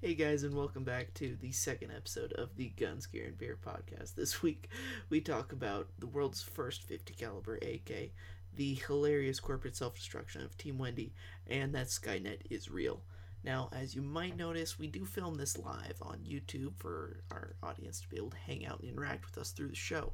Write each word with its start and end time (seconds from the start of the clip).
Hey 0.00 0.14
guys, 0.14 0.42
and 0.42 0.56
welcome 0.56 0.82
back 0.82 1.14
to 1.14 1.36
the 1.40 1.52
second 1.52 1.92
episode 1.92 2.32
of 2.32 2.56
the 2.56 2.70
Guns, 2.70 3.06
Gear, 3.06 3.26
and 3.26 3.38
Beer 3.38 3.56
podcast. 3.64 4.16
This 4.16 4.42
week, 4.42 4.68
we 5.08 5.20
talk 5.20 5.52
about 5.52 5.88
the 6.00 6.08
world's 6.08 6.42
first 6.42 6.82
50 6.82 7.14
caliber 7.14 7.56
AK, 7.62 8.10
the 8.56 8.74
hilarious 8.86 9.40
corporate 9.40 9.76
self-destruction 9.76 10.42
of 10.42 10.56
Team 10.56 10.78
Wendy, 10.78 11.12
and 11.46 11.74
that 11.74 11.88
Skynet 11.88 12.40
is 12.50 12.70
real. 12.70 13.02
Now, 13.44 13.68
as 13.72 13.94
you 13.94 14.02
might 14.02 14.36
notice, 14.36 14.78
we 14.78 14.88
do 14.88 15.04
film 15.04 15.36
this 15.36 15.56
live 15.56 15.96
on 16.02 16.18
YouTube 16.28 16.72
for 16.76 17.20
our 17.30 17.54
audience 17.62 18.00
to 18.00 18.08
be 18.08 18.16
able 18.16 18.30
to 18.30 18.36
hang 18.36 18.66
out 18.66 18.80
and 18.80 18.90
interact 18.90 19.26
with 19.26 19.38
us 19.38 19.52
through 19.52 19.68
the 19.68 19.76
show. 19.76 20.12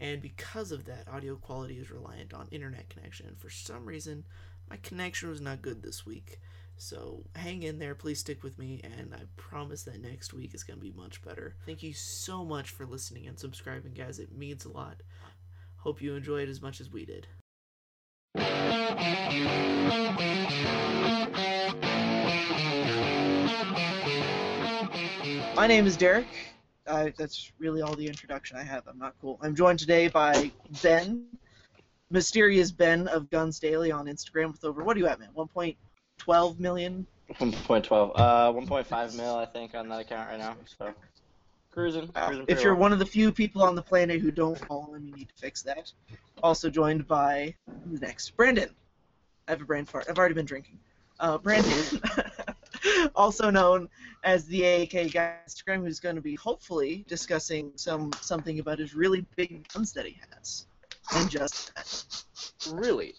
And 0.00 0.20
because 0.20 0.72
of 0.72 0.84
that, 0.86 1.08
audio 1.10 1.36
quality 1.36 1.78
is 1.78 1.90
reliant 1.90 2.34
on 2.34 2.48
internet 2.50 2.88
connection. 2.88 3.26
And 3.26 3.38
for 3.38 3.50
some 3.50 3.86
reason, 3.86 4.24
my 4.68 4.76
connection 4.78 5.28
was 5.28 5.40
not 5.40 5.62
good 5.62 5.82
this 5.82 6.04
week. 6.04 6.40
So 6.76 7.22
hang 7.34 7.62
in 7.62 7.78
there, 7.78 7.94
please 7.94 8.18
stick 8.18 8.42
with 8.42 8.58
me, 8.58 8.82
and 8.84 9.14
I 9.14 9.20
promise 9.36 9.84
that 9.84 10.02
next 10.02 10.34
week 10.34 10.54
is 10.54 10.64
going 10.64 10.78
to 10.78 10.84
be 10.84 10.92
much 10.94 11.22
better. 11.22 11.54
Thank 11.64 11.82
you 11.82 11.94
so 11.94 12.44
much 12.44 12.68
for 12.70 12.84
listening 12.84 13.26
and 13.26 13.38
subscribing, 13.38 13.94
guys. 13.94 14.18
It 14.18 14.36
means 14.36 14.66
a 14.66 14.72
lot. 14.72 14.96
Hope 15.76 16.02
you 16.02 16.14
enjoy 16.14 16.42
it 16.42 16.50
as 16.50 16.60
much 16.60 16.80
as 16.82 16.90
we 16.90 17.06
did. 17.06 17.28
My 25.56 25.66
name 25.66 25.86
is 25.86 25.96
Derek. 25.96 26.26
That's 26.84 27.50
really 27.58 27.80
all 27.80 27.94
the 27.94 28.06
introduction 28.06 28.58
I 28.58 28.62
have. 28.62 28.86
I'm 28.86 28.98
not 28.98 29.14
cool. 29.22 29.38
I'm 29.40 29.54
joined 29.54 29.78
today 29.78 30.08
by 30.08 30.52
Ben, 30.82 31.24
mysterious 32.10 32.70
Ben 32.70 33.08
of 33.08 33.30
Guns 33.30 33.58
Daily 33.58 33.90
on 33.90 34.04
Instagram 34.04 34.52
with 34.52 34.62
over 34.64 34.84
what 34.84 34.96
are 34.96 35.00
you 35.00 35.06
at, 35.06 35.18
man? 35.18 35.30
1.12 35.34 36.60
million. 36.60 37.06
1.12. 37.32 38.12
Uh, 38.14 38.52
1.5 38.52 39.16
mil, 39.16 39.34
I 39.34 39.46
think, 39.46 39.74
on 39.74 39.88
that 39.88 40.00
account 40.00 40.28
right 40.28 40.38
now. 40.38 40.56
So, 40.78 40.92
cruising. 41.76 42.08
Cruising 42.08 42.44
If 42.48 42.62
you're 42.62 42.74
well. 42.74 42.82
one 42.82 42.92
of 42.92 42.98
the 42.98 43.06
few 43.06 43.30
people 43.30 43.62
on 43.62 43.74
the 43.74 43.82
planet 43.82 44.20
who 44.20 44.30
don't 44.30 44.58
follow 44.58 44.94
him, 44.94 45.06
you 45.06 45.14
need 45.14 45.28
to 45.28 45.34
fix 45.34 45.62
that. 45.62 45.92
Also 46.42 46.70
joined 46.70 47.06
by 47.06 47.54
who's 47.88 48.00
next? 48.00 48.30
Brandon. 48.36 48.70
I 49.46 49.52
have 49.52 49.60
a 49.60 49.64
brain 49.64 49.84
fart. 49.84 50.06
I've 50.08 50.18
already 50.18 50.34
been 50.34 50.46
drinking. 50.46 50.78
Uh, 51.20 51.38
Brandon, 51.38 52.00
also 53.14 53.48
known 53.50 53.88
as 54.24 54.46
the 54.46 54.62
AAK 54.62 55.12
guy 55.12 55.26
on 55.26 55.34
Instagram, 55.48 55.82
who's 55.84 56.00
going 56.00 56.16
to 56.16 56.22
be 56.22 56.34
hopefully 56.34 57.04
discussing 57.08 57.72
some 57.76 58.12
something 58.20 58.58
about 58.58 58.78
his 58.78 58.94
really 58.94 59.24
big 59.36 59.66
guns 59.72 59.92
that 59.92 60.04
he 60.04 60.18
has, 60.34 60.66
and 61.14 61.30
just 61.30 61.74
that. 61.74 62.24
Really? 62.74 63.14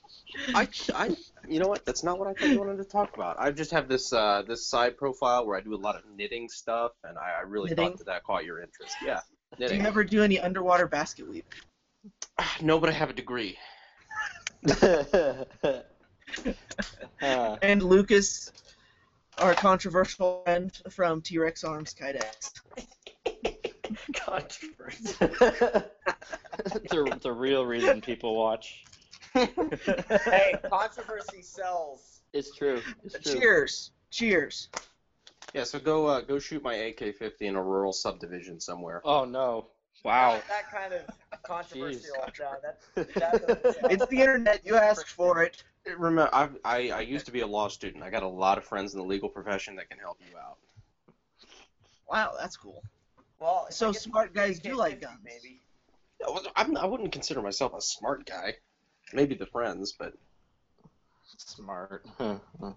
I, 0.53 0.67
I, 0.93 1.15
you 1.47 1.59
know 1.59 1.67
what? 1.67 1.85
That's 1.85 2.03
not 2.03 2.19
what 2.19 2.27
I 2.27 2.33
thought 2.33 2.49
you 2.49 2.59
wanted 2.59 2.77
to 2.77 2.83
talk 2.83 3.15
about. 3.15 3.37
I 3.39 3.51
just 3.51 3.71
have 3.71 3.87
this 3.87 4.11
uh, 4.13 4.43
this 4.47 4.65
side 4.67 4.97
profile 4.97 5.45
where 5.45 5.57
I 5.57 5.61
do 5.61 5.73
a 5.73 5.77
lot 5.77 5.95
of 5.95 6.03
knitting 6.15 6.49
stuff, 6.49 6.91
and 7.03 7.17
I, 7.17 7.39
I 7.39 7.41
really 7.41 7.69
Knitting? 7.69 7.89
thought 7.89 7.97
that 7.99 8.05
that 8.07 8.23
caught 8.23 8.45
your 8.45 8.61
interest. 8.61 8.95
Yeah, 9.05 9.19
Do 9.57 9.73
you 9.75 9.81
ever 9.83 10.03
do 10.03 10.23
any 10.23 10.39
underwater 10.39 10.87
basket 10.87 11.29
weave? 11.29 11.43
No, 12.61 12.79
but 12.79 12.89
I 12.89 12.93
have 12.93 13.09
a 13.09 13.13
degree. 13.13 13.57
Uh, 14.81 15.43
And 17.61 17.83
Lucas, 17.83 18.51
our 19.37 19.53
controversial 19.53 20.41
friend 20.43 20.71
from 20.89 21.21
T-Rex 21.21 21.63
Arms 21.63 21.95
Kydex. 21.99 22.51
Controversy. 24.13 25.13
the, 25.19 25.89
the 27.21 27.31
real 27.31 27.65
reason 27.65 28.01
people 28.01 28.35
watch. 28.35 28.83
Hey, 29.45 30.55
controversy 30.69 31.41
sells. 31.41 32.21
It's 32.33 32.55
true. 32.55 32.81
It's 33.03 33.19
true. 33.19 33.39
Cheers. 33.39 33.91
Cheers. 34.11 34.69
Yeah, 35.53 35.63
so 35.63 35.79
go 35.79 36.07
uh, 36.07 36.21
go 36.21 36.39
shoot 36.39 36.61
my 36.61 36.73
AK-50 36.73 37.41
in 37.41 37.55
a 37.55 37.63
rural 37.63 37.93
subdivision 37.93 38.59
somewhere. 38.59 39.01
Oh 39.05 39.25
no! 39.25 39.67
Wow. 40.03 40.41
That 40.47 40.69
kind 40.71 40.93
of 40.93 41.43
controversial. 41.43 42.15
Jeez. 42.27 42.41
uh, 42.41 42.55
that, 42.95 43.13
that 43.15 43.63
doesn't 43.63 43.91
It's 43.91 44.05
the 44.07 44.19
internet. 44.19 44.65
You 44.65 44.75
asked 44.75 45.09
for 45.09 45.43
it. 45.43 45.63
Remember, 45.97 46.29
I, 46.33 46.49
I 46.65 46.89
I 46.89 47.01
used 47.01 47.25
to 47.27 47.31
be 47.31 47.41
a 47.41 47.47
law 47.47 47.69
student. 47.69 48.03
I 48.03 48.09
got 48.09 48.23
a 48.23 48.27
lot 48.27 48.57
of 48.57 48.65
friends 48.65 48.93
in 48.93 48.99
the 48.99 49.05
legal 49.05 49.29
profession 49.29 49.75
that 49.77 49.89
can 49.89 49.99
help 49.99 50.19
you 50.29 50.37
out. 50.37 50.57
Wow, 52.09 52.33
that's 52.39 52.57
cool. 52.57 52.83
Well, 53.39 53.67
So 53.69 53.91
smart 53.91 54.33
guys 54.33 54.59
do 54.59 54.75
like 54.75 55.01
guns. 55.01 55.19
Maybe. 55.23 55.61
Yeah, 56.19 56.27
I'm, 56.55 56.75
I 56.77 56.85
wouldn't 56.85 57.11
consider 57.11 57.41
myself 57.41 57.73
a 57.73 57.81
smart 57.81 58.25
guy. 58.25 58.55
Maybe 59.13 59.35
the 59.35 59.45
friends, 59.45 59.93
but 59.97 60.13
Smart. 61.37 62.05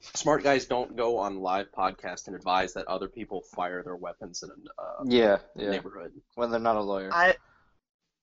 smart 0.00 0.42
guys 0.42 0.66
don't 0.66 0.96
go 0.96 1.18
on 1.18 1.40
live 1.40 1.66
podcast 1.76 2.26
and 2.26 2.36
advise 2.36 2.72
that 2.74 2.86
other 2.86 3.08
people 3.08 3.42
fire 3.54 3.82
their 3.82 3.96
weapons 3.96 4.42
in 4.42 4.50
a 4.50 4.82
uh, 4.82 5.04
yeah, 5.04 5.38
yeah. 5.54 5.70
neighborhood. 5.70 6.12
When 6.34 6.50
they're 6.50 6.60
not 6.60 6.76
a 6.76 6.82
lawyer. 6.82 7.10
I, 7.12 7.34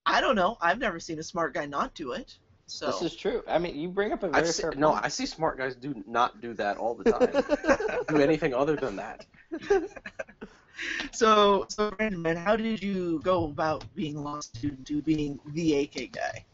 I 0.06 0.22
don't 0.22 0.36
know. 0.36 0.58
I've 0.62 0.80
never 0.80 1.00
seen 1.00 1.20
a 1.20 1.24
smart 1.24 1.54
guy 1.54 1.66
not 1.66 1.94
do 1.94 2.14
it. 2.14 2.38
So 2.66 2.88
This 2.88 3.02
is 3.02 3.16
true. 3.16 3.44
I 3.48 3.60
mean, 3.60 3.76
you 3.76 3.90
bring 3.90 4.14
up 4.14 4.24
a 4.24 4.28
I 4.28 4.42
very 4.42 4.48
see, 4.48 4.62
fair 4.62 4.72
no, 4.72 4.92
point. 4.92 5.06
I 5.06 5.10
see 5.10 5.26
smart 5.26 5.58
guys 5.58 5.76
do 5.76 6.02
not 6.08 6.42
do 6.42 6.54
that 6.56 6.78
all 6.78 6.96
the 6.96 7.12
time. 7.12 8.06
do 8.08 8.22
anything 8.22 8.54
other 8.54 8.76
than 8.76 8.96
that. 8.96 9.26
so 11.12 11.66
so 11.68 11.92
Brandon, 11.92 12.22
man, 12.22 12.38
how 12.38 12.56
did 12.56 12.82
you 12.82 13.20
go 13.24 13.46
about 13.46 13.84
being 13.96 14.16
a 14.16 14.22
law 14.22 14.40
student 14.40 14.88
to 14.88 15.02
being 15.02 15.40
the 15.48 15.82
AK 15.82 16.14
guy? 16.14 16.46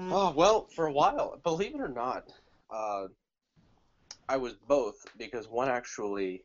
Oh 0.00 0.32
well, 0.32 0.66
for 0.74 0.86
a 0.86 0.92
while, 0.92 1.40
believe 1.42 1.74
it 1.74 1.80
or 1.80 1.88
not, 1.88 2.24
uh, 2.70 3.08
I 4.28 4.36
was 4.36 4.54
both 4.68 4.94
because 5.16 5.48
one 5.48 5.68
actually 5.68 6.44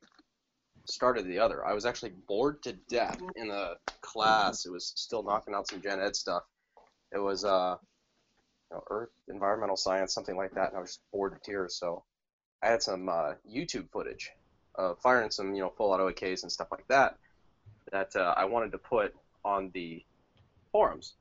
started 0.86 1.28
the 1.28 1.40
other. 1.40 1.66
I 1.66 1.74
was 1.74 1.86
actually 1.86 2.14
bored 2.28 2.64
to 2.64 2.74
death 2.90 3.22
in 3.36 3.50
a 3.52 3.76
class. 4.02 4.66
It 4.66 4.72
was 4.72 4.94
still 4.96 5.24
knocking 5.24 5.54
out 5.54 5.68
some 5.68 5.82
gen 5.82 6.00
ed 6.00 6.16
stuff. 6.16 6.44
It 7.14 7.20
was 7.20 7.46
uh, 7.46 7.76
you 8.72 8.78
know, 8.78 8.84
Earth, 8.90 9.12
environmental 9.28 9.78
science, 9.78 10.14
something 10.14 10.36
like 10.36 10.54
that, 10.56 10.70
and 10.70 10.78
I 10.78 10.82
was 10.82 10.90
just 10.92 11.02
bored 11.12 11.34
to 11.34 11.40
tears. 11.40 11.78
So 11.78 12.04
I 12.64 12.68
had 12.68 12.82
some 12.82 13.08
uh, 13.08 13.34
YouTube 13.50 13.90
footage 13.92 14.32
of 14.76 14.98
firing 15.00 15.30
some, 15.30 15.54
you 15.54 15.62
know, 15.62 15.70
full 15.78 15.92
auto 15.92 16.10
AKs 16.10 16.42
and 16.44 16.52
stuff 16.52 16.70
like 16.72 16.88
that 16.88 17.18
that 17.92 18.16
uh, 18.16 18.34
I 18.36 18.46
wanted 18.46 18.72
to 18.72 18.78
put 18.78 19.14
on 19.46 19.70
the 19.74 20.04
forums, 20.72 21.14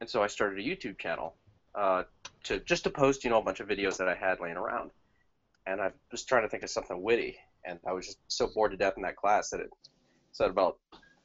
and 0.00 0.08
so 0.08 0.22
I 0.22 0.28
started 0.28 0.64
a 0.64 0.68
YouTube 0.68 0.98
channel 0.98 1.34
uh, 1.76 2.04
to 2.44 2.60
just 2.60 2.84
to 2.84 2.90
post, 2.90 3.24
you 3.24 3.30
know, 3.30 3.38
a 3.38 3.42
bunch 3.42 3.60
of 3.60 3.68
videos 3.68 3.96
that 3.98 4.08
I 4.08 4.14
had 4.14 4.40
laying 4.40 4.56
around. 4.56 4.90
And 5.66 5.80
I 5.80 5.90
was 6.10 6.24
trying 6.24 6.42
to 6.42 6.48
think 6.48 6.62
of 6.62 6.70
something 6.70 7.02
witty, 7.02 7.36
and 7.64 7.78
I 7.86 7.92
was 7.92 8.06
just 8.06 8.18
so 8.28 8.46
bored 8.46 8.70
to 8.70 8.76
death 8.76 8.94
in 8.96 9.02
that 9.02 9.16
class 9.16 9.50
that 9.50 9.60
it 9.60 9.70
said 10.32 10.50
about 10.50 10.78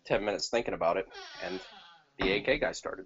10 0.05 0.25
minutes 0.25 0.49
thinking 0.49 0.73
about 0.73 0.97
it, 0.97 1.07
and 1.45 1.59
the 2.19 2.33
AK 2.33 2.61
guy 2.61 2.71
started. 2.71 3.05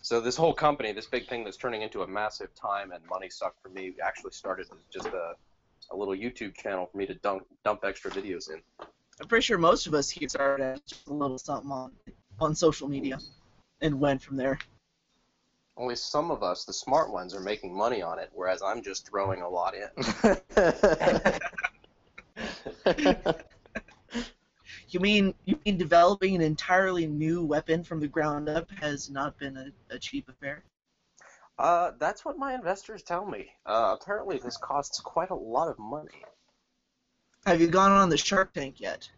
So 0.00 0.20
this 0.20 0.36
whole 0.36 0.54
company, 0.54 0.92
this 0.92 1.06
big 1.06 1.28
thing 1.28 1.42
that's 1.42 1.56
turning 1.56 1.82
into 1.82 2.02
a 2.02 2.06
massive 2.06 2.54
time 2.54 2.92
and 2.92 3.04
money 3.10 3.28
suck 3.28 3.60
for 3.60 3.68
me, 3.68 3.94
actually 4.02 4.30
started 4.30 4.66
as 4.72 4.78
just 4.92 5.06
a, 5.08 5.34
a 5.90 5.96
little 5.96 6.14
YouTube 6.14 6.54
channel 6.54 6.88
for 6.90 6.96
me 6.96 7.06
to 7.06 7.14
dump, 7.14 7.44
dump 7.64 7.80
extra 7.84 8.10
videos 8.10 8.50
in. 8.50 8.62
I'm 9.20 9.26
pretty 9.26 9.42
sure 9.42 9.58
most 9.58 9.88
of 9.88 9.94
us 9.94 10.08
here 10.08 10.28
started 10.28 10.62
as 10.62 10.80
just 10.82 11.08
a 11.08 11.12
little 11.12 11.38
something 11.38 11.70
on 11.72 11.90
on 12.40 12.54
social 12.54 12.88
media, 12.88 13.18
and 13.80 13.98
went 13.98 14.22
from 14.22 14.36
there. 14.36 14.58
Only 15.78 15.96
some 15.96 16.30
of 16.30 16.42
us, 16.42 16.64
the 16.64 16.72
smart 16.72 17.10
ones, 17.12 17.34
are 17.34 17.40
making 17.40 17.74
money 17.74 18.02
on 18.02 18.18
it, 18.18 18.30
whereas 18.32 18.60
I'm 18.62 18.82
just 18.82 19.08
throwing 19.08 19.40
a 19.42 19.48
lot 19.48 19.74
in. 19.74 19.88
You 24.90 25.00
mean 25.00 25.34
you 25.44 25.58
mean 25.66 25.76
developing 25.76 26.34
an 26.34 26.40
entirely 26.40 27.06
new 27.06 27.44
weapon 27.44 27.84
from 27.84 28.00
the 28.00 28.08
ground 28.08 28.48
up 28.48 28.70
has 28.80 29.10
not 29.10 29.38
been 29.38 29.56
a, 29.56 29.94
a 29.94 29.98
cheap 29.98 30.28
affair? 30.28 30.62
Uh, 31.58 31.92
that's 31.98 32.24
what 32.24 32.38
my 32.38 32.54
investors 32.54 33.02
tell 33.02 33.26
me. 33.26 33.50
Uh, 33.66 33.96
apparently, 34.00 34.38
this 34.38 34.56
costs 34.56 35.00
quite 35.00 35.30
a 35.30 35.34
lot 35.34 35.68
of 35.68 35.78
money. 35.78 36.24
Have 37.44 37.60
you 37.60 37.66
gone 37.66 37.92
on 37.92 38.08
the 38.08 38.16
Shark 38.16 38.54
Tank 38.54 38.80
yet? 38.80 39.10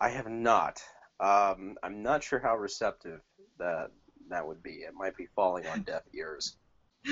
I 0.00 0.08
have 0.08 0.28
not. 0.28 0.82
Um, 1.20 1.76
I'm 1.82 2.02
not 2.02 2.24
sure 2.24 2.40
how 2.40 2.56
receptive 2.56 3.20
that 3.58 3.90
that 4.30 4.46
would 4.46 4.62
be. 4.62 4.70
It 4.70 4.94
might 4.94 5.16
be 5.16 5.26
falling 5.34 5.66
on 5.66 5.82
deaf 5.82 6.02
ears. 6.14 6.56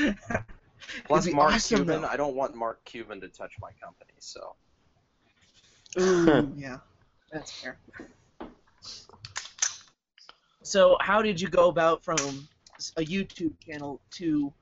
Plus, 1.06 1.26
Mark 1.28 1.54
awesome, 1.54 1.78
Cuban. 1.78 2.02
though. 2.02 2.08
I 2.08 2.16
don't 2.16 2.34
want 2.34 2.54
Mark 2.54 2.84
Cuban 2.84 3.20
to 3.20 3.28
touch 3.28 3.52
my 3.60 3.70
company. 3.80 4.12
So 4.18 4.54
Ooh, 5.98 6.52
yeah, 6.56 6.78
that's 7.32 7.52
fair. 7.52 7.78
So, 10.62 10.96
how 11.00 11.22
did 11.22 11.40
you 11.40 11.48
go 11.48 11.68
about 11.68 12.02
from 12.02 12.48
a 12.96 13.04
YouTube 13.04 13.52
channel 13.60 14.00
to 14.12 14.52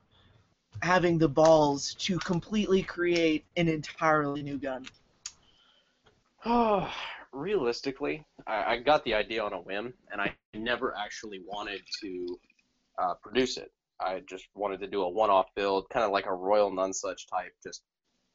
having 0.82 1.16
the 1.18 1.28
balls 1.28 1.94
to 2.00 2.18
completely 2.18 2.82
create 2.82 3.44
an 3.56 3.68
entirely 3.68 4.42
new 4.42 4.58
gun? 4.58 4.84
Realistically, 7.32 8.24
I, 8.46 8.74
I 8.74 8.76
got 8.78 9.04
the 9.04 9.14
idea 9.14 9.42
on 9.42 9.52
a 9.52 9.60
whim, 9.60 9.94
and 10.10 10.20
I 10.20 10.34
never 10.54 10.94
actually 10.96 11.40
wanted 11.46 11.80
to 12.02 12.38
uh, 12.98 13.14
produce 13.22 13.56
it. 13.56 13.72
I 14.00 14.20
just 14.28 14.46
wanted 14.54 14.80
to 14.80 14.86
do 14.86 15.02
a 15.02 15.08
one-off 15.08 15.46
build, 15.54 15.88
kind 15.90 16.04
of 16.04 16.10
like 16.10 16.26
a 16.26 16.34
Royal 16.34 16.70
Nonesuch 16.70 17.28
type. 17.30 17.54
Just 17.62 17.82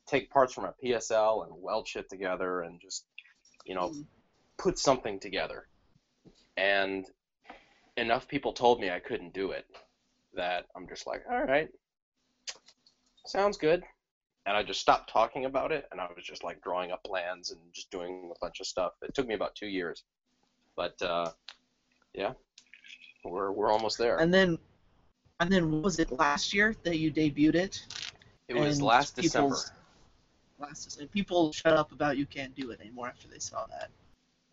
take 0.07 0.29
parts 0.29 0.53
from 0.53 0.65
a 0.65 0.73
PSL 0.83 1.45
and 1.45 1.53
weld 1.61 1.87
shit 1.87 2.09
together, 2.09 2.61
and 2.61 2.79
just 2.81 3.05
you 3.65 3.75
know 3.75 3.93
put 4.57 4.79
something 4.79 5.19
together. 5.19 5.67
And 6.55 7.05
enough 7.97 8.27
people 8.27 8.53
told 8.53 8.79
me 8.79 8.89
I 8.89 8.99
couldn't 8.99 9.33
do 9.33 9.51
it 9.51 9.65
that 10.33 10.65
I'm 10.75 10.87
just 10.87 11.05
like, 11.05 11.23
all 11.29 11.43
right, 11.43 11.69
sounds 13.25 13.57
good. 13.57 13.83
And 14.47 14.55
I 14.55 14.63
just 14.63 14.79
stopped 14.79 15.11
talking 15.11 15.43
about 15.43 15.73
it, 15.73 15.89
and 15.91 15.99
I 15.99 16.07
was 16.15 16.23
just 16.23 16.41
like 16.41 16.61
drawing 16.61 16.91
up 16.91 17.03
plans 17.03 17.51
and 17.51 17.59
just 17.73 17.91
doing 17.91 18.31
a 18.33 18.39
bunch 18.39 18.61
of 18.61 18.65
stuff. 18.65 18.93
It 19.01 19.13
took 19.13 19.27
me 19.27 19.33
about 19.33 19.55
two 19.55 19.67
years, 19.67 20.05
but 20.77 20.99
uh, 21.01 21.31
yeah, 22.13 22.31
we're 23.25 23.51
we're 23.51 23.69
almost 23.69 23.97
there. 23.97 24.17
And 24.17 24.33
then, 24.33 24.57
and 25.41 25.51
then 25.51 25.81
was 25.81 25.99
it 25.99 26.13
last 26.13 26.53
year 26.53 26.77
that 26.83 26.97
you 26.97 27.11
debuted 27.11 27.55
it? 27.55 27.85
It 28.47 28.55
was 28.55 28.77
and 28.77 28.87
last 28.87 29.17
December. 29.17 29.57
Last 30.59 30.85
December. 30.85 31.11
People 31.11 31.51
shut 31.51 31.73
up 31.73 31.91
about 31.91 32.15
you 32.15 32.25
can't 32.25 32.55
do 32.55 32.71
it 32.71 32.79
anymore 32.79 33.09
after 33.09 33.27
they 33.27 33.39
saw 33.39 33.65
that. 33.67 33.89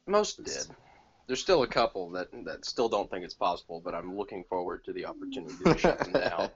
Most 0.08 0.43
did. 0.43 0.67
There's 1.29 1.41
still 1.41 1.62
a 1.62 1.69
couple 1.69 2.11
that 2.11 2.31
that 2.44 2.64
still 2.64 2.88
don't 2.88 3.08
think 3.08 3.25
it's 3.25 3.32
possible, 3.32 3.81
but 3.82 3.94
I'm 3.94 4.17
looking 4.17 4.43
forward 4.49 4.85
to 4.87 4.93
the 4.93 5.06
opportunity 5.06 5.55
to 5.64 5.79
shut 5.79 6.00
them 6.00 6.12
down. 6.12 6.50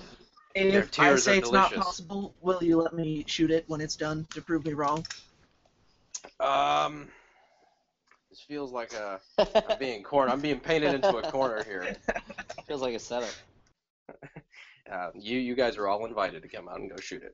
Their 0.54 0.80
If 0.80 0.98
I 0.98 1.14
say 1.16 1.36
are 1.36 1.38
it's 1.38 1.52
not 1.52 1.72
possible, 1.74 2.34
will 2.40 2.62
you 2.62 2.80
let 2.80 2.92
me 2.92 3.24
shoot 3.26 3.50
it 3.50 3.64
when 3.68 3.80
it's 3.80 3.96
done 3.96 4.26
to 4.34 4.42
prove 4.42 4.64
me 4.64 4.72
wrong? 4.72 5.04
Um, 6.40 7.08
this 8.30 8.40
feels 8.40 8.72
like 8.72 8.92
a 8.94 9.20
I'm 9.38 9.78
being 9.78 10.02
corner. 10.02 10.32
I'm 10.32 10.40
being 10.40 10.58
painted 10.60 10.94
into 10.94 11.16
a 11.16 11.22
corner 11.22 11.62
here. 11.64 11.86
Feels 12.66 12.82
like 12.82 12.94
a 12.94 12.98
setup. 12.98 13.30
Uh, 14.90 15.10
you 15.14 15.38
you 15.38 15.54
guys 15.54 15.76
are 15.76 15.86
all 15.86 16.04
invited 16.04 16.42
to 16.42 16.48
come 16.48 16.68
out 16.68 16.80
and 16.80 16.90
go 16.90 16.96
shoot 16.96 17.22
it. 17.22 17.32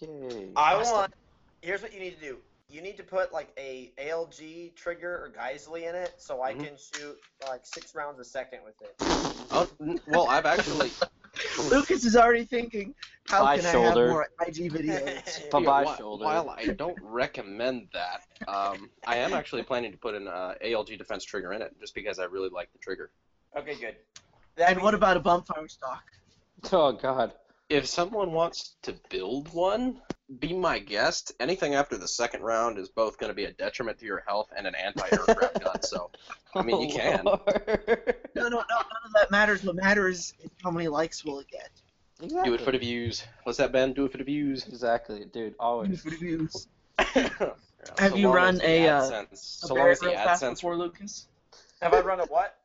Yay. 0.00 0.48
I 0.56 0.74
Awesome. 0.74 0.92
want. 0.94 1.12
Here's 1.60 1.82
what 1.82 1.92
you 1.92 2.00
need 2.00 2.14
to 2.18 2.20
do. 2.20 2.38
You 2.70 2.80
need 2.80 2.96
to 2.96 3.02
put 3.02 3.34
like 3.34 3.50
a 3.58 3.92
ALG 3.98 4.74
trigger 4.76 5.10
or 5.10 5.30
Geissele 5.30 5.88
in 5.90 5.94
it, 5.94 6.14
so 6.16 6.42
I 6.42 6.54
Mhm. 6.54 6.64
can 6.64 6.76
shoot 6.78 7.18
like 7.46 7.66
six 7.66 7.94
rounds 7.94 8.18
a 8.18 8.24
second 8.24 8.60
with 8.64 8.80
it. 8.80 8.94
Oh, 9.50 9.68
well, 10.06 10.26
I've 10.28 10.46
actually 10.46 10.90
Lucas 11.70 12.04
is 12.04 12.16
already 12.16 12.44
thinking, 12.44 12.94
how 13.28 13.44
My 13.44 13.56
can 13.56 13.66
I 13.66 13.70
have 13.70 13.94
more 13.96 14.26
IG 14.46 14.72
videos? 14.72 15.50
Bye 15.50 15.60
Yeah, 15.60 15.84
bye 15.84 15.96
shoulder. 15.96 16.24
While 16.24 16.50
I 16.50 16.66
don't 16.68 16.98
recommend 17.02 17.88
that, 17.92 18.22
um, 18.48 18.90
I 19.06 19.16
am 19.16 19.32
actually 19.32 19.62
planning 19.62 19.92
to 19.92 19.98
put 19.98 20.14
an 20.14 20.28
uh, 20.28 20.54
ALG 20.64 20.96
defense 20.98 21.24
trigger 21.24 21.52
in 21.52 21.62
it, 21.62 21.74
just 21.80 21.94
because 21.94 22.18
I 22.18 22.24
really 22.24 22.50
like 22.50 22.72
the 22.72 22.78
trigger. 22.78 23.10
Okay, 23.56 23.74
good. 23.74 23.96
That 24.56 24.72
and 24.72 24.82
what 24.82 24.94
about 24.94 25.16
a 25.16 25.20
bump 25.20 25.46
fire 25.46 25.68
stock? 25.68 26.02
Oh 26.72 26.92
god. 26.92 27.34
If 27.68 27.86
someone 27.86 28.32
wants 28.32 28.76
to 28.82 28.94
build 29.10 29.52
one, 29.52 30.00
be 30.38 30.52
my 30.52 30.78
guest. 30.78 31.32
Anything 31.40 31.74
after 31.74 31.96
the 31.98 32.06
second 32.06 32.42
round 32.42 32.78
is 32.78 32.88
both 32.88 33.18
going 33.18 33.30
to 33.30 33.34
be 33.34 33.44
a 33.44 33.52
detriment 33.52 33.98
to 33.98 34.06
your 34.06 34.22
health 34.26 34.50
and 34.56 34.66
an 34.66 34.74
anti-aircraft 34.76 35.60
gun. 35.64 35.82
So, 35.82 36.10
I 36.54 36.62
mean, 36.62 36.80
you 36.80 36.88
Oh, 36.94 36.96
can. 36.96 37.24
No, 37.24 38.42
no, 38.42 38.48
no, 38.48 38.58
none 38.58 39.04
of 39.04 39.12
that 39.14 39.30
matters. 39.30 39.64
What 39.64 39.76
matters 39.76 40.32
is 40.42 40.50
how 40.62 40.70
many 40.70 40.86
likes 40.88 41.24
will 41.24 41.40
it 41.40 41.48
get. 41.48 41.70
Exactly. 42.22 42.50
do 42.50 42.54
it 42.54 42.60
for 42.60 42.72
the 42.72 42.78
views. 42.78 43.24
What's 43.42 43.58
that, 43.58 43.72
Ben? 43.72 43.92
Do 43.92 44.04
it 44.06 44.12
for 44.12 44.18
the 44.18 44.24
views. 44.24 44.66
Exactly, 44.68 45.24
dude. 45.32 45.54
Always. 45.58 45.88
Do 45.88 45.94
it 45.94 45.98
For 46.02 46.10
the 46.10 46.16
views. 46.16 46.68
Yeah, 47.88 47.92
Have 48.00 48.12
so 48.12 48.16
you 48.16 48.32
run 48.32 48.54
as 48.56 48.60
the 48.62 48.66
a, 48.68 48.88
uh, 48.88 49.02
AdSense, 49.02 49.32
A 49.32 49.36
so 49.36 49.74
long 49.74 49.88
as 49.90 50.00
the 50.00 50.06
real 50.08 50.16
fast 50.16 50.42
AdSense 50.42 50.54
before, 50.54 50.76
Lucas? 50.76 51.28
Have 51.80 51.94
I 51.94 52.00
run 52.00 52.18
a 52.18 52.24
what? 52.24 52.58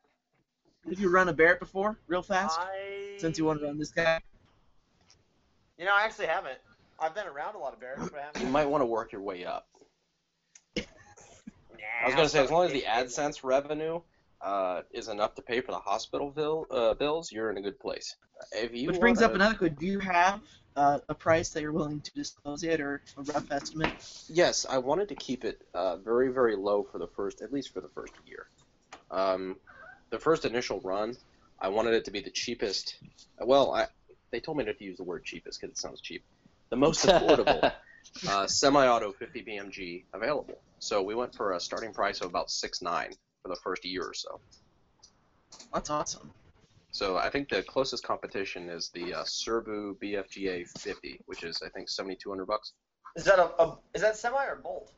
Have 0.88 0.98
you 0.98 1.10
run 1.10 1.28
a 1.28 1.32
Barrett 1.32 1.60
before, 1.60 1.96
real 2.08 2.22
fast? 2.22 2.58
I. 2.58 3.14
Since 3.18 3.38
you 3.38 3.44
want 3.44 3.60
to 3.60 3.66
run 3.66 3.78
this 3.78 3.90
guy? 3.92 4.20
You 5.82 5.88
know, 5.88 5.94
I 5.98 6.04
actually 6.04 6.26
haven't. 6.26 6.58
I've 7.00 7.12
been 7.12 7.26
around 7.26 7.56
a 7.56 7.58
lot 7.58 7.72
of 7.72 7.80
bears, 7.80 7.98
but 8.08 8.20
I 8.20 8.22
haven't. 8.26 8.40
you 8.40 8.46
might 8.46 8.66
want 8.66 8.82
to 8.82 8.86
work 8.86 9.10
your 9.10 9.20
way 9.20 9.44
up. 9.44 9.66
Nah, 10.76 10.84
I 12.04 12.06
was 12.06 12.14
gonna 12.14 12.28
say, 12.28 12.38
as 12.44 12.52
long 12.52 12.66
as 12.66 12.70
the 12.70 12.84
it's- 12.84 13.18
AdSense 13.18 13.42
revenue 13.42 14.00
uh, 14.40 14.82
is 14.92 15.08
enough 15.08 15.34
to 15.34 15.42
pay 15.42 15.60
for 15.60 15.72
the 15.72 15.80
hospital 15.80 16.30
bill, 16.30 16.66
uh, 16.70 16.94
bills, 16.94 17.32
you're 17.32 17.50
in 17.50 17.56
a 17.56 17.60
good 17.60 17.80
place. 17.80 18.14
If 18.52 18.72
you 18.72 18.86
Which 18.86 19.00
brings 19.00 19.20
up 19.22 19.32
wanna- 19.32 19.42
another 19.42 19.58
question. 19.58 19.76
Do 19.80 19.86
you 19.86 19.98
have 19.98 20.40
uh, 20.76 21.00
a 21.08 21.14
price 21.14 21.48
that 21.50 21.62
you're 21.62 21.72
willing 21.72 22.00
to 22.02 22.12
disclose 22.12 22.62
yet, 22.62 22.80
or 22.80 23.02
a 23.16 23.22
rough 23.22 23.50
estimate? 23.50 23.90
Yes, 24.28 24.64
I 24.70 24.78
wanted 24.78 25.08
to 25.08 25.16
keep 25.16 25.44
it 25.44 25.62
uh, 25.74 25.96
very, 25.96 26.28
very 26.28 26.54
low 26.54 26.84
for 26.84 26.98
the 26.98 27.08
first, 27.08 27.42
at 27.42 27.52
least 27.52 27.72
for 27.74 27.80
the 27.80 27.88
first 27.88 28.12
year. 28.24 28.46
Um, 29.10 29.56
the 30.10 30.20
first 30.20 30.44
initial 30.44 30.78
run, 30.84 31.16
I 31.60 31.70
wanted 31.70 31.94
it 31.94 32.04
to 32.04 32.12
be 32.12 32.20
the 32.20 32.30
cheapest. 32.30 32.94
Well, 33.40 33.74
I, 33.74 33.86
they 34.32 34.40
told 34.40 34.56
me 34.56 34.64
not 34.64 34.78
to 34.78 34.84
use 34.84 34.96
the 34.96 35.04
word 35.04 35.24
cheapest 35.24 35.60
because 35.60 35.72
it 35.72 35.78
sounds 35.78 36.00
cheap. 36.00 36.24
The 36.70 36.76
most 36.76 37.06
affordable 37.06 37.72
uh, 38.28 38.46
semi-auto 38.46 39.12
50 39.12 39.44
BMG 39.44 40.04
available. 40.12 40.58
So 40.78 41.02
we 41.02 41.14
went 41.14 41.34
for 41.34 41.52
a 41.52 41.60
starting 41.60 41.92
price 41.92 42.20
of 42.20 42.28
about 42.28 42.50
six 42.50 42.82
nine 42.82 43.12
for 43.42 43.48
the 43.48 43.56
first 43.56 43.84
year 43.84 44.02
or 44.02 44.14
so. 44.14 44.40
That's 45.72 45.90
awesome. 45.90 46.30
So 46.90 47.16
I 47.16 47.30
think 47.30 47.48
the 47.48 47.62
closest 47.62 48.04
competition 48.04 48.68
is 48.68 48.90
the 48.92 49.14
uh, 49.14 49.24
Serbu 49.24 49.96
BFGA 49.96 50.66
50, 50.78 51.20
which 51.26 51.42
is 51.44 51.62
I 51.64 51.68
think 51.70 51.88
7,200 51.88 52.46
bucks. 52.46 52.72
Is 53.16 53.24
that 53.24 53.38
a, 53.38 53.62
a 53.62 53.78
is 53.94 54.02
that 54.02 54.16
semi 54.16 54.44
or 54.44 54.56
bolt? 54.56 54.92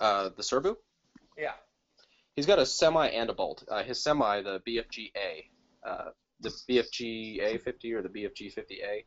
Uh, 0.00 0.30
the 0.36 0.42
Serbu? 0.42 0.76
Yeah. 1.36 1.52
He's 2.34 2.46
got 2.46 2.58
a 2.58 2.66
semi 2.66 3.08
and 3.08 3.30
a 3.30 3.34
bolt. 3.34 3.64
Uh, 3.68 3.82
his 3.82 4.02
semi, 4.02 4.42
the 4.42 4.60
BFGA, 4.66 5.44
uh, 5.86 6.10
the 6.40 6.50
BFGA 6.68 7.60
50 7.60 7.92
or 7.94 8.02
the 8.02 8.08
BFG 8.08 8.54
50A, 8.54 9.04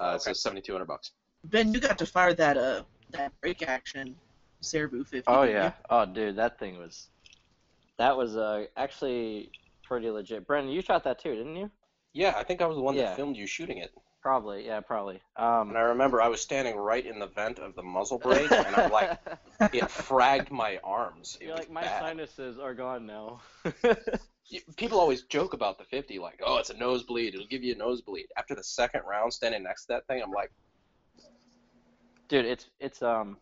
uh, 0.00 0.14
Okay. 0.14 0.18
so 0.18 0.32
7,200 0.32 0.84
bucks. 0.86 1.12
Ben, 1.44 1.72
you 1.72 1.80
got 1.80 1.96
to 1.98 2.06
fire 2.06 2.34
that 2.34 2.56
uh 2.56 2.82
that 3.10 3.32
break 3.40 3.62
action 3.68 4.16
Serbu 4.62 5.06
50. 5.06 5.22
Oh 5.28 5.42
didn't 5.42 5.54
yeah. 5.56 5.72
Oh 5.90 6.04
dude, 6.06 6.36
that 6.36 6.58
thing 6.58 6.78
was. 6.78 7.08
That 7.98 8.16
was 8.16 8.36
uh 8.36 8.64
actually 8.76 9.50
pretty 9.84 10.10
legit. 10.10 10.46
Brendan, 10.46 10.72
you 10.72 10.82
shot 10.82 11.04
that 11.04 11.18
too, 11.20 11.34
didn't 11.36 11.56
you? 11.56 11.70
Yeah, 12.14 12.34
I 12.36 12.42
think 12.42 12.62
I 12.62 12.66
was 12.66 12.76
the 12.76 12.82
one 12.82 12.94
Yeah. 12.96 13.02
that 13.10 13.16
filmed 13.16 13.36
you 13.36 13.46
shooting 13.46 13.78
it. 13.78 13.92
Probably. 14.22 14.66
Yeah, 14.66 14.80
probably. 14.80 15.20
Um. 15.36 15.68
And 15.68 15.78
I 15.78 15.82
remember 15.82 16.20
I 16.20 16.26
was 16.26 16.40
standing 16.40 16.76
right 16.76 17.06
in 17.06 17.20
the 17.20 17.28
vent 17.28 17.60
of 17.60 17.76
the 17.76 17.82
muzzle 17.82 18.18
brake, 18.26 18.50
and 18.50 18.74
I'm 18.74 18.90
like, 18.90 19.20
it 19.72 19.84
fragged 19.84 20.50
my 20.50 20.80
arms. 20.82 21.38
It 21.40 21.44
You're 21.46 21.52
was 21.54 21.60
like 21.60 21.70
my 21.70 21.82
bad. 21.82 22.00
sinuses 22.02 22.58
are 22.58 22.74
gone 22.74 23.06
now. 23.06 23.40
People 24.76 25.00
always 25.00 25.22
joke 25.22 25.54
about 25.54 25.78
the 25.78 25.84
50, 25.84 26.18
like, 26.18 26.40
oh, 26.44 26.58
it's 26.58 26.70
a 26.70 26.76
nosebleed. 26.76 27.34
It'll 27.34 27.46
give 27.46 27.64
you 27.64 27.74
a 27.74 27.78
nosebleed. 27.78 28.26
After 28.36 28.54
the 28.54 28.62
second 28.62 29.02
round, 29.08 29.32
standing 29.32 29.64
next 29.64 29.86
to 29.86 29.94
that 29.94 30.06
thing, 30.06 30.22
I'm 30.22 30.30
like, 30.30 30.52
dude 32.28 32.44
it's 32.44 32.66
it's 32.80 33.02
um 33.02 33.36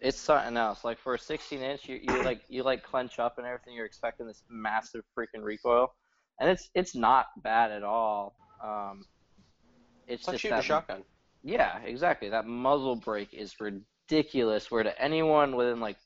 it's 0.00 0.18
something 0.18 0.56
else 0.56 0.84
like 0.84 0.98
for 0.98 1.14
a 1.14 1.18
16 1.18 1.60
inch 1.60 1.88
you, 1.88 2.00
you 2.02 2.22
like 2.22 2.42
you 2.48 2.62
like 2.62 2.82
clench 2.82 3.18
up 3.18 3.38
and 3.38 3.46
everything 3.46 3.74
you're 3.74 3.86
expecting 3.86 4.26
this 4.26 4.42
massive 4.48 5.02
freaking 5.16 5.42
recoil 5.42 5.92
and 6.40 6.50
it's 6.50 6.70
it's 6.74 6.94
not 6.94 7.26
bad 7.42 7.70
at 7.70 7.82
all 7.82 8.36
um 8.62 9.04
it's, 10.06 10.20
it's 10.20 10.28
like 10.28 10.34
just 10.34 10.42
shooting 10.42 10.58
a 10.58 10.62
shotgun. 10.62 11.02
yeah 11.42 11.78
exactly 11.80 12.28
that 12.28 12.46
muzzle 12.46 12.96
brake 12.96 13.32
is 13.32 13.54
ridiculous 13.60 14.70
where 14.70 14.82
to 14.82 15.02
anyone 15.02 15.56
within 15.56 15.80
like 15.80 15.96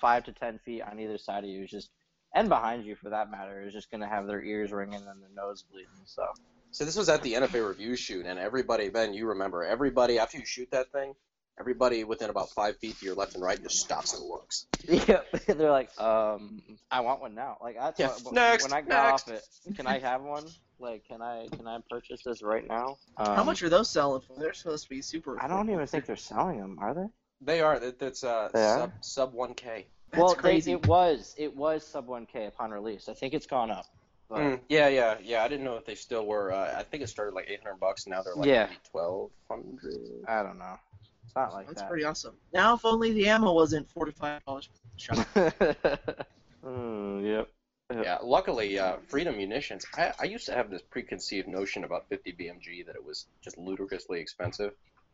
five 0.00 0.24
to 0.24 0.32
ten 0.32 0.58
feet 0.58 0.82
on 0.82 0.98
either 0.98 1.18
side 1.18 1.44
of 1.44 1.50
you 1.50 1.62
is 1.64 1.70
just 1.70 1.90
and 2.34 2.48
behind 2.48 2.84
you 2.84 2.94
for 2.96 3.10
that 3.10 3.30
matter 3.30 3.62
is 3.66 3.72
just 3.72 3.90
gonna 3.90 4.08
have 4.08 4.26
their 4.26 4.42
ears 4.42 4.72
ringing 4.72 4.96
and 5.06 5.22
their 5.22 5.30
nose 5.34 5.64
bleeding 5.70 5.88
so 6.04 6.24
So 6.70 6.84
this 6.84 6.96
was 6.96 7.08
at 7.08 7.22
the 7.22 7.34
NFA 7.34 7.66
review 7.68 7.96
shoot, 7.96 8.24
and 8.26 8.38
everybody, 8.38 8.88
Ben, 8.88 9.12
you 9.12 9.28
remember, 9.28 9.62
everybody 9.62 10.18
after 10.18 10.38
you 10.38 10.46
shoot 10.46 10.70
that 10.70 10.90
thing, 10.90 11.14
everybody 11.60 12.02
within 12.04 12.30
about 12.30 12.48
five 12.50 12.78
feet 12.78 12.98
to 12.98 13.04
your 13.06 13.14
left 13.14 13.34
and 13.34 13.42
right 13.42 13.62
just 13.62 13.76
stops 13.76 14.14
and 14.14 14.26
looks. 14.26 14.66
Yep, 14.88 15.30
they're 15.46 15.70
like, 15.70 15.90
um, 16.00 16.62
I 16.90 17.00
want 17.00 17.20
one 17.20 17.34
now. 17.34 17.58
Like 17.60 17.76
that's 17.78 18.00
Yeah, 18.00 18.08
what, 18.22 18.32
next, 18.32 18.64
when 18.64 18.72
I 18.72 18.80
got 18.80 19.10
next. 19.10 19.28
off 19.28 19.34
it. 19.34 19.74
Can 19.76 19.86
I 19.86 19.98
have 19.98 20.22
one? 20.22 20.44
Like, 20.80 21.04
can 21.06 21.20
I 21.22 21.46
can 21.54 21.66
I 21.68 21.78
purchase 21.90 22.22
this 22.24 22.42
right 22.42 22.66
now? 22.66 22.96
Um, 23.18 23.36
How 23.36 23.44
much 23.44 23.62
are 23.62 23.68
those 23.68 23.90
selling 23.90 24.22
for? 24.26 24.40
They're 24.40 24.54
supposed 24.54 24.84
to 24.84 24.90
be 24.90 25.02
super. 25.02 25.40
I 25.40 25.46
don't 25.48 25.68
even 25.70 25.86
think 25.86 26.06
they're 26.06 26.16
selling 26.16 26.58
them, 26.58 26.78
are 26.80 26.94
they? 26.94 27.06
They 27.42 27.60
are. 27.60 27.78
That, 27.78 27.98
that's 27.98 28.24
uh, 28.24 28.48
They 28.52 28.64
are? 28.64 28.78
sub 28.78 28.92
sub 29.02 29.32
one 29.34 29.54
k. 29.54 29.86
That's 30.12 30.22
well, 30.22 30.34
crazy. 30.34 30.72
They, 30.72 30.78
it 30.78 30.86
was 30.86 31.34
it 31.38 31.56
was 31.56 31.86
sub 31.86 32.06
1K 32.06 32.48
upon 32.48 32.70
release. 32.70 33.08
I 33.08 33.14
think 33.14 33.32
it's 33.32 33.46
gone 33.46 33.70
up. 33.70 33.86
But, 34.28 34.38
Mm, 34.38 34.60
yeah, 34.68 34.88
yeah, 34.88 35.16
yeah. 35.22 35.42
I 35.42 35.48
didn't 35.48 35.64
know 35.64 35.76
if 35.76 35.84
they 35.84 35.94
still 35.94 36.26
were. 36.26 36.52
Uh, 36.52 36.74
I 36.76 36.82
think 36.82 37.02
it 37.02 37.08
started 37.08 37.34
like 37.34 37.48
800 37.48 37.78
bucks. 37.80 38.06
Now 38.06 38.22
they're 38.22 38.34
like 38.34 38.46
Yeah. 38.46 38.64
maybe 38.64 38.78
1200. 38.92 40.24
I 40.28 40.42
don't 40.42 40.58
know. 40.58 40.76
It's 41.24 41.34
not 41.34 41.52
like 41.54 41.66
That's 41.66 41.80
that. 41.80 41.88
pretty 41.88 42.04
awesome. 42.04 42.34
Now, 42.52 42.74
if 42.74 42.84
only 42.84 43.12
the 43.12 43.28
ammo 43.28 43.52
wasn't 43.52 43.88
four 43.90 44.04
to 44.04 44.12
five 44.12 44.44
dollars 44.44 44.68
per 44.68 44.74
shot. 44.96 45.16
mm, 46.64 47.24
yep. 47.24 47.48
Yeah, 47.90 48.18
luckily, 48.22 48.78
uh, 48.78 48.96
Freedom 49.08 49.36
Munitions. 49.36 49.84
I, 49.94 50.12
I 50.18 50.24
used 50.24 50.46
to 50.46 50.54
have 50.54 50.70
this 50.70 50.80
preconceived 50.80 51.46
notion 51.46 51.84
about 51.84 52.08
50 52.08 52.32
BMG 52.32 52.86
that 52.86 52.96
it 52.96 53.04
was 53.04 53.26
just 53.42 53.58
ludicrously 53.58 54.18
expensive, 54.20 54.72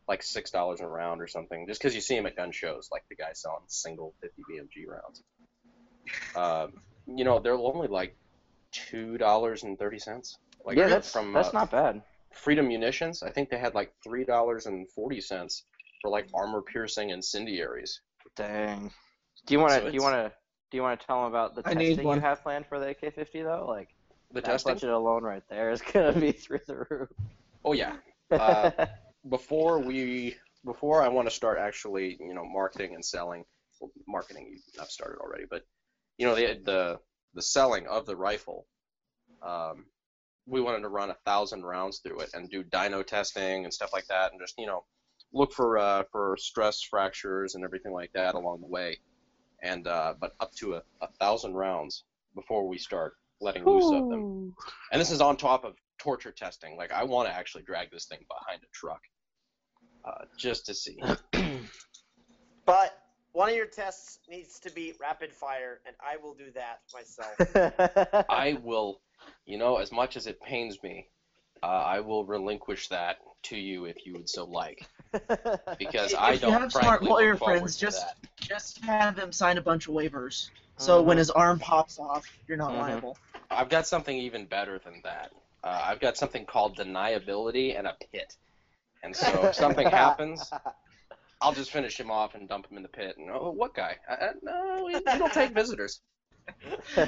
like 0.09 0.23
six 0.23 0.49
dollars 0.49 0.81
a 0.81 0.87
round 0.87 1.21
or 1.21 1.27
something. 1.27 1.67
Just 1.67 1.79
because 1.79 1.95
you 1.95 2.01
see 2.01 2.15
them 2.15 2.25
at 2.25 2.35
gun 2.35 2.51
shows, 2.51 2.89
like 2.91 3.03
the 3.09 3.15
guy 3.15 3.31
selling 3.33 3.63
single 3.67 4.15
50 4.21 4.41
BMG 4.51 4.87
rounds. 4.87 5.23
Um, 6.35 6.81
you 7.05 7.23
know, 7.23 7.39
they're 7.39 7.53
only 7.53 7.87
like 7.87 8.17
two 8.71 9.17
dollars 9.17 9.63
and 9.63 9.77
thirty 9.77 9.99
cents. 9.99 10.37
Like 10.65 10.77
yeah, 10.77 10.87
that's 10.87 11.11
from 11.11 11.31
that's 11.31 11.49
uh, 11.49 11.59
not 11.59 11.71
bad. 11.71 12.01
Freedom 12.33 12.67
Munitions. 12.67 13.23
I 13.23 13.29
think 13.29 13.49
they 13.49 13.57
had 13.57 13.75
like 13.75 13.93
three 14.03 14.25
dollars 14.25 14.65
and 14.65 14.89
forty 14.91 15.21
cents 15.21 15.63
for 16.01 16.09
like 16.09 16.27
armor 16.33 16.61
piercing 16.61 17.11
incendiaries. 17.11 18.01
Dang. 18.35 18.91
Do 19.45 19.53
you 19.53 19.59
want 19.59 19.73
to? 19.73 19.79
So 19.79 19.87
do 19.89 19.93
you 19.93 20.01
want 20.01 20.15
to? 20.15 20.31
Do 20.71 20.77
you 20.77 20.83
want 20.83 20.99
to 20.99 21.05
tell 21.05 21.23
them 21.23 21.29
about 21.29 21.55
the 21.55 21.61
I 21.65 21.73
need 21.73 21.95
testing 21.95 22.11
you 22.11 22.19
have 22.19 22.43
planned 22.43 22.65
for 22.67 22.79
the 22.79 22.89
AK-50 22.89 23.43
though? 23.43 23.65
Like 23.67 23.89
The 24.31 24.41
that 24.41 24.45
testing. 24.45 24.73
budget 24.73 24.89
alone 24.89 25.23
right 25.23 25.43
there 25.49 25.71
is 25.71 25.81
gonna 25.81 26.13
be 26.19 26.31
through 26.31 26.61
the 26.67 26.85
roof. 26.89 27.09
Oh 27.63 27.73
yeah. 27.73 27.93
Uh, 28.31 28.85
before 29.27 29.79
we 29.79 30.35
before 30.65 31.01
I 31.01 31.07
want 31.07 31.27
to 31.27 31.33
start 31.33 31.57
actually 31.59 32.17
you 32.19 32.33
know 32.33 32.45
marketing 32.45 32.93
and 32.93 33.03
selling 33.03 33.43
well, 33.81 33.91
marketing 34.07 34.59
I've 34.79 34.89
started 34.89 35.19
already 35.19 35.45
but 35.49 35.63
you 36.17 36.25
know 36.25 36.35
the 36.35 36.59
the 36.63 36.99
the 37.33 37.41
selling 37.41 37.87
of 37.87 38.05
the 38.05 38.15
rifle 38.15 38.65
um, 39.41 39.85
we 40.45 40.61
wanted 40.61 40.81
to 40.81 40.89
run 40.89 41.11
a 41.11 41.17
thousand 41.25 41.63
rounds 41.63 41.99
through 41.99 42.19
it 42.21 42.31
and 42.33 42.49
do 42.49 42.63
dyno 42.63 43.05
testing 43.05 43.63
and 43.65 43.73
stuff 43.73 43.91
like 43.93 44.07
that 44.07 44.31
and 44.31 44.41
just 44.41 44.55
you 44.57 44.67
know 44.67 44.83
look 45.33 45.53
for 45.53 45.77
uh, 45.77 46.03
for 46.11 46.35
stress 46.37 46.81
fractures 46.81 47.55
and 47.55 47.63
everything 47.63 47.93
like 47.93 48.11
that 48.13 48.35
along 48.35 48.61
the 48.61 48.67
way. 48.67 48.97
And 49.61 49.87
uh, 49.87 50.13
but 50.19 50.33
up 50.39 50.53
to 50.55 50.75
a, 50.75 50.81
a 51.01 51.07
thousand 51.19 51.53
rounds 51.53 52.03
before 52.35 52.67
we 52.67 52.77
start 52.77 53.13
letting 53.41 53.65
loose 53.65 53.91
of 53.91 54.09
them. 54.09 54.53
And 54.91 55.01
this 55.01 55.11
is 55.11 55.21
on 55.21 55.37
top 55.37 55.65
of 55.65 55.75
torture 55.99 56.31
testing. 56.31 56.75
Like 56.77 56.91
I 56.91 57.03
want 57.03 57.27
to 57.29 57.33
actually 57.33 57.63
drag 57.63 57.91
this 57.91 58.05
thing 58.05 58.19
behind 58.27 58.61
a 58.63 58.67
truck, 58.73 59.01
uh, 60.05 60.25
just 60.37 60.65
to 60.67 60.73
see. 60.73 61.01
But 62.65 62.91
one 63.31 63.49
of 63.49 63.55
your 63.55 63.65
tests 63.65 64.19
needs 64.29 64.59
to 64.59 64.71
be 64.71 64.93
rapid 65.01 65.33
fire, 65.33 65.79
and 65.87 65.95
I 65.99 66.17
will 66.17 66.35
do 66.35 66.51
that 66.51 66.79
myself. 66.93 68.25
I 68.29 68.53
will, 68.53 69.01
you 69.45 69.57
know, 69.57 69.77
as 69.77 69.91
much 69.91 70.15
as 70.15 70.27
it 70.27 70.39
pains 70.41 70.77
me, 70.83 71.07
uh, 71.63 71.65
I 71.65 71.99
will 72.01 72.25
relinquish 72.25 72.87
that 72.89 73.17
to 73.45 73.57
you 73.57 73.85
if 73.85 74.05
you 74.05 74.13
would 74.13 74.29
so 74.29 74.45
like, 74.45 74.87
because 75.79 76.13
If 76.13 76.19
I 76.19 76.35
don't 76.37 76.53
have 76.53 76.71
smart 76.71 77.01
frankly 77.01 77.09
lawyer 77.09 77.31
look 77.31 77.39
forward 77.39 77.57
friends, 77.59 77.75
to 77.77 77.81
just- 77.87 78.01
that. 78.05 78.15
Just 78.47 78.83
have 78.85 79.15
them 79.15 79.31
sign 79.31 79.57
a 79.57 79.61
bunch 79.61 79.87
of 79.87 79.93
waivers. 79.95 80.49
So 80.77 81.01
when 81.01 81.17
Mhm. 81.17 81.19
his 81.19 81.29
arm 81.31 81.59
pops 81.59 81.99
off, 81.99 82.25
you're 82.47 82.57
not 82.57 82.71
Mhm. 82.71 82.79
liable. 82.79 83.17
I've 83.49 83.69
got 83.69 83.85
something 83.87 84.15
even 84.17 84.45
better 84.45 84.79
than 84.79 85.01
that. 85.03 85.31
Uh, 85.63 85.81
I've 85.85 85.99
got 85.99 86.17
something 86.17 86.45
called 86.45 86.77
deniability 86.77 87.77
and 87.77 87.87
a 87.87 87.95
pit. 88.11 88.35
And 89.03 89.15
so 89.15 89.47
if 89.47 89.55
something 89.63 89.87
happens, 89.87 90.49
I'll 91.41 91.53
just 91.53 91.71
finish 91.71 91.99
him 91.99 92.11
off 92.11 92.35
and 92.35 92.47
dump 92.47 92.69
him 92.69 92.77
in 92.77 92.83
the 92.83 92.89
pit. 92.89 93.17
And 93.17 93.29
oh, 93.29 93.51
what 93.51 93.73
guy? 93.73 93.97
Uh, 94.09 94.13
uh, 94.13 94.31
no, 94.41 94.83
we, 94.85 94.95
we 94.95 95.01
don't 95.01 95.33
take 95.33 95.51
visitors. 95.51 96.01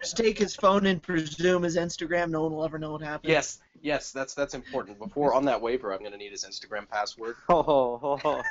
Just 0.00 0.16
take 0.16 0.38
his 0.38 0.54
phone 0.56 0.86
and 0.86 1.02
presume 1.02 1.62
his 1.62 1.76
Instagram. 1.76 2.30
No 2.30 2.42
one 2.42 2.52
will 2.52 2.64
ever 2.64 2.78
know 2.78 2.92
what 2.92 3.02
happened. 3.02 3.30
Yes, 3.30 3.60
yes, 3.80 4.10
that's 4.10 4.34
that's 4.34 4.54
important. 4.54 4.98
Before 4.98 5.32
on 5.32 5.44
that 5.46 5.60
waiver, 5.60 5.94
I'm 5.94 6.02
gonna 6.02 6.16
need 6.16 6.32
his 6.32 6.44
Instagram 6.44 6.88
password. 6.88 7.36
oh, 7.48 7.64
oh, 8.02 8.18
oh. 8.24 8.42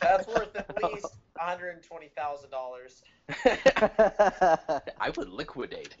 That's 0.00 0.26
worth 0.28 0.54
at 0.54 0.82
least 0.84 1.02
one 1.02 1.48
hundred 1.48 1.70
and 1.70 1.82
twenty 1.82 2.10
thousand 2.16 2.50
dollars. 2.50 3.02
I 3.44 5.10
would 5.16 5.30
liquidate. 5.30 5.96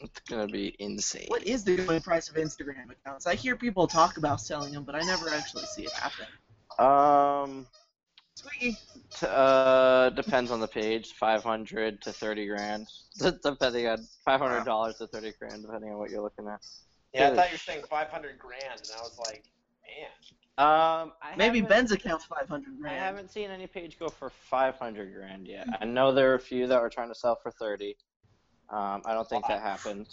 It's 0.00 0.20
gonna 0.20 0.46
be 0.46 0.76
insane. 0.78 1.26
What 1.28 1.44
is 1.44 1.64
the 1.64 1.76
going 1.76 2.00
price 2.00 2.28
of 2.28 2.36
Instagram 2.36 2.90
accounts? 2.90 3.26
I 3.26 3.34
hear 3.34 3.56
people 3.56 3.86
talk 3.86 4.16
about 4.16 4.40
selling 4.40 4.72
them, 4.72 4.84
but 4.84 4.94
I 4.94 5.00
never 5.00 5.30
actually 5.30 5.64
see 5.64 5.84
it 5.84 5.92
happen. 5.92 6.26
Um, 6.78 7.66
Squeaky. 8.34 8.76
t- 9.18 9.26
uh, 9.28 10.10
depends 10.10 10.50
on 10.50 10.60
the 10.60 10.68
page. 10.68 11.12
Five 11.14 11.42
hundred 11.42 12.00
to 12.02 12.12
thirty 12.12 12.46
grand, 12.46 12.86
depending 13.18 13.88
on 13.88 14.06
five 14.24 14.40
hundred 14.40 14.64
dollars 14.64 14.96
to 14.98 15.06
thirty 15.08 15.32
grand, 15.38 15.62
depending 15.62 15.90
on 15.90 15.98
what 15.98 16.10
you're 16.10 16.22
looking 16.22 16.46
at. 16.46 16.60
Yeah, 17.12 17.30
I 17.30 17.34
thought 17.34 17.48
you 17.48 17.54
were 17.54 17.58
saying 17.58 17.82
five 17.90 18.08
hundred 18.08 18.38
grand, 18.38 18.80
and 18.80 18.90
I 18.96 19.00
was 19.00 19.18
like, 19.18 19.44
man. 19.82 20.08
Um, 20.58 21.12
I 21.22 21.36
Maybe 21.36 21.60
Ben's 21.60 21.92
account's 21.92 22.24
500 22.24 22.80
grand. 22.80 22.96
I 22.96 22.98
haven't 22.98 23.30
seen 23.30 23.48
any 23.48 23.68
page 23.68 23.96
go 23.96 24.08
for 24.08 24.28
500 24.28 25.14
grand 25.14 25.46
yet. 25.46 25.68
I 25.80 25.84
know 25.84 26.10
there 26.10 26.32
are 26.32 26.34
a 26.34 26.40
few 26.40 26.66
that 26.66 26.82
were 26.82 26.90
trying 26.90 27.10
to 27.10 27.14
sell 27.14 27.38
for 27.40 27.52
30. 27.52 27.94
Um, 28.70 29.02
I 29.06 29.14
don't 29.14 29.28
think 29.28 29.46
that 29.48 29.62
happened. 29.62 30.08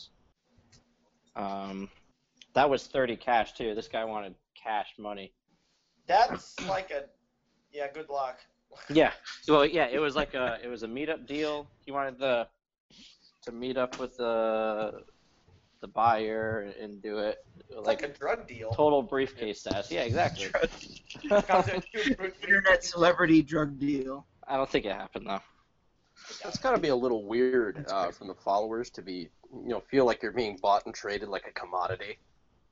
Um, 1.35 1.89
that 2.53 2.69
was 2.69 2.87
30 2.87 3.17
cash 3.17 3.53
too. 3.53 3.75
This 3.75 3.87
guy 3.87 4.05
wanted 4.05 4.35
cash 4.61 4.87
money. 4.97 5.33
That's 6.07 6.55
like 6.67 6.91
a, 6.91 7.05
yeah. 7.73 7.87
Good 7.93 8.09
luck. 8.09 8.39
Yeah. 8.89 9.11
Well, 9.47 9.65
yeah, 9.65 9.87
it 9.89 9.99
was 9.99 10.17
like 10.17 10.33
a 10.33 10.59
it 10.61 10.67
was 10.67 10.83
a 10.83 10.87
meetup 10.87 11.25
deal. 11.27 11.65
He 11.85 11.91
wanted 11.93 12.19
the 12.19 12.45
to 13.43 13.51
meet 13.53 13.77
up 13.77 13.99
with 13.99 14.17
the 14.17 15.01
the 15.79 15.87
buyer 15.87 16.73
and 16.81 17.01
do 17.01 17.19
it 17.19 17.37
It's 17.69 17.77
like, 17.77 18.01
like 18.01 18.03
a 18.03 18.07
drug 18.13 18.47
deal. 18.47 18.71
total 18.71 19.01
briefcase 19.01 19.61
status. 19.61 19.89
Yeah, 19.91 20.01
exactly. 20.01 20.47
Comes 21.47 21.67
in 21.69 21.83
two- 21.93 22.31
Internet 22.41 22.83
celebrity 22.83 23.41
drug 23.41 23.79
deal. 23.79 24.25
I 24.45 24.57
don't 24.57 24.69
think 24.69 24.83
it 24.85 24.91
happened 24.91 25.27
though. 25.27 25.41
It's 26.45 26.59
gotta 26.59 26.79
be 26.79 26.89
a 26.89 26.95
little 26.95 27.25
weird 27.25 27.85
uh, 27.89 28.11
from 28.11 28.27
the 28.27 28.35
followers 28.35 28.89
to 28.91 29.01
be, 29.01 29.29
you 29.51 29.69
know, 29.69 29.79
feel 29.79 30.05
like 30.05 30.21
you're 30.23 30.31
being 30.31 30.57
bought 30.61 30.85
and 30.85 30.93
traded 30.95 31.29
like 31.29 31.47
a 31.47 31.51
commodity. 31.51 32.17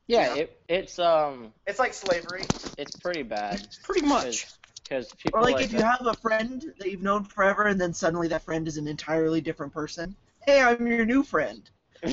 Yeah, 0.07 0.33
Yeah. 0.35 0.41
it 0.41 0.61
it's 0.67 0.99
um 0.99 1.53
It's 1.65 1.79
like 1.79 1.93
slavery. 1.93 2.45
it's 2.77 2.97
pretty 2.97 3.23
bad. 3.23 3.67
Pretty 3.83 4.05
much. 4.05 4.47
because 4.83 5.11
people 5.13 5.39
Or 5.39 5.43
like, 5.43 5.55
like 5.55 5.65
if 5.65 5.73
you 5.73 5.81
have 5.81 6.05
a 6.05 6.13
friend 6.15 6.63
that 6.79 6.91
you've 6.91 7.01
known 7.01 7.23
forever, 7.23 7.63
and 7.67 7.79
then 7.79 7.93
suddenly 7.93 8.27
that 8.29 8.43
friend 8.43 8.67
is 8.67 8.77
an 8.77 8.87
entirely 8.87 9.39
different 9.41 9.71
person. 9.73 10.15
Hey, 10.45 10.61
I'm 10.61 10.85
your 10.87 11.05
new 11.05 11.23
friend. 11.23 11.69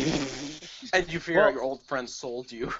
And 0.92 1.12
you 1.12 1.20
figure 1.20 1.40
Well- 1.40 1.48
out 1.48 1.54
your 1.54 1.62
old 1.62 1.82
friend 1.86 2.08
sold 2.08 2.50
you. 2.50 2.72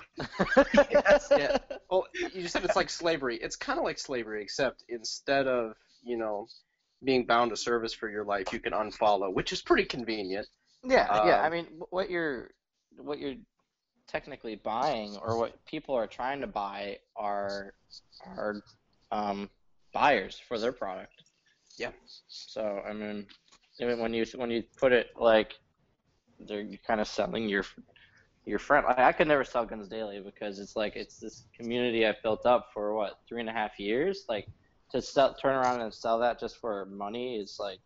Yes. 0.75 1.29
Yeah. 1.37 1.59
Well, 1.91 2.07
you 2.33 2.49
said 2.49 2.65
it's 2.65 2.75
like 2.77 2.89
slavery. 2.91 3.37
It's 3.37 3.57
kind 3.57 3.79
of 3.79 3.85
like 3.85 3.99
slavery, 3.99 4.43
except 4.43 4.85
instead 4.89 5.47
of, 5.47 5.75
you 6.03 6.17
know, 6.17 6.49
being 7.05 7.27
bound 7.27 7.51
to 7.51 7.57
service 7.57 7.93
for 7.93 8.09
your 8.09 8.25
life, 8.25 8.53
you 8.53 8.61
can 8.61 8.73
unfollow, 8.73 9.33
which 9.33 9.53
is 9.53 9.63
pretty 9.63 9.85
convenient. 9.85 10.47
yeah, 10.85 11.09
yeah. 11.25 11.41
I 11.43 11.47
Um, 11.47 11.53
mean, 11.53 11.67
what 11.91 12.11
you're 12.11 12.51
what 12.97 13.19
you're 13.19 13.37
technically 14.07 14.57
buying, 14.57 15.17
or 15.17 15.39
what 15.39 15.65
people 15.67 15.95
are 15.95 16.07
trying 16.07 16.41
to 16.41 16.47
buy, 16.47 16.99
are 17.17 17.75
are 18.37 18.63
um, 19.11 19.51
buyers 19.93 20.39
for 20.49 20.59
their 20.59 20.73
product. 20.73 21.25
Yeah. 21.79 21.93
So 22.29 22.83
I 22.89 22.93
mean, 22.93 23.27
even 23.79 23.99
when 24.01 24.13
you 24.15 24.25
when 24.37 24.51
you 24.51 24.63
put 24.77 24.93
it 24.93 25.09
like 25.17 25.59
they're 26.41 26.67
kind 26.87 27.01
of 27.01 27.09
selling 27.09 27.49
your 27.49 27.65
your 28.45 28.59
friend. 28.59 28.87
Like, 28.87 28.99
I 28.99 29.13
could 29.13 29.29
never 29.29 29.45
sell 29.45 29.65
Guns 29.67 29.89
Daily 29.89 30.21
because 30.21 30.59
it's 30.59 30.77
like 30.77 30.97
it's 30.97 31.19
this 31.19 31.45
community 31.57 32.07
I've 32.07 32.23
built 32.23 32.47
up 32.47 32.69
for 32.73 32.95
what 32.95 33.21
three 33.29 33.41
and 33.41 33.49
a 33.49 33.53
half 33.53 33.79
years. 33.79 34.25
Like 34.29 34.49
to 34.93 35.03
sell, 35.03 35.35
turn 35.35 35.55
around 35.55 35.81
and 35.81 35.93
sell 35.93 36.19
that 36.19 36.41
just 36.41 36.57
for 36.59 36.87
money 36.87 37.37
is 37.37 37.57
like 37.59 37.81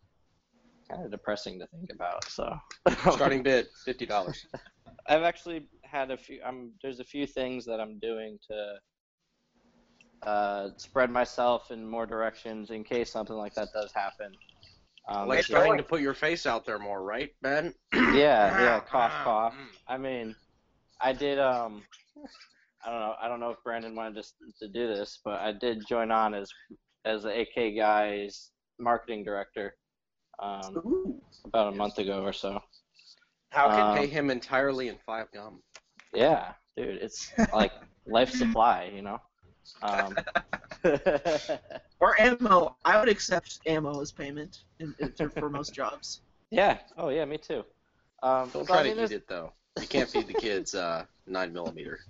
kind 0.90 1.04
of 1.04 1.10
depressing 1.10 1.58
to 1.58 1.66
think 1.66 1.90
about. 1.92 2.24
So 2.30 2.56
Starting 3.12 3.42
bid, 3.42 3.66
fifty 3.84 4.06
dollars. 4.06 4.46
I've 5.06 5.22
actually 5.22 5.68
had 5.82 6.10
a 6.10 6.16
few. 6.16 6.40
I'm 6.44 6.72
there's 6.82 7.00
a 7.00 7.04
few 7.04 7.26
things 7.26 7.64
that 7.66 7.80
I'm 7.80 7.98
doing 7.98 8.38
to 8.48 10.28
uh, 10.28 10.68
spread 10.76 11.10
myself 11.10 11.70
in 11.70 11.86
more 11.86 12.06
directions 12.06 12.70
in 12.70 12.84
case 12.84 13.10
something 13.10 13.36
like 13.36 13.54
that 13.54 13.68
does 13.74 13.92
happen. 13.92 14.32
Um, 15.08 15.28
Like 15.28 15.40
is- 15.40 15.46
to 15.48 15.82
put 15.82 16.00
your 16.00 16.14
face 16.14 16.46
out 16.46 16.64
there 16.64 16.78
more, 16.78 17.02
right, 17.02 17.30
Ben? 17.42 17.74
yeah, 17.92 18.14
yeah, 18.14 18.80
cough, 18.80 19.12
cough. 19.22 19.52
Mm. 19.52 19.66
I 19.86 19.98
mean, 19.98 20.36
I 21.00 21.12
did. 21.12 21.38
Um, 21.38 21.82
I 22.84 22.90
don't 22.90 23.00
know. 23.00 23.14
I 23.20 23.28
don't 23.28 23.40
know 23.40 23.50
if 23.50 23.58
Brandon 23.64 23.94
wanted 23.94 24.22
to, 24.22 24.66
to 24.66 24.68
do 24.72 24.86
this, 24.86 25.20
but 25.24 25.40
I 25.40 25.52
did 25.52 25.86
join 25.86 26.10
on 26.10 26.32
as 26.34 26.50
as 27.04 27.22
the 27.24 27.40
AK 27.42 27.76
guy's 27.76 28.50
marketing 28.78 29.24
director 29.24 29.74
um, 30.40 31.20
about 31.44 31.72
a 31.72 31.76
month 31.76 31.98
ago 31.98 32.22
or 32.24 32.32
so. 32.32 32.60
How 33.50 33.68
can 33.68 33.80
Um, 33.80 33.96
Pay 33.96 34.06
him 34.08 34.30
entirely 34.30 34.88
in 34.88 34.96
five 35.06 35.26
gum. 35.32 35.62
Yeah, 36.12 36.52
dude, 36.76 36.96
it's 37.02 37.30
like 37.52 37.72
life 38.06 38.30
supply, 38.30 38.90
you 38.94 39.02
know. 39.02 39.20
Um, 39.82 40.14
Or 42.00 42.20
ammo. 42.20 42.76
I 42.84 43.00
would 43.00 43.08
accept 43.08 43.60
ammo 43.66 44.00
as 44.02 44.12
payment 44.12 44.64
in, 44.78 44.94
in, 44.98 45.12
for- 45.12 45.30
for 45.30 45.48
most 45.48 45.72
jobs. 45.72 46.20
yeah. 46.50 46.78
Oh 46.98 47.08
yeah, 47.08 47.24
me 47.24 47.38
too. 47.38 47.64
Um, 48.22 48.50
Don't 48.52 48.66
try 48.66 48.80
I 48.80 48.82
mean, 48.82 48.90
to 48.92 48.96
there's- 48.96 49.12
eat 49.12 49.16
it 49.16 49.28
though. 49.28 49.52
You 49.80 49.86
can't 49.88 50.08
feed 50.08 50.26
the 50.28 50.34
kids 50.34 50.74
uh, 50.74 51.04
nine 51.26 51.52
millimeter. 51.52 52.00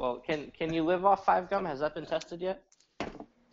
Well, 0.00 0.16
can 0.26 0.50
can 0.58 0.72
you 0.72 0.82
live 0.82 1.04
off 1.04 1.24
five 1.26 1.48
gum? 1.50 1.64
Has 1.66 1.80
that 1.80 1.94
been 1.94 2.06
tested 2.06 2.40
yet? 2.40 2.62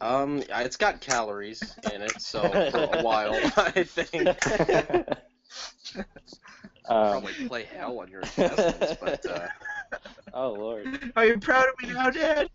Um, 0.02 0.44
it's 0.50 0.78
got 0.78 1.00
calories 1.00 1.76
in 1.94 2.02
it, 2.02 2.20
so 2.20 2.42
for 2.72 2.90
a 2.92 3.04
while, 3.04 3.36
I 3.56 3.84
think. 3.84 4.28
Um, 6.90 7.22
Probably 7.22 7.48
play 7.48 7.64
hell 7.64 8.00
on 8.00 8.10
your 8.10 8.22
intestines, 8.38 8.98
but 9.00 9.26
uh, 9.28 9.48
oh 10.34 10.54
lord. 10.54 11.12
Are 11.16 11.26
you 11.26 11.38
proud 11.38 11.68
of 11.70 11.88
me 11.88 11.94
now, 11.94 12.10
Dad? 12.10 12.50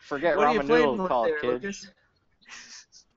Forget 0.00 0.36
what 0.36 0.46
are 0.46 0.54
you 0.54 0.60
ramen 0.60 0.66
playing 0.66 0.82
noodles 0.84 1.00
with 1.00 1.08
called, 1.08 1.28
there, 1.28 1.40
kid. 1.40 1.46
Lucas? 1.48 1.86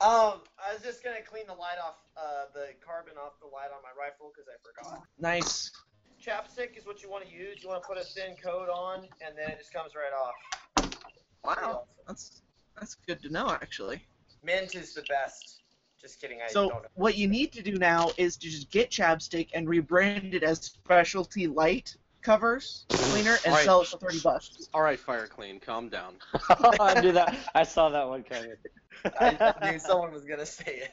Um, 0.01 0.41
I 0.60 0.74
was 0.74 0.81
just 0.84 1.03
gonna 1.03 1.22
clean 1.22 1.48
the 1.48 1.53
light 1.53 1.77
off, 1.84 1.96
uh, 2.17 2.46
the 2.53 2.67
carbon 2.86 3.13
off 3.17 3.39
the 3.39 3.48
light 3.48 3.69
on 3.75 3.81
my 3.81 3.89
rifle 3.98 4.31
because 4.34 4.48
I 4.50 4.58
forgot. 4.63 5.03
Nice. 5.19 5.72
Chapstick 6.20 6.78
is 6.78 6.86
what 6.86 7.02
you 7.02 7.10
want 7.10 7.26
to 7.26 7.32
use. 7.32 7.64
You 7.64 7.70
want 7.70 7.82
to 7.84 7.88
put 7.88 7.98
a 7.98 8.04
thin 8.04 8.36
coat 8.44 8.70
on, 8.70 9.08
and 9.26 9.38
then 9.38 9.50
it 9.50 9.60
just 9.60 9.74
comes 9.74 9.94
right 9.96 10.14
off. 10.14 10.36
Wow, 11.44 11.56
awesome. 11.56 11.86
that's 12.08 12.42
that's 12.78 12.96
good 13.08 13.22
to 13.24 13.30
know, 13.30 13.50
actually. 13.50 14.04
Mint 14.44 14.76
is 14.76 14.94
the 14.94 15.02
best. 15.04 15.62
Just 16.02 16.20
kidding. 16.22 16.40
I 16.42 16.52
So 16.52 16.70
don't 16.70 16.84
know. 16.84 16.90
what 16.96 17.18
you 17.18 17.28
need 17.28 17.52
to 17.54 17.62
do 17.62 17.78
now 17.78 18.10
is 18.18 18.38
to 18.38 18.50
just 18.50 18.70
get 18.72 18.90
Chapstick 18.92 19.50
and 19.54 19.68
rebrand 19.68 20.34
it 20.34 20.44
as 20.44 20.60
Specialty 20.60 21.48
Light 21.48 21.96
covers 22.22 22.86
cleaner 22.90 23.36
and 23.46 23.54
Right. 23.54 23.64
sell 23.64 23.82
it 23.82 23.88
for 23.88 23.98
thirty 23.98 24.20
bucks. 24.20 24.70
all 24.74 24.82
right, 24.82 25.00
Fire 25.00 25.28
Clean, 25.28 25.60
calm 25.60 25.90
down. 25.90 26.16
I 26.80 26.96
knew 27.02 27.12
that. 27.14 27.36
I 27.56 27.64
saw 27.64 27.90
that 27.90 28.08
one 28.08 28.24
coming. 28.24 28.56
I, 29.20 29.38
I 29.46 29.54
knew 29.64 29.80
someone 29.80 30.12
was 30.12 30.26
gonna 30.26 30.46
say 30.46 30.88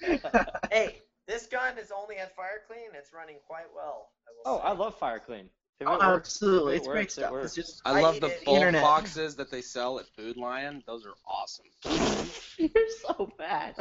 it. 0.00 0.22
hey, 0.70 1.02
this 1.28 1.46
gun 1.46 1.78
is 1.78 1.92
only 1.96 2.16
at 2.16 2.34
fire 2.34 2.62
clean. 2.66 2.90
It's 2.94 3.12
running 3.12 3.36
quite 3.46 3.66
well. 3.74 4.08
I 4.26 4.30
will 4.50 4.58
Oh, 4.58 4.60
say. 4.62 4.68
I 4.68 4.72
love 4.72 4.98
Fire 4.98 5.20
Clean. 5.20 5.48
It 5.80 5.84
Oh, 5.86 5.92
works, 5.92 6.28
absolutely, 6.34 6.74
it 6.74 6.76
it's 6.78 6.86
great 6.88 6.96
works, 7.02 7.12
it 7.18 7.20
stuff. 7.20 7.30
works. 7.30 7.44
It's 7.46 7.54
just 7.54 7.82
I 7.84 7.98
I 7.98 8.02
love 8.02 8.18
the 8.20 8.26
it. 8.26 8.44
bulk 8.44 8.56
Internet. 8.56 8.82
boxes 8.82 9.36
that 9.36 9.48
they 9.48 9.62
sell 9.62 10.00
at 10.00 10.06
Food 10.16 10.36
Lion. 10.36 10.82
Those 10.88 11.06
are 11.06 11.14
awesome. 11.24 11.66
You're 12.58 12.88
so 13.06 13.30
bad. 13.38 13.74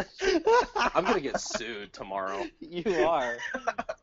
I'm 0.75 1.05
gonna 1.05 1.19
get 1.19 1.39
sued 1.41 1.93
tomorrow. 1.93 2.45
You 2.59 2.83
are, 3.07 3.37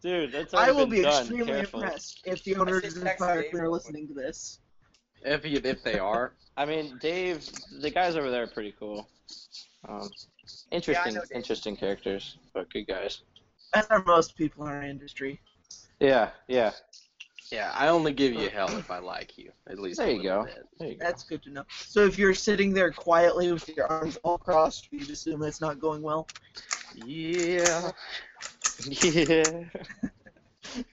dude. 0.02 0.32
That's 0.32 0.52
I 0.54 0.72
will 0.72 0.86
been 0.86 0.96
be 0.96 1.02
done. 1.02 1.20
extremely 1.20 1.52
Careful. 1.52 1.82
impressed 1.82 2.22
if 2.24 2.42
the 2.42 2.56
owners 2.56 2.82
say 2.82 2.98
of 3.00 3.04
text 3.04 3.18
Fire 3.24 3.42
Dave 3.42 3.50
Clean 3.52 3.62
are 3.62 3.68
listening 3.70 4.08
to 4.08 4.14
this. 4.14 4.58
If 5.22 5.44
you, 5.46 5.60
if 5.62 5.84
they 5.84 5.98
are, 6.00 6.34
I 6.56 6.64
mean, 6.66 6.98
Dave, 7.00 7.48
the 7.80 7.90
guys 7.90 8.16
over 8.16 8.30
there 8.30 8.42
are 8.42 8.46
pretty 8.48 8.74
cool. 8.78 9.08
Um, 9.88 10.10
interesting, 10.72 11.14
know 11.14 11.20
Dave. 11.20 11.30
interesting 11.36 11.76
characters, 11.76 12.38
but 12.52 12.68
good 12.72 12.86
guys. 12.88 13.22
As 13.74 13.86
are 13.90 14.02
most 14.04 14.36
people 14.36 14.64
in 14.66 14.72
our 14.72 14.82
industry. 14.82 15.40
Yeah, 16.00 16.30
yeah. 16.48 16.72
yeah, 17.50 17.72
I 17.74 17.88
only 17.88 18.12
give 18.12 18.32
you 18.34 18.48
hell 18.48 18.76
if 18.78 18.90
I 18.90 18.98
like 18.98 19.36
you. 19.38 19.52
At 19.68 19.78
least 19.78 19.98
There 19.98 20.08
a 20.08 20.12
you 20.12 20.22
little 20.22 20.42
go. 20.42 20.44
bit. 20.44 20.66
There 20.78 20.88
you 20.88 20.94
go. 20.96 21.04
That's 21.04 21.22
good 21.24 21.42
to 21.44 21.50
know. 21.50 21.64
So 21.68 22.04
if 22.04 22.18
you're 22.18 22.34
sitting 22.34 22.72
there 22.74 22.90
quietly 22.90 23.52
with 23.52 23.68
your 23.68 23.86
arms 23.86 24.16
all 24.22 24.38
crossed, 24.38 24.88
you'd 24.90 25.10
assume 25.10 25.42
it's 25.42 25.60
not 25.60 25.78
going 25.80 26.02
well. 26.02 26.26
Yeah. 26.94 27.90
yeah. 28.90 29.64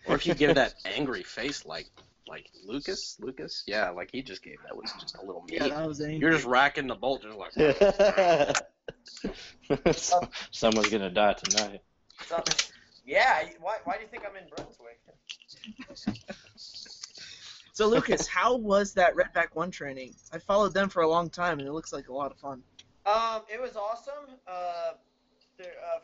Or 0.07 0.15
if 0.15 0.25
you 0.27 0.33
give 0.35 0.55
that 0.55 0.75
angry 0.85 1.23
face 1.23 1.65
like 1.65 1.87
like 2.27 2.49
Lucas, 2.63 3.17
Lucas, 3.19 3.63
yeah, 3.67 3.89
like 3.89 4.09
he 4.11 4.21
just 4.21 4.41
gave. 4.43 4.57
That 4.63 4.75
was 4.77 4.91
just 4.99 5.17
a 5.17 5.25
little 5.25 5.43
mean. 5.43 5.57
Yeah, 5.61 5.67
that 5.69 5.87
was 5.87 5.99
angry. 5.99 6.19
You're 6.19 6.31
just 6.31 6.45
racking 6.45 6.87
the 6.87 6.95
bolt, 6.95 7.23
just 7.23 7.37
like. 7.37 8.55
So- 9.95 10.29
Someone's 10.51 10.89
gonna 10.89 11.09
die 11.09 11.33
tonight. 11.33 11.81
So, 12.27 12.43
yeah. 13.05 13.43
Why, 13.59 13.77
why 13.83 13.95
do 13.97 14.01
you 14.01 14.07
think 14.07 14.23
I'm 14.29 14.35
in 14.35 14.47
Brunswick? 14.49 14.99
So 17.73 17.87
Lucas, 17.87 18.27
how 18.27 18.57
was 18.57 18.93
that 18.93 19.15
Redback 19.15 19.47
One 19.55 19.71
training? 19.71 20.13
I 20.33 20.37
followed 20.39 20.73
them 20.73 20.89
for 20.89 21.01
a 21.03 21.07
long 21.07 21.29
time, 21.29 21.57
and 21.57 21.67
it 21.67 21.71
looks 21.71 21.93
like 21.93 22.09
a 22.09 22.13
lot 22.13 22.29
of 22.31 22.37
fun. 22.37 22.61
Um, 23.05 23.41
it 23.51 23.59
was 23.59 23.75
awesome. 23.77 24.35
Uh, 24.45 24.91
the 25.57 25.63
uh, 25.63 25.99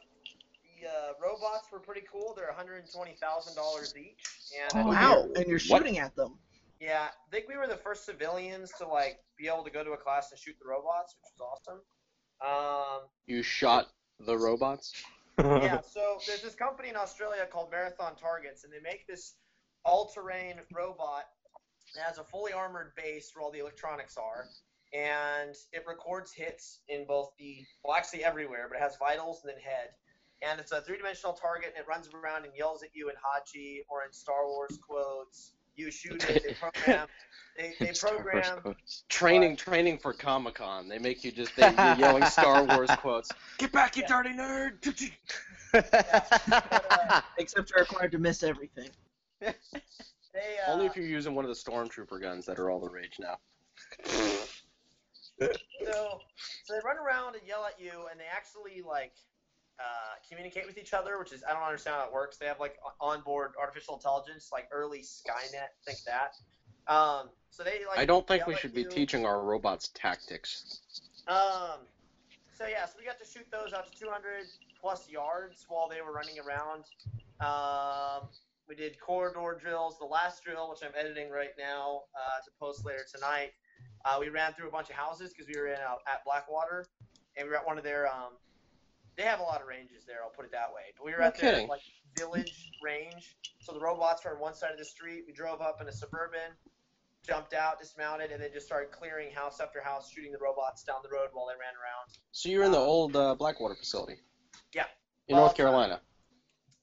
the 0.81 0.87
uh, 0.87 1.11
robots 1.21 1.67
were 1.71 1.79
pretty 1.79 2.03
cool. 2.11 2.33
They're 2.35 2.51
$120,000 2.57 3.97
each, 3.97 4.15
and 4.57 4.79
I 4.79 4.81
Oh, 4.81 4.83
think- 4.85 4.95
wow! 4.95 5.21
And 5.35 5.45
you're 5.47 5.59
What? 5.67 5.79
shooting 5.83 5.99
at 5.99 6.15
them. 6.15 6.39
yeah, 6.79 7.09
I 7.11 7.31
think 7.31 7.47
we 7.49 7.57
were 7.57 7.67
the 7.67 7.75
first 7.77 8.05
civilians 8.05 8.71
to 8.79 8.87
like 8.87 9.19
be 9.37 9.47
able 9.47 9.63
to 9.65 9.69
go 9.69 9.83
to 9.83 9.91
a 9.91 9.97
class 9.97 10.31
and 10.31 10.39
shoot 10.39 10.55
the 10.59 10.67
robots, 10.67 11.15
which 11.15 11.29
was 11.37 11.59
awesome. 11.67 13.01
Um, 13.03 13.09
You 13.27 13.43
shot 13.43 13.89
the 14.19 14.37
robots. 14.37 14.93
Yeah, 15.37 15.81
so 15.89 16.17
there's 16.27 16.41
this 16.41 16.55
company 16.55 16.89
in 16.89 16.95
Australia 16.95 17.45
called 17.51 17.71
Marathon 17.71 18.15
Targets, 18.15 18.63
and 18.63 18.73
they 18.73 18.79
make 18.81 19.07
this 19.07 19.35
all-terrain 19.85 20.55
robot 20.73 21.25
that 21.95 22.03
has 22.03 22.17
a 22.17 22.23
fully 22.23 22.53
armored 22.53 22.91
base 22.95 23.31
where 23.33 23.43
all 23.43 23.51
the 23.51 23.59
electronics 23.59 24.17
are, 24.17 24.45
and 24.93 25.55
it 25.71 25.83
records 25.87 26.31
hits 26.33 26.79
in 26.89 27.05
both 27.05 27.31
the 27.37 27.63
well, 27.83 27.95
actually 27.95 28.23
everywhere, 28.23 28.67
but 28.69 28.77
it 28.77 28.81
has 28.81 28.97
vitals 28.97 29.41
and 29.43 29.53
then 29.53 29.61
head, 29.61 29.89
and 30.41 30.59
it's 30.59 30.71
a 30.71 30.81
three-dimensional 30.81 31.33
target, 31.33 31.73
and 31.75 31.83
it 31.83 31.87
runs 31.87 32.09
around 32.13 32.45
and 32.45 32.53
yells 32.55 32.83
at 32.83 32.89
you 32.93 33.09
in 33.09 33.15
Hachi 33.15 33.79
or 33.89 34.03
in 34.05 34.11
Star 34.13 34.47
Wars 34.47 34.77
quotes. 34.85 35.53
You 35.77 35.91
shoot 35.91 36.27
it. 36.27 36.43
They 36.43 36.53
program. 36.53 37.07
They, 37.55 37.73
they 37.79 37.91
program. 37.93 38.61
quotes. 38.61 39.03
Training, 39.09 39.55
training 39.55 39.99
for 39.99 40.11
Comic 40.11 40.55
Con. 40.55 40.89
They 40.89 40.97
make 40.97 41.23
you 41.23 41.31
just 41.31 41.55
they, 41.57 41.69
you're 41.69 41.95
yelling 41.95 42.25
Star 42.25 42.63
Wars 42.65 42.89
quotes. 42.97 43.31
Get 43.59 43.71
back, 43.71 43.95
you 43.95 44.03
dirty 44.07 44.31
nerd! 44.31 44.83
Except 47.37 47.69
you're 47.69 47.79
required 47.81 48.11
to 48.11 48.17
miss 48.17 48.41
everything. 48.41 48.89
They, 49.39 49.49
uh, 50.67 50.71
Only 50.71 50.87
if 50.87 50.95
you're 50.95 51.05
using 51.05 51.35
one 51.35 51.45
of 51.45 51.49
the 51.49 51.55
stormtrooper 51.55 52.19
guns 52.19 52.45
that 52.47 52.57
are 52.57 52.71
all 52.71 52.79
the 52.79 52.89
rage 52.89 53.17
now. 53.19 53.37
So, 54.03 55.47
so 56.63 56.73
they 56.73 56.79
run 56.83 56.97
around 56.97 57.35
and 57.35 57.47
yell 57.47 57.65
at 57.65 57.79
you, 57.79 58.07
and 58.09 58.19
they 58.19 58.25
actually 58.31 58.81
like 58.81 59.13
uh, 59.79 60.15
communicate 60.27 60.65
with 60.65 60.77
each 60.77 60.93
other, 60.93 61.19
which 61.19 61.31
is 61.31 61.43
I 61.47 61.53
don't 61.53 61.63
understand 61.63 61.97
how 61.97 62.05
it 62.05 62.13
works. 62.13 62.37
They 62.37 62.47
have 62.47 62.59
like 62.59 62.77
onboard 62.99 63.51
artificial 63.59 63.95
intelligence, 63.95 64.49
like 64.51 64.67
early 64.71 64.99
Skynet, 64.99 65.69
think 65.85 65.99
that. 66.05 66.35
Um, 66.91 67.29
so 67.49 67.63
they 67.63 67.81
like. 67.87 67.99
I 67.99 68.05
don't 68.05 68.27
think 68.27 68.47
we 68.47 68.55
should 68.55 68.73
be 68.73 68.81
you. 68.81 68.89
teaching 68.89 69.25
our 69.25 69.41
robots 69.41 69.89
tactics. 69.93 70.81
Um, 71.27 71.85
so 72.57 72.65
yeah, 72.67 72.85
so 72.85 72.93
we 72.97 73.05
got 73.05 73.19
to 73.19 73.25
shoot 73.25 73.45
those 73.51 73.73
out 73.73 73.91
to 73.91 73.99
200 73.99 74.45
plus 74.81 75.09
yards 75.09 75.65
while 75.67 75.87
they 75.89 76.01
were 76.01 76.11
running 76.11 76.37
around. 76.39 76.85
Um, 77.39 78.29
we 78.67 78.75
did 78.75 78.99
corridor 78.99 79.57
drills. 79.61 79.99
The 79.99 80.05
last 80.05 80.43
drill, 80.43 80.69
which 80.69 80.79
I'm 80.83 80.91
editing 80.97 81.29
right 81.29 81.51
now 81.57 82.03
uh, 82.15 82.43
to 82.43 82.51
post 82.59 82.85
later 82.85 83.05
tonight, 83.13 83.51
uh, 84.05 84.17
we 84.19 84.29
ran 84.29 84.53
through 84.53 84.69
a 84.69 84.71
bunch 84.71 84.89
of 84.89 84.95
houses 84.95 85.31
because 85.31 85.47
we 85.53 85.59
were 85.59 85.67
in 85.67 85.79
uh, 85.79 86.11
at 86.11 86.23
Blackwater, 86.25 86.87
and 87.35 87.45
we 87.45 87.51
were 87.51 87.57
at 87.57 87.65
one 87.65 87.77
of 87.77 87.83
their. 87.83 88.07
Um, 88.07 88.33
they 89.17 89.23
have 89.23 89.39
a 89.39 89.43
lot 89.43 89.61
of 89.61 89.67
ranges 89.67 90.05
there. 90.05 90.17
I'll 90.23 90.29
put 90.29 90.45
it 90.45 90.51
that 90.51 90.69
way. 90.73 90.93
But 90.95 91.05
we 91.05 91.11
were 91.11 91.19
No 91.19 91.25
at 91.25 91.37
their 91.37 91.51
kidding. 91.53 91.67
like 91.67 91.81
village 92.17 92.69
range. 92.81 93.35
So 93.59 93.73
the 93.73 93.79
robots 93.79 94.23
were 94.23 94.31
on 94.35 94.39
one 94.39 94.53
side 94.53 94.71
of 94.71 94.77
the 94.77 94.85
street. 94.85 95.23
We 95.27 95.33
drove 95.33 95.59
up 95.61 95.81
in 95.81 95.87
a 95.87 95.91
suburban, 95.91 96.51
jumped 97.25 97.53
out, 97.53 97.79
dismounted, 97.79 98.31
and 98.31 98.41
then 98.41 98.51
just 98.53 98.65
started 98.67 98.91
clearing 98.91 99.31
house 99.33 99.59
after 99.59 99.81
house, 99.81 100.09
shooting 100.11 100.31
the 100.31 100.37
robots 100.37 100.83
down 100.83 100.97
the 101.03 101.09
road 101.09 101.29
while 101.33 101.47
they 101.47 101.53
ran 101.59 101.73
around. 101.73 102.17
So 102.31 102.49
you're 102.49 102.63
in 102.63 102.71
the 102.71 102.77
Uh, 102.77 102.81
old 102.81 103.15
uh, 103.15 103.35
Blackwater 103.35 103.75
facility. 103.75 104.17
Yeah. 104.73 104.85
In 105.27 105.35
Well, 105.35 105.41
North 105.45 105.51
it's 105.51 105.59
not- 105.59 105.63
Carolina. 105.65 106.01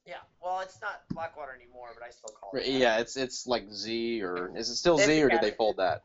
Yeah, 0.06 0.16
well, 0.42 0.60
it's 0.60 0.82
not 0.82 1.04
Blackwater 1.08 1.54
anymore, 1.54 1.88
but 1.94 2.02
I 2.06 2.10
still 2.10 2.28
call 2.38 2.50
it. 2.52 2.56
Right, 2.58 2.66
that. 2.66 2.72
Yeah, 2.72 2.98
it's 2.98 3.16
it's 3.16 3.46
like 3.46 3.70
Z 3.72 4.22
or 4.22 4.54
is 4.54 4.68
it 4.68 4.74
still 4.76 4.96
It's 4.98 5.06
Z 5.06 5.22
or 5.22 5.30
did 5.30 5.40
they 5.40 5.52
fold 5.52 5.78
that? 5.78 6.02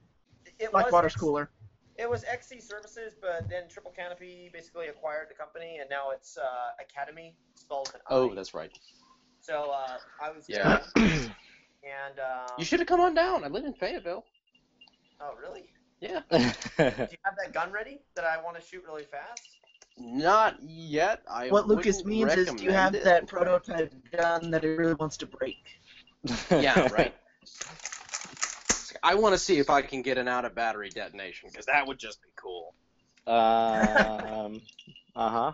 It 0.57 0.71
was 0.71 0.83
Blackwater's 0.83 1.11
X- 1.15 1.19
cooler. 1.19 1.49
It 1.99 2.09
was 2.09 2.23
XC 2.23 2.61
Services, 2.61 3.13
but 3.21 3.49
then 3.49 3.63
Triple 3.67 3.91
Canopy 3.91 4.49
basically 4.53 4.87
acquired 4.87 5.27
the 5.29 5.33
company, 5.33 5.79
and 5.81 5.89
now 5.89 6.11
it's 6.11 6.37
uh, 6.37 6.41
Academi, 6.81 7.33
spelled 7.55 7.87
with 7.87 7.95
an 7.95 8.01
I. 8.09 8.13
Oh, 8.15 8.33
that's 8.33 8.53
right. 8.53 8.71
So 9.41 9.71
uh, 9.71 9.97
I 10.23 10.29
was 10.31 10.47
Yeah. 10.47 10.79
there, 10.79 10.81
and 10.95 12.19
um, 12.19 12.55
You 12.57 12.63
should 12.65 12.79
have 12.79 12.87
come 12.87 13.01
on 13.01 13.13
down. 13.13 13.43
I 13.43 13.47
live 13.47 13.65
in 13.65 13.73
Fayetteville. 13.73 14.23
oh 15.21 15.33
really? 15.41 15.63
Yeah. 15.99 16.21
Do 16.31 16.35
you 16.37 17.17
have 17.25 17.35
that 17.43 17.51
gun 17.53 17.71
ready 17.71 17.99
that 18.15 18.23
I 18.23 18.41
want 18.41 18.55
to 18.55 18.61
shoot 18.65 18.83
really 18.87 19.03
fast? 19.03 19.57
Not 19.99 20.55
yet. 20.61 21.21
I 21.29 21.49
What 21.49 21.67
Lucas 21.67 22.05
means 22.05 22.33
is, 22.37 22.53
do 22.53 22.63
you 22.63 22.71
have 22.71 22.95
it. 22.95 23.03
that 23.03 23.27
prototype 23.27 23.93
gun 24.15 24.51
that 24.51 24.63
he 24.63 24.69
really 24.69 24.93
wants 24.93 25.17
to 25.17 25.25
break? 25.25 25.57
Yeah, 26.51 26.87
right. 26.93 27.13
I 29.03 29.15
want 29.15 29.33
to 29.33 29.39
see 29.39 29.57
if 29.59 29.69
I 29.69 29.81
can 29.81 30.01
get 30.01 30.17
an 30.17 30.27
out 30.27 30.45
of 30.45 30.55
battery 30.55 30.89
detonation 30.89 31.49
because 31.51 31.65
that 31.67 31.85
would 31.87 31.99
just 31.99 32.19
be 32.21 32.29
cool. 32.35 32.73
um. 33.27 34.61
Uh 35.15 35.29
huh. 35.29 35.51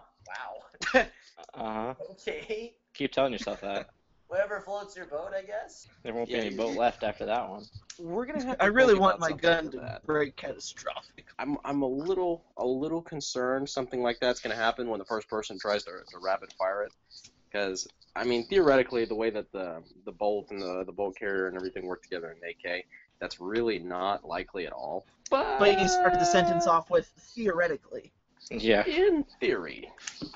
Wow. 0.94 1.06
Uh 1.54 1.74
huh. 1.74 1.94
okay. 2.12 2.74
Keep 2.94 3.12
telling 3.14 3.32
yourself 3.34 3.62
that. 3.62 3.88
Whatever 4.28 4.60
floats 4.62 4.96
your 4.96 5.06
boat, 5.06 5.32
I 5.36 5.42
guess. 5.42 5.88
There 6.04 6.14
won't 6.14 6.30
Yeah, 6.30 6.38
be 6.42 6.48
any 6.48 6.50
you- 6.52 6.58
boat 6.58 6.76
left 6.78 7.04
after 7.04 7.26
that 7.26 7.50
one. 7.50 7.66
We're 8.00 8.26
gonna 8.26 8.44
have. 8.44 8.58
To 8.60 8.64
I 8.64 8.68
really 8.68 8.96
want 8.96 9.20
my 9.20 9.32
gun 9.32 9.70
to 9.72 9.78
that. 9.80 10.04
break 10.06 10.36
catastrophic. 10.36 11.26
I'm 11.40 11.58
I'm 11.64 11.82
a 11.82 11.88
little 11.88 12.44
a 12.58 12.66
little 12.66 13.02
concerned 13.02 13.70
something 13.70 14.02
like 14.02 14.18
that's 14.20 14.40
gonna 14.42 14.56
happen 14.56 14.90
when 14.90 15.00
the 15.00 15.06
first 15.06 15.30
person 15.30 15.58
tries 15.60 15.84
to, 15.86 15.92
to 15.92 16.18
rapid 16.22 16.52
fire 16.58 16.84
it, 16.84 16.92
because 17.50 17.88
I 18.16 18.24
mean 18.26 18.46
theoretically 18.48 19.06
the 19.06 19.16
way 19.16 19.30
that 19.30 19.52
the 19.54 19.82
the 20.06 20.12
bolt 20.12 20.48
and 20.52 20.62
the 20.62 20.84
the 20.86 20.92
bolt 20.92 21.16
carrier 21.18 21.48
and 21.48 21.56
everything 21.56 21.86
work 21.86 22.04
together 22.04 22.32
in 22.36 22.50
AK, 22.50 22.86
that's 23.20 23.40
really 23.40 23.80
not 23.80 24.26
likely 24.26 24.66
at 24.66 24.74
all. 24.74 25.06
But 25.30 25.60
But 25.60 25.80
you 25.80 25.88
started 25.88 26.20
the 26.20 26.26
sentence 26.26 26.68
off 26.68 26.90
with 26.90 27.08
theoretically. 27.18 28.12
Yeah. 28.52 28.86
In 28.86 29.26
theory. 29.40 29.90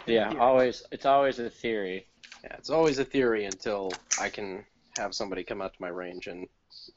Yeah. 0.05 0.33
Always. 0.39 0.83
It's 0.91 1.05
always 1.05 1.39
a 1.39 1.49
theory. 1.49 2.07
Yeah, 2.43 2.55
it's 2.57 2.69
always 2.69 2.99
a 2.99 3.05
theory 3.05 3.45
until 3.45 3.91
I 4.19 4.29
can 4.29 4.65
have 4.97 5.13
somebody 5.13 5.43
come 5.43 5.61
out 5.61 5.73
to 5.73 5.81
my 5.81 5.89
range 5.89 6.27
and 6.27 6.47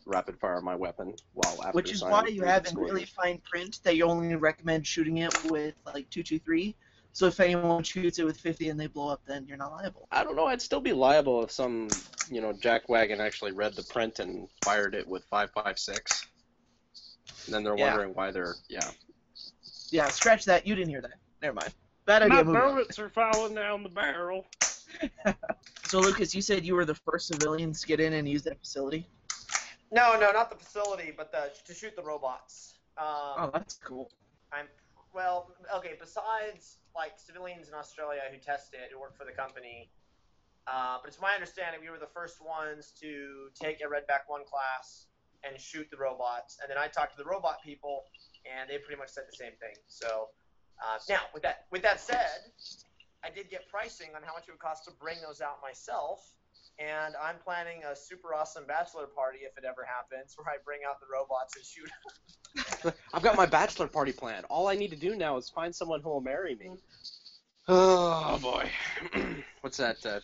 rapid 0.06 0.38
fire 0.38 0.60
my 0.60 0.74
weapon 0.74 1.14
while 1.34 1.58
after 1.62 1.72
Which 1.72 1.92
is 1.92 2.02
why 2.02 2.26
you 2.26 2.42
have 2.42 2.66
in 2.66 2.76
really 2.76 3.04
fine 3.04 3.40
print 3.44 3.80
that 3.82 3.96
you 3.96 4.04
only 4.04 4.34
recommend 4.36 4.86
shooting 4.86 5.18
it 5.18 5.32
with 5.50 5.74
like 5.86 6.08
223. 6.10 6.74
So 7.14 7.26
if 7.26 7.38
anyone 7.40 7.82
shoots 7.82 8.18
it 8.18 8.24
with 8.24 8.38
50 8.38 8.70
and 8.70 8.80
they 8.80 8.86
blow 8.86 9.08
up, 9.08 9.20
then 9.26 9.46
you're 9.46 9.58
not 9.58 9.72
liable. 9.72 10.08
I 10.10 10.24
don't 10.24 10.34
know. 10.34 10.46
I'd 10.46 10.62
still 10.62 10.80
be 10.80 10.92
liable 10.92 11.44
if 11.44 11.50
some, 11.50 11.88
you 12.30 12.40
know, 12.40 12.52
jackwagon 12.54 13.18
actually 13.20 13.52
read 13.52 13.74
the 13.74 13.82
print 13.84 14.18
and 14.18 14.48
fired 14.64 14.94
it 14.94 15.06
with 15.06 15.24
556. 15.26 16.26
And 17.46 17.54
then 17.54 17.64
they're 17.64 17.76
Yeah. 17.76 17.88
wondering 17.90 18.14
why 18.14 18.30
they're 18.30 18.54
yeah. 18.68 18.90
Yeah, 19.90 20.08
scratch 20.08 20.46
that. 20.46 20.66
You 20.66 20.74
didn't 20.74 20.88
hear 20.88 21.02
that. 21.02 21.18
Never 21.42 21.54
mind. 21.54 21.74
Bad 22.06 22.22
idea. 22.22 22.44
moving 22.44 22.60
on. 22.62 22.86
are 22.98 23.08
falling 23.10 23.54
down 23.54 23.82
the 23.82 23.88
barrel. 23.90 24.46
So 25.84 26.00
Lucas, 26.00 26.34
you 26.34 26.40
said 26.40 26.64
you 26.64 26.74
were 26.74 26.86
the 26.86 26.94
first 26.94 27.26
civilians 27.26 27.82
to 27.82 27.86
get 27.86 28.00
in 28.00 28.14
and 28.14 28.26
use 28.26 28.42
that 28.44 28.58
facility. 28.58 29.06
No, 29.90 30.18
no, 30.18 30.32
not 30.32 30.48
the 30.48 30.56
facility, 30.56 31.12
but 31.14 31.30
the 31.30 31.50
to 31.66 31.74
shoot 31.74 31.94
the 31.94 32.02
robots. 32.02 32.78
Um, 32.96 33.06
Oh, 33.36 33.50
that's 33.52 33.74
cool. 33.74 34.10
I'm 34.52 34.68
well, 35.14 35.54
okay. 35.74 35.94
Besides 35.98 36.78
like 36.94 37.12
civilians 37.16 37.68
in 37.68 37.74
Australia 37.74 38.20
who 38.30 38.38
test 38.38 38.74
it, 38.74 38.90
who 38.92 39.00
work 39.00 39.16
for 39.16 39.24
the 39.24 39.32
company, 39.32 39.90
uh, 40.66 40.98
but 41.02 41.08
it's 41.08 41.20
my 41.20 41.34
understanding 41.34 41.80
we 41.80 41.90
were 41.90 41.98
the 41.98 42.12
first 42.14 42.38
ones 42.40 42.92
to 43.00 43.50
take 43.60 43.80
a 43.80 43.88
Redback 43.88 44.28
One 44.28 44.44
class 44.44 45.06
and 45.42 45.58
shoot 45.60 45.88
the 45.90 45.96
robots. 45.96 46.58
And 46.62 46.70
then 46.70 46.78
I 46.78 46.86
talked 46.86 47.12
to 47.12 47.18
the 47.18 47.28
robot 47.28 47.62
people, 47.64 48.04
and 48.46 48.70
they 48.70 48.78
pretty 48.78 48.98
much 48.98 49.10
said 49.10 49.24
the 49.28 49.36
same 49.36 49.52
thing. 49.58 49.74
So 49.88 50.30
uh, 50.78 50.98
now, 51.08 51.26
with 51.34 51.42
that 51.42 51.66
with 51.70 51.82
that 51.82 52.00
said, 52.00 52.50
I 53.24 53.30
did 53.30 53.50
get 53.50 53.68
pricing 53.68 54.08
on 54.16 54.22
how 54.22 54.34
much 54.34 54.48
it 54.48 54.52
would 54.52 54.60
cost 54.60 54.84
to 54.86 54.92
bring 55.00 55.16
those 55.22 55.40
out 55.40 55.58
myself. 55.62 56.22
And 56.78 57.14
I'm 57.22 57.36
planning 57.44 57.82
a 57.90 57.94
super 57.94 58.34
awesome 58.34 58.64
bachelor 58.66 59.06
party 59.06 59.40
if 59.40 59.56
it 59.58 59.64
ever 59.64 59.86
happens, 59.86 60.34
where 60.36 60.48
I 60.48 60.58
bring 60.64 60.80
out 60.88 61.00
the 61.00 61.06
robots 61.12 61.56
and 61.56 61.64
shoot 61.64 62.94
I've 63.14 63.22
got 63.22 63.36
my 63.36 63.46
bachelor 63.46 63.88
party 63.88 64.12
planned. 64.12 64.44
All 64.50 64.68
I 64.68 64.74
need 64.74 64.90
to 64.90 64.96
do 64.96 65.16
now 65.16 65.36
is 65.36 65.48
find 65.48 65.74
someone 65.74 66.00
who 66.02 66.10
will 66.10 66.20
marry 66.20 66.54
me. 66.54 66.72
Oh 67.68 68.38
boy. 68.42 68.70
What's 69.62 69.78
that? 69.78 70.04
Uh, 70.04 70.20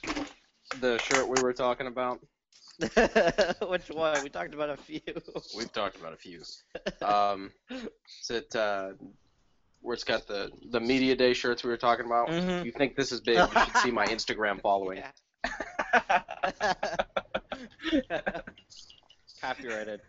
the 0.81 0.99
shirt 0.99 1.29
we 1.29 1.41
were 1.43 1.53
talking 1.53 1.87
about? 1.87 2.21
Which 3.69 3.89
one? 3.91 4.23
We 4.23 4.29
talked 4.29 4.55
about 4.55 4.71
a 4.71 4.77
few. 4.77 5.01
We've 5.57 5.73
talked 5.73 5.97
about 5.97 6.13
a 6.13 6.17
few. 6.17 6.43
Um, 7.01 7.51
is 7.71 8.31
it 8.31 8.55
uh, 8.55 8.91
where 9.81 9.95
it's 9.95 10.05
got 10.05 10.27
the 10.27 10.51
the 10.71 10.81
media 10.81 11.17
day 11.17 11.33
shirts 11.33 11.65
we 11.65 11.71
were 11.71 11.77
talking 11.77 12.07
about? 12.07 12.29
Mhm. 12.29 12.61
If 12.61 12.67
you 12.67 12.73
think 12.73 12.95
this 12.97 13.11
is 13.13 13.21
big, 13.21 13.39
you 13.39 13.61
should 13.65 13.77
see 13.79 13.91
my 13.91 14.07
Instagram 14.07 14.61
following. 14.61 15.03
Copyrighted. 19.41 20.01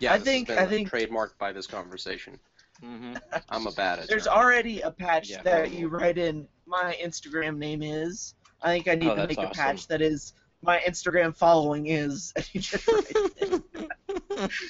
Yeah, 0.00 0.12
I 0.14 0.18
this 0.18 0.18
has 0.18 0.24
think- 0.24 0.48
been 0.48 0.58
I 0.58 0.66
think- 0.66 0.90
trademarked 0.90 1.38
by 1.38 1.52
this 1.52 1.66
conversation. 1.66 2.38
hmm 2.80 3.14
I'm 3.48 3.66
a 3.66 3.72
bad 3.72 3.98
at 3.98 4.08
There's 4.08 4.26
it. 4.26 4.32
already 4.32 4.80
a 4.82 4.90
patch 4.90 5.30
Yeah. 5.30 5.42
that 5.42 5.72
you 5.72 5.88
write 5.88 6.18
in. 6.18 6.46
My 6.66 6.96
Instagram 7.02 7.56
name 7.56 7.82
is. 7.82 8.34
I 8.62 8.72
think 8.74 8.88
I 8.88 8.94
need 8.94 9.08
Oh, 9.08 9.14
to 9.16 9.26
that's 9.26 9.36
make 9.36 9.46
a 9.46 9.50
patch 9.50 9.88
that 9.88 10.00
is. 10.00 10.34
My 10.62 10.78
Instagram 10.80 11.34
following 11.36 11.86
is. 11.86 12.32
You 12.52 12.60
just 12.60 12.86
write 12.88 13.06
it 13.10 13.32
in. 13.40 13.62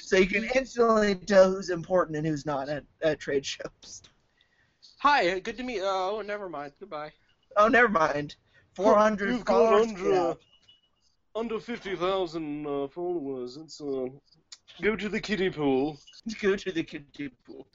so 0.01 0.17
you 0.17 0.27
can 0.27 0.45
instantly 0.55 1.15
tell 1.15 1.51
who's 1.51 1.69
important 1.69 2.17
and 2.17 2.25
who's 2.25 2.45
not 2.45 2.69
at, 2.69 2.83
at 3.03 3.19
trade 3.19 3.45
shows. 3.45 4.01
Hi, 4.99 5.39
good 5.39 5.57
to 5.57 5.63
meet. 5.63 5.81
Oh, 5.83 6.23
never 6.25 6.49
mind. 6.49 6.73
Goodbye. 6.79 7.11
Oh, 7.57 7.67
never 7.67 7.89
mind. 7.89 8.35
400 8.75 9.29
You've 9.29 9.45
got 9.45 9.73
under- 9.73 10.09
Yeah. 10.09 10.33
Under 11.35 11.59
fifty 11.59 11.95
thousand 11.95 12.65
uh, 12.65 12.87
followers. 12.87 13.57
It's 13.57 13.79
uh, 13.79 14.07
go 14.81 14.95
to 14.95 15.09
the 15.09 15.19
kiddie 15.19 15.49
pool. 15.51 15.99
Go 16.41 16.55
to 16.55 16.71
the 16.71 16.83
kiddie 16.83 17.29
pool. 17.47 17.65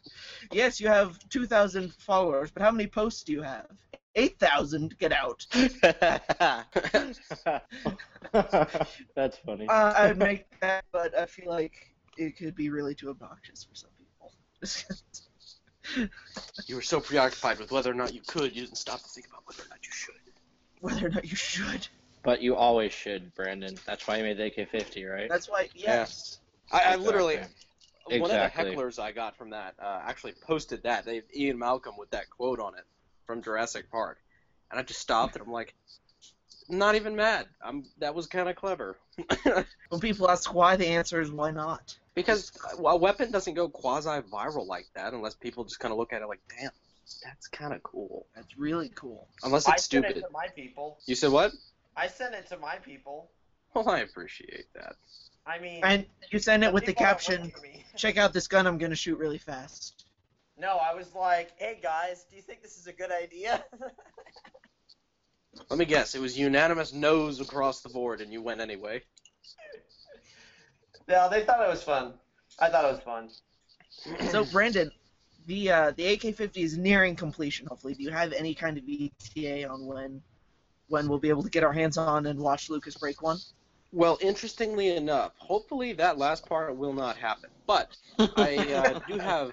Yes, 0.52 0.78
you 0.80 0.86
have 0.88 1.18
2,000 1.30 1.94
followers, 1.94 2.50
but 2.50 2.62
how 2.62 2.70
many 2.70 2.86
posts 2.86 3.22
do 3.24 3.32
you 3.32 3.40
have? 3.42 3.66
8,000. 4.16 4.96
Get 4.98 5.12
out. 5.12 5.46
That's 8.32 9.38
funny. 9.44 9.66
Uh, 9.68 9.92
I 9.96 10.08
would 10.08 10.18
make 10.18 10.44
that, 10.60 10.84
but 10.92 11.16
I 11.18 11.26
feel 11.26 11.48
like 11.48 11.94
it 12.18 12.36
could 12.36 12.54
be 12.54 12.68
really 12.70 12.94
too 12.94 13.08
obnoxious 13.10 13.64
for 13.64 13.74
some 13.74 13.90
people. 13.98 14.32
You 16.66 16.76
were 16.76 16.82
so 16.82 16.98
preoccupied 16.98 17.58
with 17.58 17.70
whether 17.70 17.90
or 17.90 17.94
not 17.94 18.14
you 18.14 18.22
could, 18.26 18.56
you 18.56 18.62
didn't 18.62 18.78
stop 18.78 19.00
to 19.02 19.08
think 19.08 19.26
about 19.26 19.42
whether 19.46 19.62
or 19.64 19.68
not 19.68 19.78
you 19.84 19.90
should. 19.92 20.14
Whether 20.84 21.06
or 21.06 21.10
not 21.10 21.24
you 21.24 21.34
should. 21.34 21.88
But 22.22 22.42
you 22.42 22.56
always 22.56 22.92
should, 22.92 23.34
Brandon. 23.34 23.74
That's 23.86 24.06
why 24.06 24.18
you 24.18 24.22
made 24.22 24.36
the 24.36 24.44
AK-50, 24.46 25.10
right? 25.10 25.28
That's 25.30 25.48
why, 25.48 25.70
yes. 25.74 26.40
I, 26.70 26.82
I 26.82 26.96
literally, 26.96 27.38
Exactly. 28.10 28.20
one 28.20 28.30
of 28.30 28.36
the 28.38 28.62
hecklers 28.62 28.98
I 28.98 29.12
got 29.12 29.38
from 29.38 29.50
that 29.50 29.74
uh, 29.82 30.00
actually 30.04 30.34
posted 30.46 30.82
that. 30.82 31.06
They 31.06 31.22
Ian 31.34 31.58
Malcolm 31.58 31.94
with 31.96 32.10
that 32.10 32.28
quote 32.28 32.60
on 32.60 32.74
it 32.74 32.84
from 33.26 33.42
Jurassic 33.42 33.90
Park, 33.90 34.18
and 34.70 34.78
I 34.78 34.82
just 34.82 35.00
stopped 35.00 35.36
and 35.36 35.44
I'm 35.46 35.52
like, 35.52 35.72
not 36.68 36.96
even 36.96 37.16
mad. 37.16 37.46
I'm 37.62 37.84
that 37.98 38.14
was 38.14 38.26
kind 38.26 38.50
of 38.50 38.56
clever. 38.56 38.98
When 39.88 40.00
people 40.00 40.30
ask 40.30 40.52
why, 40.52 40.76
the 40.76 40.88
answer 40.88 41.20
is 41.20 41.30
why 41.30 41.50
not. 41.50 41.96
because 42.14 42.52
a 42.84 42.96
weapon 42.96 43.30
doesn't 43.30 43.54
go 43.54 43.68
quasi-viral 43.68 44.66
like 44.66 44.86
that 44.96 45.14
unless 45.14 45.34
people 45.34 45.64
just 45.64 45.78
kind 45.78 45.92
of 45.92 45.98
look 45.98 46.12
at 46.12 46.20
it 46.20 46.26
like, 46.26 46.40
damn, 46.58 46.70
that's 47.24 47.48
kind 47.48 47.72
of 47.72 47.82
cool. 47.82 48.26
That's 48.34 48.56
really 48.56 48.90
cool. 48.94 49.28
Unless 49.42 49.62
it's 49.62 49.68
I 49.68 49.72
it's 49.74 49.84
sent 49.84 50.04
stupid. 50.04 50.18
it 50.18 50.26
to 50.26 50.32
my 50.32 50.46
people. 50.54 50.98
You 51.06 51.14
said 51.14 51.30
what? 51.30 51.52
I 51.96 52.08
sent 52.08 52.34
it 52.34 52.48
to 52.48 52.58
my 52.58 52.76
people. 52.76 53.30
Well, 53.74 53.88
I 53.88 54.00
appreciate 54.00 54.66
that. 54.74 54.94
I 55.46 55.58
mean, 55.58 55.80
And 55.84 56.06
you 56.30 56.38
send 56.38 56.64
it 56.64 56.72
with 56.72 56.84
the 56.84 56.92
people 56.92 57.04
that 57.04 57.10
work 57.10 57.18
caption, 57.18 57.52
check 57.96 58.16
out 58.16 58.32
this 58.32 58.46
gun 58.46 58.66
I'm 58.66 58.78
going 58.78 58.90
to 58.90 58.96
shoot 58.96 59.18
really 59.18 59.38
fast. 59.38 60.04
No, 60.58 60.78
I 60.78 60.94
was 60.94 61.14
like, 61.14 61.50
hey 61.56 61.80
guys, 61.82 62.24
do 62.30 62.36
you 62.36 62.42
think 62.42 62.62
this 62.62 62.78
is 62.78 62.86
a 62.86 62.92
good 62.92 63.10
idea? 63.10 63.64
Let 65.70 65.78
me 65.78 65.84
guess. 65.84 66.14
It 66.14 66.20
was 66.20 66.38
unanimous 66.38 66.92
no's 66.92 67.40
across 67.40 67.80
the 67.80 67.88
board, 67.88 68.20
and 68.20 68.32
you 68.32 68.42
went 68.42 68.60
anyway. 68.60 69.02
no, 71.08 71.28
they 71.30 71.44
thought 71.44 71.62
it 71.62 71.68
was 71.68 71.82
fun. 71.82 72.14
I 72.58 72.68
thought 72.68 72.84
it 72.84 72.92
was 72.92 73.00
fun. 73.00 73.30
So, 74.30 74.44
Brandon, 74.44 74.90
the 75.46 75.70
uh, 75.70 75.92
the 75.96 76.06
AK-50 76.06 76.56
is 76.56 76.78
nearing 76.78 77.16
completion. 77.16 77.66
Hopefully, 77.66 77.94
do 77.94 78.02
you 78.02 78.10
have 78.10 78.32
any 78.32 78.54
kind 78.54 78.78
of 78.78 78.84
ETA 78.88 79.68
on 79.68 79.86
when 79.86 80.22
when 80.88 81.08
we'll 81.08 81.18
be 81.18 81.28
able 81.28 81.42
to 81.42 81.50
get 81.50 81.64
our 81.64 81.72
hands 81.72 81.96
on 81.96 82.26
and 82.26 82.38
watch 82.38 82.70
Lucas 82.70 82.94
break 82.94 83.22
one? 83.22 83.38
Well, 83.92 84.18
interestingly 84.20 84.96
enough, 84.96 85.32
hopefully 85.38 85.92
that 85.94 86.18
last 86.18 86.48
part 86.48 86.76
will 86.76 86.92
not 86.92 87.16
happen. 87.16 87.50
But 87.66 87.96
I 88.18 88.56
uh, 88.72 88.98
do 89.08 89.18
have 89.18 89.52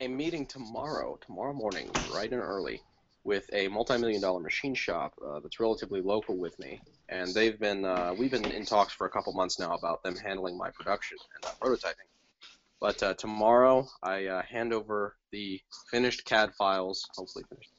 a 0.00 0.08
meeting 0.08 0.46
tomorrow, 0.46 1.18
tomorrow 1.24 1.54
morning, 1.54 1.90
right 2.12 2.30
and 2.30 2.42
early, 2.42 2.80
with 3.24 3.48
a 3.52 3.68
multi-million 3.68 4.20
dollar 4.20 4.40
machine 4.40 4.74
shop 4.74 5.14
uh, 5.26 5.40
that's 5.40 5.58
relatively 5.58 6.02
local 6.02 6.36
with 6.36 6.58
me, 6.58 6.82
and 7.08 7.32
they've 7.34 7.58
been 7.58 7.84
uh, 7.84 8.12
we've 8.18 8.30
been 8.30 8.50
in 8.50 8.66
talks 8.66 8.92
for 8.92 9.06
a 9.06 9.10
couple 9.10 9.32
months 9.32 9.58
now 9.58 9.74
about 9.74 10.02
them 10.02 10.16
handling 10.16 10.58
my 10.58 10.70
production 10.70 11.16
and 11.36 11.44
uh, 11.44 11.54
prototyping. 11.62 12.11
But 12.82 13.00
uh, 13.00 13.14
tomorrow 13.14 13.86
I 14.02 14.26
uh, 14.26 14.42
hand 14.42 14.72
over 14.72 15.14
the 15.30 15.60
finished 15.92 16.24
CAD 16.24 16.52
files, 16.58 17.08
hopefully 17.14 17.44
finished, 17.48 17.70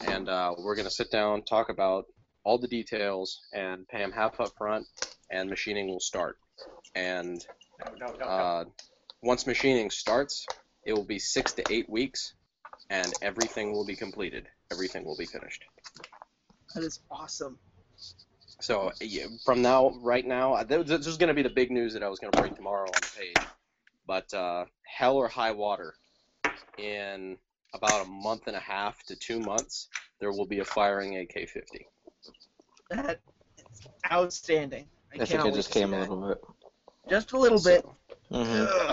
and 0.00 0.28
uh, 0.28 0.54
we're 0.58 0.76
gonna 0.76 0.90
sit 0.90 1.10
down, 1.10 1.44
talk 1.44 1.70
about 1.70 2.04
all 2.44 2.58
the 2.58 2.68
details, 2.68 3.40
and 3.54 3.88
pay 3.88 4.00
them 4.00 4.12
half 4.12 4.38
up 4.40 4.50
front, 4.58 4.86
and 5.30 5.48
machining 5.48 5.88
will 5.88 5.98
start. 5.98 6.36
And 6.94 7.42
No, 7.80 7.92
no, 7.98 8.12
no, 8.12 8.18
no. 8.18 8.24
uh, 8.26 8.64
once 9.22 9.46
machining 9.46 9.88
starts, 9.88 10.46
it 10.84 10.92
will 10.92 11.06
be 11.06 11.18
six 11.18 11.54
to 11.54 11.64
eight 11.72 11.88
weeks, 11.88 12.34
and 12.90 13.10
everything 13.22 13.72
will 13.72 13.86
be 13.86 13.96
completed. 13.96 14.46
Everything 14.70 15.06
will 15.06 15.16
be 15.16 15.24
finished. 15.24 15.64
That 16.74 16.84
is 16.84 17.00
awesome. 17.10 17.58
So 18.60 18.92
yeah, 19.00 19.24
from 19.42 19.62
now, 19.62 19.94
right 20.02 20.26
now, 20.26 20.52
uh, 20.52 20.64
this 20.64 21.06
is 21.06 21.16
going 21.16 21.28
to 21.28 21.34
be 21.34 21.42
the 21.42 21.48
big 21.48 21.70
news 21.70 21.94
that 21.94 22.02
I 22.02 22.08
was 22.08 22.18
going 22.18 22.30
to 22.34 22.40
bring 22.42 22.54
tomorrow 22.54 22.84
on 22.84 22.92
the 22.92 23.10
page. 23.18 23.46
But 24.06 24.32
uh, 24.34 24.66
hell 24.86 25.16
or 25.16 25.28
high 25.28 25.52
water, 25.52 25.94
in 26.78 27.38
about 27.72 28.02
a 28.06 28.08
month 28.08 28.46
and 28.46 28.56
a 28.56 28.60
half 28.60 29.02
to 29.04 29.16
two 29.16 29.40
months, 29.40 29.88
there 30.20 30.30
will 30.30 30.46
be 30.46 30.60
a 30.60 30.64
firing 30.64 31.16
AK-50. 31.16 31.86
That 32.90 33.20
is 33.58 33.82
outstanding. 34.10 34.86
I, 35.12 35.14
I 35.14 35.18
think 35.18 35.28
cannot 35.30 35.46
it 35.46 35.52
wait 35.52 35.56
just 35.56 35.70
came 35.70 35.92
a 35.92 36.00
little 36.00 36.28
bit. 36.28 36.44
Just 37.08 37.32
a 37.32 37.38
little 37.38 37.60
bit. 37.60 37.82
So, 37.82 37.96
hmm 38.30 38.92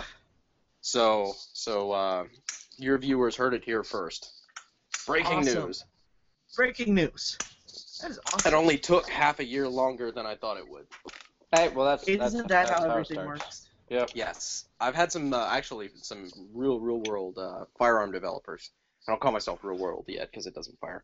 so, 0.82 1.34
so 1.54 1.91
uh, 1.91 2.24
your 2.78 2.97
viewers 2.97 3.36
heard 3.36 3.54
it 3.54 3.63
here 3.63 3.84
first. 3.84 4.32
Breaking 5.06 5.39
Awesome. 5.39 5.67
news. 5.67 5.86
Breaking 6.56 6.95
news. 6.95 7.38
That 8.02 8.12
is 8.12 8.17
It 8.17 8.24
awesome. 8.34 8.56
only 8.56 8.78
took 8.78 9.08
half 9.10 9.39
a 9.39 9.45
year 9.45 9.67
longer 9.67 10.12
than 10.12 10.26
I 10.26 10.36
thought 10.36 10.58
it 10.58 10.67
would. 10.67 10.86
Hey, 11.52 11.69
well 11.69 11.86
that's 11.86 12.06
that's, 12.06 12.34
Isn't 12.34 12.47
that 12.47 12.67
that's 12.67 12.71
how 12.71 12.86
it 12.86 12.91
everything 12.91 13.26
works? 13.26 13.67
Yep. 13.91 14.12
Yes, 14.15 14.65
I've 14.80 14.95
had 14.95 15.12
some 15.12 15.34
uh, 15.34 15.47
actually 15.51 15.89
some 16.01 16.32
real 16.54 16.80
real 16.80 16.99
world 16.99 17.38
uh, 17.38 17.65
firearm 17.77 18.12
developers 18.12 18.71
I 19.08 19.12
don't 19.12 19.21
call 19.21 19.32
myself 19.32 19.63
real 19.63 19.77
world 19.77 20.06
yet 20.08 20.30
because 20.32 20.45
it 20.47 20.54
doesn't 20.54 20.80
fire. 20.80 21.04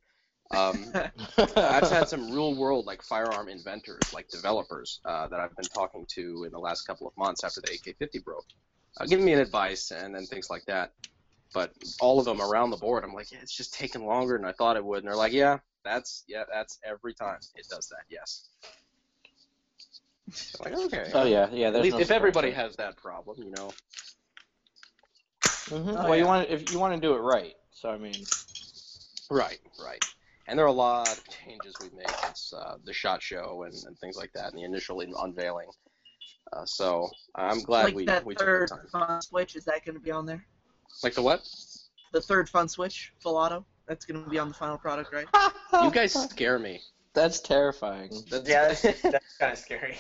Um, 0.52 0.94
I've 1.58 1.90
had 1.90 2.08
some 2.08 2.32
real 2.32 2.56
world 2.56 2.86
like 2.86 3.02
firearm 3.02 3.50
inventors, 3.50 4.12
like 4.14 4.30
developers, 4.30 5.02
uh, 5.04 5.28
that 5.28 5.40
I've 5.40 5.56
been 5.56 5.68
talking 5.68 6.06
to 6.12 6.44
in 6.46 6.52
the 6.52 6.60
last 6.60 6.84
couple 6.84 7.08
of 7.08 7.18
months 7.18 7.44
after 7.44 7.62
the 7.62 7.72
AK-50 7.74 8.24
broke, 8.24 8.46
uh, 9.00 9.06
giving 9.06 9.26
me 9.26 9.34
an 9.34 9.40
advice 9.40 9.92
and 9.92 10.16
then 10.16 10.26
things 10.26 10.50
like 10.50 10.66
that. 10.68 10.94
But 11.54 11.74
all 12.00 12.20
of 12.20 12.26
them 12.26 12.42
around 12.42 12.70
the 12.70 12.78
board, 12.78 13.04
I'm 13.04 13.14
like, 13.14 13.32
yeah, 13.32 13.40
it's 13.42 13.56
just 13.56 13.74
taking 13.74 14.06
longer 14.06 14.38
than 14.38 14.46
I 14.46 14.54
thought 14.54 14.78
it 14.78 14.86
would, 14.86 15.00
and 15.00 15.08
they're 15.08 15.16
like, 15.16 15.34
yeah, 15.34 15.60
that's 15.84 16.24
yeah, 16.28 16.44
that's 16.52 16.80
every 16.86 17.14
time 17.14 17.40
it 17.56 17.68
does 17.70 17.88
that. 17.90 18.04
Yes. 18.10 18.50
I'm 20.28 20.72
like 20.72 20.86
okay. 20.86 21.12
Oh 21.14 21.26
yeah, 21.26 21.50
yeah. 21.52 21.68
At 21.68 21.82
least 21.82 21.96
no 21.96 22.02
if 22.02 22.12
everybody 22.12 22.52
surprise. 22.52 22.68
has 22.68 22.76
that 22.78 22.98
problem, 22.98 23.38
you 23.42 23.52
know. 23.52 23.72
Mhm. 25.44 25.96
Oh, 25.98 26.10
well, 26.10 26.16
you 26.16 26.26
want 26.26 26.50
if 26.50 26.72
you 26.72 26.80
want 26.80 26.96
to 26.96 27.00
do 27.00 27.14
it 27.14 27.20
right. 27.20 27.56
So 27.72 27.90
I 27.90 27.98
mean, 27.98 28.16
Right, 29.30 29.60
right. 29.84 30.04
And 30.48 30.58
there 30.58 30.66
are 30.66 30.70
a 30.70 30.72
lot 30.72 31.10
of 31.10 31.24
changes 31.46 31.76
we've 31.82 31.94
made 31.94 32.10
since 32.24 32.54
uh, 32.54 32.78
the 32.86 32.94
shot 32.94 33.22
show 33.22 33.64
and, 33.64 33.74
and 33.86 34.00
things 34.00 34.16
like 34.16 34.32
that, 34.34 34.52
and 34.52 34.58
the 34.58 34.64
initial 34.64 35.02
unveiling. 35.02 35.68
Uh, 36.54 36.66
so 36.66 37.10
I'm 37.36 37.60
glad 37.60 37.86
like 37.86 37.96
we 37.96 38.06
that 38.06 38.26
we 38.26 38.34
took 38.34 38.40
the 38.40 38.46
third 38.46 38.70
time. 38.70 38.80
fun 38.92 39.22
switch, 39.22 39.58
is 39.58 39.66
that 39.66 39.84
going 39.84 39.96
to 39.96 40.02
be 40.02 40.12
on 40.12 40.26
there? 40.26 40.46
Like 41.04 41.14
the 41.14 41.22
what? 41.22 41.46
The 42.14 42.22
third 42.22 42.48
fun 42.48 42.70
switch, 42.70 43.12
full 43.20 43.36
auto. 43.36 43.66
That's 43.88 44.06
going 44.06 44.24
to 44.24 44.30
be 44.30 44.40
on 44.40 44.48
the 44.48 44.54
final 44.54 44.78
product, 44.78 45.14
right? 45.14 45.28
You 45.74 45.92
guys 45.92 46.14
scare 46.14 46.60
me. 46.60 46.82
That's 47.14 47.40
terrifying. 47.40 48.10
That's, 48.30 48.50
Yeah, 48.50 48.68
that's, 48.68 48.82
that's 49.02 49.38
kind 49.40 49.54
of 49.54 49.58
scary. 49.58 49.98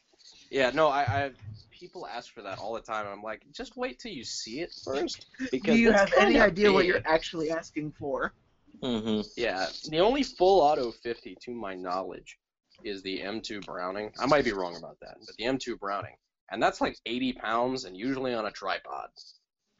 yeah. 0.50 0.70
No, 0.70 0.88
I, 0.88 1.00
I 1.02 1.30
people 1.70 2.06
ask 2.06 2.32
for 2.32 2.42
that 2.42 2.58
all 2.58 2.74
the 2.74 2.80
time. 2.80 3.06
I'm 3.06 3.22
like, 3.22 3.42
just 3.52 3.76
wait 3.76 3.98
till 3.98 4.12
you 4.12 4.24
see 4.24 4.60
it 4.60 4.70
first. 4.84 5.26
Because 5.50 5.76
Do 5.76 5.80
you 5.80 5.92
have 5.92 6.12
any 6.14 6.34
kinda 6.34 6.46
idea 6.46 6.72
what 6.72 6.86
you're 6.86 7.02
actually 7.06 7.50
asking 7.50 7.92
for? 7.92 8.32
hmm 8.82 9.20
Yeah, 9.36 9.66
the 9.88 10.00
only 10.00 10.22
full 10.22 10.60
auto 10.60 10.90
50, 10.90 11.36
to 11.42 11.50
my 11.52 11.74
knowledge, 11.74 12.38
is 12.84 13.02
the 13.02 13.20
M2 13.20 13.62
Browning. 13.62 14.12
I 14.18 14.26
might 14.26 14.44
be 14.44 14.52
wrong 14.52 14.76
about 14.76 14.98
that, 15.00 15.16
but 15.26 15.36
the 15.36 15.44
M2 15.44 15.78
Browning, 15.78 16.16
and 16.50 16.62
that's 16.62 16.80
like 16.80 16.96
80 17.06 17.34
pounds 17.34 17.84
and 17.84 17.96
usually 17.96 18.34
on 18.34 18.46
a 18.46 18.50
tripod. 18.50 19.10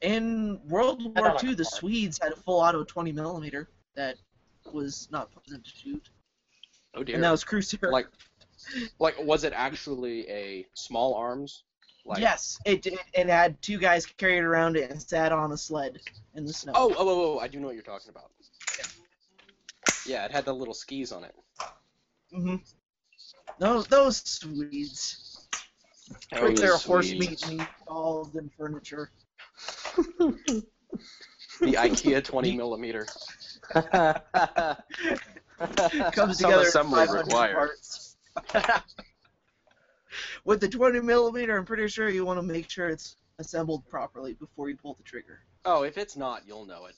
In 0.02 0.60
World 0.68 1.02
War 1.16 1.28
don't 1.28 1.42
II, 1.42 1.50
like 1.50 1.58
the. 1.58 1.64
Swedes 1.64 2.18
had 2.22 2.32
a 2.32 2.36
full 2.36 2.60
auto 2.60 2.84
20 2.84 3.12
millimeter 3.12 3.68
that 3.94 4.16
was 4.72 5.08
not 5.10 5.30
pleasant 5.30 5.64
to 5.64 5.70
shoot, 5.70 6.08
Oh 6.94 7.02
dear. 7.02 7.14
and 7.14 7.24
that 7.24 7.30
was 7.30 7.44
Cruiser. 7.44 7.78
like, 7.82 8.08
like 8.98 9.16
was 9.20 9.44
it 9.44 9.52
actually 9.54 10.28
a 10.28 10.66
small 10.74 11.14
arms? 11.14 11.64
Like, 12.04 12.20
yes, 12.20 12.58
it, 12.64 12.86
it 12.86 12.98
it 13.12 13.26
had 13.28 13.60
two 13.60 13.78
guys 13.78 14.06
carried 14.06 14.42
around 14.42 14.76
it 14.76 14.90
and 14.90 15.00
sat 15.00 15.32
on 15.32 15.52
a 15.52 15.56
sled 15.56 16.00
in 16.34 16.44
the 16.44 16.52
snow. 16.52 16.72
Oh, 16.74 16.94
oh, 16.96 17.08
oh, 17.08 17.34
oh, 17.34 17.38
I 17.38 17.48
do 17.48 17.60
know 17.60 17.66
what 17.66 17.74
you're 17.74 17.84
talking 17.84 18.10
about. 18.10 18.30
Yeah, 20.06 20.24
it 20.24 20.32
had 20.32 20.44
the 20.44 20.54
little 20.54 20.74
skis 20.74 21.12
on 21.12 21.24
it. 21.24 21.34
Mm-hmm. 22.34 22.56
Those 23.58 23.86
those 23.86 24.16
Swedes. 24.16 25.46
Oh, 26.32 26.40
Put 26.40 26.56
the 26.56 26.62
their 26.62 26.76
horse 26.76 27.12
meat 27.12 27.38
meatballs 27.40 28.34
and 28.34 28.50
furniture. 28.54 29.10
The 29.96 30.64
IKEA 31.60 32.24
20 32.24 32.56
millimeter. 32.56 33.06
Comes 36.12 36.38
Some 36.38 36.50
together 36.50 36.68
assembly 36.68 37.06
500 37.06 37.26
required. 37.26 37.54
parts. 37.54 38.16
With 40.44 40.60
the 40.60 40.68
20 40.68 41.00
millimeter, 41.00 41.56
I'm 41.56 41.64
pretty 41.66 41.86
sure 41.88 42.08
you 42.08 42.24
want 42.24 42.38
to 42.38 42.42
make 42.42 42.70
sure 42.70 42.88
it's 42.88 43.16
assembled 43.38 43.86
properly 43.88 44.32
before 44.34 44.68
you 44.70 44.76
pull 44.76 44.94
the 44.94 45.02
trigger. 45.02 45.40
Oh, 45.64 45.82
if 45.82 45.98
it's 45.98 46.16
not, 46.16 46.42
you'll 46.46 46.64
know 46.64 46.86
it. 46.86 46.94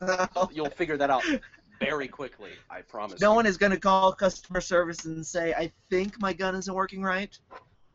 You'll 0.52 0.70
figure 0.70 0.96
that 0.96 1.10
out 1.10 1.24
very 1.80 2.06
quickly. 2.08 2.50
I 2.70 2.82
promise. 2.82 3.20
no 3.20 3.30
you. 3.30 3.36
one 3.36 3.46
is 3.46 3.56
going 3.56 3.72
to 3.72 3.80
call 3.80 4.12
customer 4.12 4.60
service 4.60 5.04
and 5.06 5.26
say, 5.26 5.52
I 5.52 5.72
think 5.90 6.20
my 6.20 6.32
gun 6.32 6.54
isn't 6.54 6.72
working 6.72 7.02
right. 7.02 7.36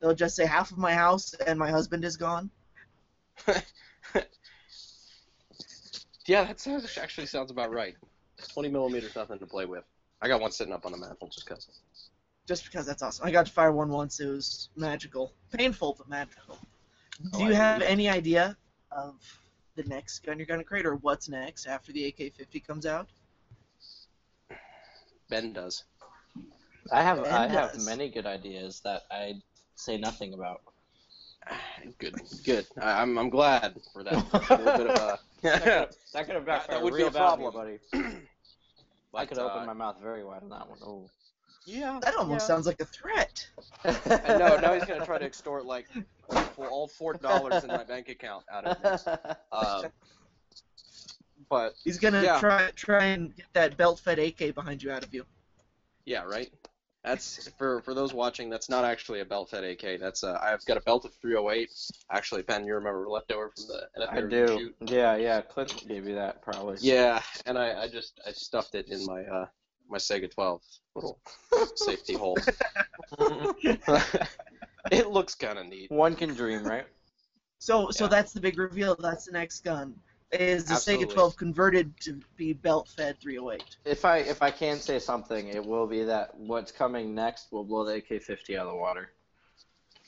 They'll 0.01 0.13
just 0.15 0.35
say, 0.35 0.45
half 0.45 0.71
of 0.71 0.77
my 0.77 0.93
house 0.93 1.33
and 1.33 1.57
my 1.57 1.69
husband 1.69 2.03
is 2.03 2.17
gone. 2.17 2.49
Yeah, 6.25 6.45
that 6.45 6.59
sounds, 6.59 6.97
actually 6.97 7.27
sounds 7.27 7.51
about 7.51 7.71
right. 7.71 7.95
20 8.47 8.69
millimeters, 8.69 9.15
nothing 9.15 9.39
to 9.39 9.45
play 9.45 9.65
with. 9.65 9.83
I 10.21 10.27
got 10.27 10.41
one 10.41 10.51
sitting 10.51 10.73
up 10.73 10.85
on 10.85 10.91
the 10.91 10.97
mantle 10.97 11.27
just 11.27 11.45
because. 11.45 11.67
Just 12.47 12.65
because 12.65 12.85
that's 12.85 13.01
awesome. 13.01 13.25
I 13.25 13.31
got 13.31 13.45
to 13.45 13.51
fire 13.51 13.71
one 13.71 13.89
once. 13.89 14.19
It 14.19 14.27
was 14.27 14.69
magical. 14.75 15.33
Painful, 15.51 15.95
but 15.97 16.09
magical. 16.09 16.57
Oh, 17.33 17.37
Do 17.39 17.45
I 17.45 17.47
you 17.47 17.53
have 17.53 17.79
believe 17.79 17.91
any 17.91 18.09
idea 18.09 18.57
of 18.91 19.15
the 19.75 19.83
next 19.83 20.19
gun 20.25 20.37
you're 20.37 20.45
going 20.45 20.59
to 20.59 20.63
create 20.65 20.85
or 20.85 20.95
what's 20.95 21.29
next 21.29 21.65
after 21.67 21.91
the 21.91 22.05
AK-50 22.07 22.65
comes 22.65 22.85
out? 22.85 23.07
Ben 25.29 25.53
does. 25.53 25.83
I 26.91 27.01
have 27.01 27.23
Ben 27.23 27.33
I 27.33 27.47
have 27.47 27.79
many 27.85 28.09
good 28.09 28.25
ideas 28.25 28.81
that 28.83 29.03
I 29.09 29.41
say 29.75 29.97
nothing 29.97 30.33
about. 30.33 30.61
Good, 31.97 32.15
good. 32.45 32.65
I, 32.81 33.01
I'm, 33.01 33.17
I'm 33.17 33.29
glad 33.29 33.75
for 33.91 34.01
that. 34.03 34.13
A 34.13 34.55
little 34.63 34.77
bit 34.77 34.87
of 34.87 34.95
a. 34.95 35.19
That 36.13 36.25
could 36.25 36.35
have 36.35 36.45
That- 36.45 36.45
that 36.45 36.45
backfired 36.45 36.83
would 36.83 36.91
be 36.93 36.99
real 36.99 37.07
a 37.07 37.11
bad, 37.11 37.39
buddy. 37.53 37.79
problem. 39.13 39.21
I 39.21 39.25
But, 39.25 39.29
could 39.29 39.37
open 39.39 39.63
uh, 39.63 39.65
my 39.65 39.73
mouth 39.73 39.99
very 40.01 40.23
wide 40.23 40.43
on 40.43 40.49
that 40.49 40.69
one. 40.69 40.79
Oh. 40.83 41.09
Yeah. 41.65 41.99
That 42.03 42.15
almost 42.15 42.43
yeah. 42.43 42.47
sounds 42.47 42.65
like 42.67 42.81
a 42.81 42.85
threat. 42.85 43.47
And 43.85 44.39
no, 44.39 44.57
now 44.57 44.73
he's 44.73 44.85
gonna 44.85 45.05
try 45.05 45.17
to 45.17 45.25
extort 45.25 45.65
like 45.65 45.87
all- 46.29 46.65
all 46.67 46.87
four 46.87 47.13
dollars 47.13 47.63
in 47.63 47.69
my 47.69 47.83
bank 47.83 48.09
account 48.09 48.43
out 48.51 48.65
of 48.65 48.83
me. 48.83 49.13
Um, 49.51 49.85
but 51.49 51.73
He's 51.83 51.99
gonna 51.99 52.23
Yeah. 52.23 52.39
try 52.39 52.71
try 52.75 53.05
and 53.05 53.35
get 53.35 53.45
that 53.53 53.77
belt-fed 53.77 54.19
AK 54.19 54.53
behind 54.55 54.81
you 54.83 54.91
out 54.91 55.03
of 55.03 55.13
you. 55.13 55.25
yeah, 56.05 56.23
right. 56.23 56.51
That's 57.03 57.49
for 57.57 57.81
for 57.81 57.93
those 57.93 58.13
watching. 58.13 58.49
That's 58.49 58.69
not 58.69 58.85
actually 58.85 59.19
a 59.19 59.25
belt 59.25 59.49
fed 59.49 59.63
AK. 59.65 59.99
That's 59.99 60.23
uh, 60.23 60.39
I've 60.41 60.63
got 60.65 60.77
a 60.77 60.81
belt 60.81 61.03
of 61.03 61.13
308. 61.15 61.69
Actually, 62.09 62.43
Ben, 62.43 62.65
you 62.65 62.75
remember 62.75 63.09
leftover 63.09 63.51
from 63.55 63.65
the 63.67 64.01
NFA 64.01 64.25
I 64.25 64.29
do. 64.29 64.47
shoot? 64.59 64.75
Yeah, 64.85 65.15
yeah. 65.17 65.41
Clint 65.41 65.85
gave 65.87 66.07
you 66.07 66.15
that 66.15 66.41
probably. 66.41 66.77
Yeah, 66.79 67.21
and 67.45 67.57
I, 67.57 67.83
I 67.83 67.87
just 67.89 68.21
I 68.25 68.31
stuffed 68.31 68.75
it 68.75 68.87
in 68.87 69.05
my 69.05 69.23
uh 69.23 69.47
my 69.89 69.97
Saiga 69.97 70.33
12 70.33 70.61
little 70.95 71.19
safety 71.75 72.13
hole. 72.13 72.37
it 74.91 75.09
looks 75.09 75.35
kind 75.35 75.59
of 75.59 75.67
neat. 75.67 75.91
One 75.91 76.15
can 76.15 76.33
dream, 76.33 76.63
right? 76.63 76.85
So 77.59 77.91
so 77.91 78.05
Yeah. 78.05 78.09
that's 78.09 78.31
the 78.31 78.39
big 78.39 78.57
reveal. 78.57 78.95
That's 78.95 79.25
the 79.25 79.33
next 79.33 79.63
gun. 79.63 79.95
Is 80.33 80.65
the 80.65 80.73
Absolutely. 80.73 81.05
Saiga 81.05 81.13
12 81.13 81.37
converted 81.37 81.99
to 82.01 82.19
be 82.37 82.53
belt-fed 82.53 83.19
308? 83.19 83.77
If 83.85 84.03
I 84.05 84.17
if 84.17 84.41
I 84.41 84.49
can 84.49 84.79
say 84.79 84.97
something, 84.99 85.47
it 85.47 85.63
will 85.63 85.85
be 85.87 86.03
that 86.05 86.35
what's 86.35 86.71
coming 86.71 87.13
next 87.13 87.51
will 87.51 87.63
blow 87.63 87.83
the 87.85 87.95
AK-50 87.95 88.57
out 88.57 88.65
of 88.67 88.73
the 88.73 88.79
water. 88.79 89.09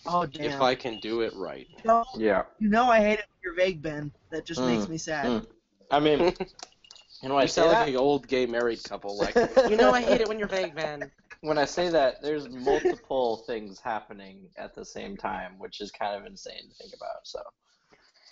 Oh 0.08 0.26
damn! 0.26 0.46
If 0.46 0.62
I 0.62 0.76
can 0.76 1.00
do 1.00 1.22
it 1.22 1.34
right. 1.36 1.68
No, 1.84 2.04
Yeah. 2.18 2.44
you 2.60 2.70
know 2.70 2.86
I 2.86 3.00
hate 3.00 3.20
it 3.20 3.26
when 3.30 3.40
you're 3.44 3.54
vague, 3.56 3.82
Ben. 3.82 4.12
That 4.32 4.46
just 4.46 4.62
makes 4.64 4.86
Mm, 4.86 4.90
me 4.90 4.98
sad. 4.98 5.28
mm. 5.28 5.46
I 5.92 6.00
mean, 6.00 6.20
you 7.22 7.30
know 7.30 7.38
I 7.38 7.44
You 7.44 7.48
say 7.48 7.62
sound 7.62 7.72
that, 7.72 7.80
like 7.82 7.90
an 7.90 7.98
old 7.98 8.28
gay 8.28 8.46
married 8.46 8.84
couple. 8.84 9.16
Like 9.18 9.36
you 9.70 9.76
know, 9.76 9.92
I 9.92 10.02
hate 10.02 10.22
it 10.22 10.28
when 10.28 10.40
you're 10.40 10.48
vague, 10.48 10.76
man. 10.76 11.12
when 11.42 11.58
I 11.58 11.66
say 11.66 11.90
that, 11.90 12.22
there's 12.22 12.48
multiple 12.50 13.38
things 13.48 13.80
happening 13.80 14.50
at 14.58 14.74
the 14.76 14.86
same 14.86 15.18
time, 15.18 15.60
which 15.60 15.82
is 15.82 15.92
kind 15.92 16.16
of 16.16 16.26
insane 16.26 16.70
to 16.70 16.76
think 16.76 16.94
about. 16.96 17.26
So, 17.26 17.40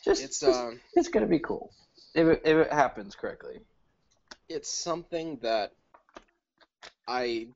just 0.03 0.23
It's 0.23 0.39
just- 0.39 0.59
um, 0.59 0.79
it's 0.95 1.09
gonna 1.09 1.27
be 1.27 1.39
cool 1.39 1.71
if 2.15 2.27
it, 2.27 2.41
if 2.45 2.57
it 2.67 2.73
happens 2.73 3.15
correctly. 3.15 3.59
it's 4.49 4.69
something 4.71 5.37
that 5.41 5.71
I 7.07 7.47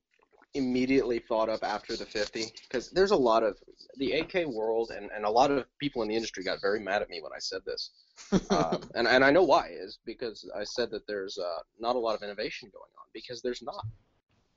immediately 0.53 1.19
thought 1.19 1.49
up 1.49 1.63
after 1.63 1.95
the 1.95 2.05
50 2.05 2.45
because 2.67 2.89
there's 2.91 3.11
a 3.11 3.15
lot 3.15 3.43
of 3.43 3.57
the 3.97 4.13
AK 4.13 4.47
world 4.47 4.91
and, 4.95 5.11
and 5.15 5.25
a 5.25 5.29
lot 5.29 5.51
of 5.51 5.65
people 5.79 6.01
in 6.01 6.07
the 6.07 6.15
industry 6.15 6.43
got 6.43 6.61
very 6.61 6.79
mad 6.79 7.01
at 7.01 7.09
me 7.09 7.21
when 7.21 7.31
I 7.33 7.39
said 7.39 7.61
this. 7.65 7.91
um, 8.49 8.89
and, 8.95 9.07
and 9.07 9.23
I 9.23 9.31
know 9.31 9.43
why 9.43 9.69
is 9.71 9.99
because 10.05 10.49
I 10.57 10.63
said 10.63 10.89
that 10.91 11.05
there's 11.07 11.37
uh, 11.37 11.59
not 11.79 11.95
a 11.95 11.99
lot 11.99 12.15
of 12.15 12.23
innovation 12.23 12.69
going 12.73 12.91
on 12.99 13.07
because 13.13 13.41
there's 13.41 13.61
not. 13.61 13.85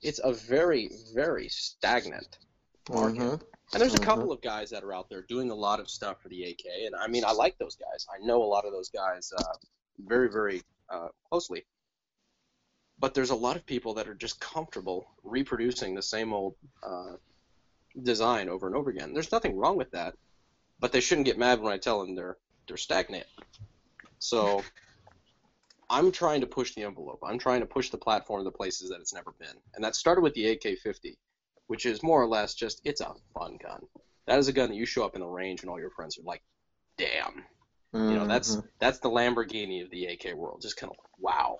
It's 0.01 0.19
a 0.23 0.33
very, 0.33 0.89
very 1.13 1.47
stagnant 1.49 2.39
market. 2.89 3.19
Mhm. 3.19 3.41
And 3.73 3.81
there's 3.81 3.93
a 3.93 3.99
Mhm. 3.99 4.03
couple 4.03 4.31
of 4.31 4.41
guys 4.41 4.69
that 4.71 4.83
are 4.83 4.93
out 4.93 5.09
there 5.09 5.21
doing 5.23 5.51
a 5.51 5.55
lot 5.55 5.79
of 5.79 5.89
stuff 5.89 6.21
for 6.21 6.29
the 6.29 6.43
AK, 6.43 6.85
and 6.85 6.95
I 6.95 7.07
mean, 7.07 7.23
I 7.23 7.31
like 7.31 7.57
those 7.59 7.75
guys. 7.75 8.05
I 8.13 8.17
know 8.25 8.43
a 8.43 8.45
lot 8.45 8.65
of 8.65 8.71
those 8.73 8.89
guys 8.89 9.31
uh, 9.31 9.53
very, 10.07 10.29
very 10.29 10.61
uh, 10.89 11.09
closely. 11.29 11.65
But 12.99 13.13
there's 13.13 13.31
a 13.31 13.35
lot 13.35 13.55
of 13.55 13.65
people 13.65 13.95
that 13.95 14.07
are 14.07 14.13
just 14.13 14.39
comfortable 14.39 15.07
reproducing 15.23 15.95
the 15.95 16.01
same 16.01 16.33
old 16.33 16.55
uh, 16.83 17.15
design 18.03 18.47
over 18.47 18.67
and 18.67 18.75
over 18.75 18.89
again. 18.89 19.13
There's 19.13 19.31
nothing 19.31 19.57
wrong 19.57 19.75
with 19.75 19.91
that, 19.91 20.13
but 20.79 20.91
they 20.91 20.99
shouldn't 20.99 21.25
get 21.25 21.37
mad 21.37 21.59
when 21.59 21.73
I 21.73 21.77
tell 21.77 21.99
them 21.99 22.15
they're 22.15 22.37
they're 22.67 22.77
stagnant. 22.77 23.25
So 24.19 24.63
I'm 25.89 26.11
trying 26.11 26.41
to 26.41 26.47
push 26.47 26.75
the 26.75 26.83
envelope. 26.83 27.19
I'm 27.25 27.39
trying 27.39 27.61
to 27.61 27.65
push 27.65 27.89
the 27.89 27.97
platform 27.97 28.43
to 28.45 28.51
places 28.51 28.89
that 28.89 29.01
it's 29.01 29.13
never 29.13 29.33
been, 29.39 29.57
and 29.73 29.83
that 29.83 29.95
started 29.95 30.21
with 30.21 30.35
the 30.35 30.51
AK-50 30.51 31.15
which 31.71 31.85
is 31.85 32.03
more 32.03 32.21
or 32.21 32.27
less 32.27 32.53
just 32.53 32.81
it's 32.83 32.99
a 32.99 33.13
fun 33.33 33.57
gun. 33.63 33.79
That 34.27 34.39
is 34.39 34.49
a 34.49 34.51
gun 34.51 34.67
that 34.67 34.75
you 34.75 34.85
show 34.85 35.05
up 35.05 35.15
in 35.15 35.21
the 35.21 35.25
range 35.25 35.61
and 35.61 35.69
all 35.69 35.79
your 35.79 35.89
friends 35.91 36.17
are 36.17 36.23
like, 36.23 36.43
"Damn, 36.97 37.45
You 37.93 37.99
know, 37.99 38.25
that's 38.27 38.55
Mhm. 38.55 38.69
that's 38.79 38.99
the 38.99 39.09
Lamborghini 39.09 39.83
of 39.83 39.89
the 39.89 40.05
AK 40.05 40.33
world. 40.33 40.61
Just 40.61 40.77
kind 40.77 40.91
of 40.91 40.97
wow. 41.17 41.59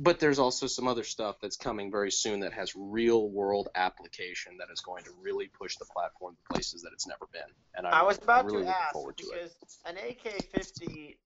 But 0.00 0.20
there's 0.20 0.38
also 0.38 0.66
some 0.68 0.86
other 0.86 1.02
stuff 1.02 1.40
that's 1.40 1.56
coming 1.56 1.90
very 1.90 2.12
soon 2.12 2.40
that 2.40 2.52
has 2.52 2.72
real 2.76 3.28
world 3.30 3.68
application 3.74 4.58
that 4.58 4.70
is 4.70 4.80
going 4.80 5.02
to 5.04 5.10
really 5.12 5.48
push 5.48 5.76
the 5.76 5.86
platform 5.86 6.36
to 6.36 6.42
places 6.52 6.82
that 6.82 6.92
it's 6.92 7.06
never 7.06 7.26
been. 7.32 7.52
And 7.74 7.86
I'm 7.86 7.94
I 7.94 8.02
was 8.02 8.18
about 8.18 8.44
really 8.44 8.64
to 8.64 8.70
ask 8.70 8.92
forward 8.92 9.16
to 9.16 9.24
it. 9.24 9.32
because 9.32 9.56
an 9.86 9.96
AK-50, 9.96 11.18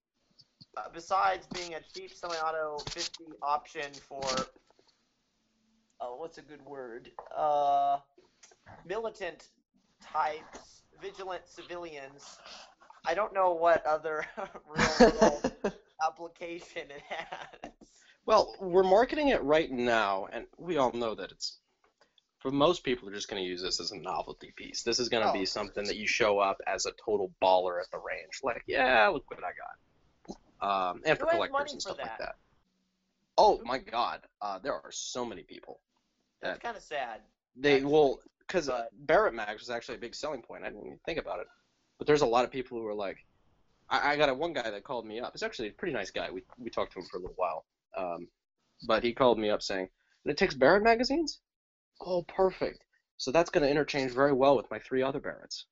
uh, 0.76 0.88
besides 0.94 1.46
being 1.48 1.74
a 1.74 1.80
cheap 1.80 2.14
semi-auto 2.14 2.78
50 2.78 3.24
option 3.42 3.92
for, 3.92 4.26
oh, 6.00 6.16
what's 6.16 6.38
a 6.38 6.42
good 6.42 6.64
word? 6.64 7.10
Uh, 7.36 7.98
militant 8.86 9.48
types, 10.00 10.82
vigilant 11.00 11.46
civilians. 11.46 12.38
I 13.04 13.14
don't 13.14 13.34
know 13.34 13.52
what 13.52 13.84
other 13.86 14.24
real 14.68 14.98
world 15.20 15.52
application 16.06 16.90
it 16.90 17.02
has. 17.08 17.60
Well, 18.26 18.54
we're 18.60 18.82
marketing 18.84 19.28
it 19.28 19.42
right 19.42 19.70
now, 19.70 20.26
and 20.32 20.46
we 20.58 20.76
all 20.76 20.92
know 20.92 21.14
that 21.14 21.32
it's 21.32 21.58
for 22.38 22.50
most 22.50 22.84
people 22.84 23.08
are 23.08 23.12
just 23.14 23.28
going 23.28 23.42
to 23.42 23.48
use 23.48 23.62
this 23.62 23.80
as 23.80 23.92
a 23.92 23.98
novelty 23.98 24.52
piece. 24.56 24.82
This 24.82 24.98
is 24.98 25.08
going 25.08 25.22
to 25.24 25.30
Oh, 25.30 25.32
be 25.32 25.44
something 25.46 25.84
that 25.84 25.96
you 25.96 26.06
show 26.06 26.38
up 26.38 26.60
as 26.66 26.86
a 26.86 26.92
total 27.04 27.32
baller 27.42 27.80
at 27.80 27.90
the 27.90 27.98
range, 27.98 28.40
like, 28.42 28.62
yeah, 28.66 29.08
look 29.08 29.24
what 29.30 29.40
I 29.44 29.52
got, 30.60 30.90
um, 30.90 31.02
and 31.04 31.18
for 31.18 31.26
Who 31.26 31.30
has 31.30 31.36
collectors 31.48 31.72
and 31.72 31.82
for 31.82 31.94
stuff 31.94 31.98
like 31.98 32.18
that? 32.18 32.18
that. 32.18 32.34
Oh 33.38 33.60
my 33.64 33.78
God, 33.78 34.20
uh, 34.40 34.58
there 34.58 34.74
are 34.74 34.90
so 34.92 35.24
many 35.24 35.42
people. 35.42 35.80
That's 36.42 36.58
kind 36.58 36.76
of 36.76 36.82
sad. 36.82 37.20
They 37.56 37.74
Actually, 37.76 37.92
will, 37.92 38.20
because 38.46 38.68
uh, 38.68 38.84
Barrett 38.92 39.34
Mags 39.34 39.60
was 39.62 39.70
actually 39.70 39.96
a 39.96 40.00
big 40.00 40.14
selling 40.14 40.42
point. 40.42 40.64
I 40.64 40.68
didn't 40.68 40.86
even 40.86 40.98
think 41.06 41.18
about 41.18 41.40
it, 41.40 41.46
but 42.02 42.08
there's 42.08 42.22
a 42.22 42.26
lot 42.26 42.44
of 42.44 42.50
people 42.50 42.80
who 42.80 42.86
are 42.88 42.94
like, 42.94 43.18
I, 43.88 44.14
I 44.14 44.16
got 44.16 44.28
a 44.28 44.34
one 44.34 44.52
guy 44.52 44.68
that 44.68 44.82
called 44.82 45.06
me 45.06 45.20
up. 45.20 45.34
He's 45.34 45.44
actually 45.44 45.68
a 45.68 45.72
pretty 45.72 45.94
nice 45.94 46.10
guy. 46.10 46.32
We 46.32 46.42
we 46.58 46.68
talked 46.68 46.94
to 46.94 46.98
him 46.98 47.04
for 47.08 47.18
a 47.18 47.20
little 47.20 47.36
while, 47.36 47.64
um, 47.96 48.26
but 48.88 49.04
he 49.04 49.12
called 49.12 49.38
me 49.38 49.50
up 49.50 49.62
saying, 49.62 49.88
"And 50.24 50.32
it 50.32 50.36
takes 50.36 50.52
Barrett 50.52 50.82
magazines? 50.82 51.38
Oh, 52.04 52.22
perfect. 52.24 52.82
So 53.18 53.30
that's 53.30 53.50
going 53.50 53.62
to 53.62 53.70
interchange 53.70 54.10
very 54.10 54.32
well 54.32 54.56
with 54.56 54.68
my 54.68 54.80
three 54.80 55.00
other 55.00 55.20
Barretts." 55.20 55.66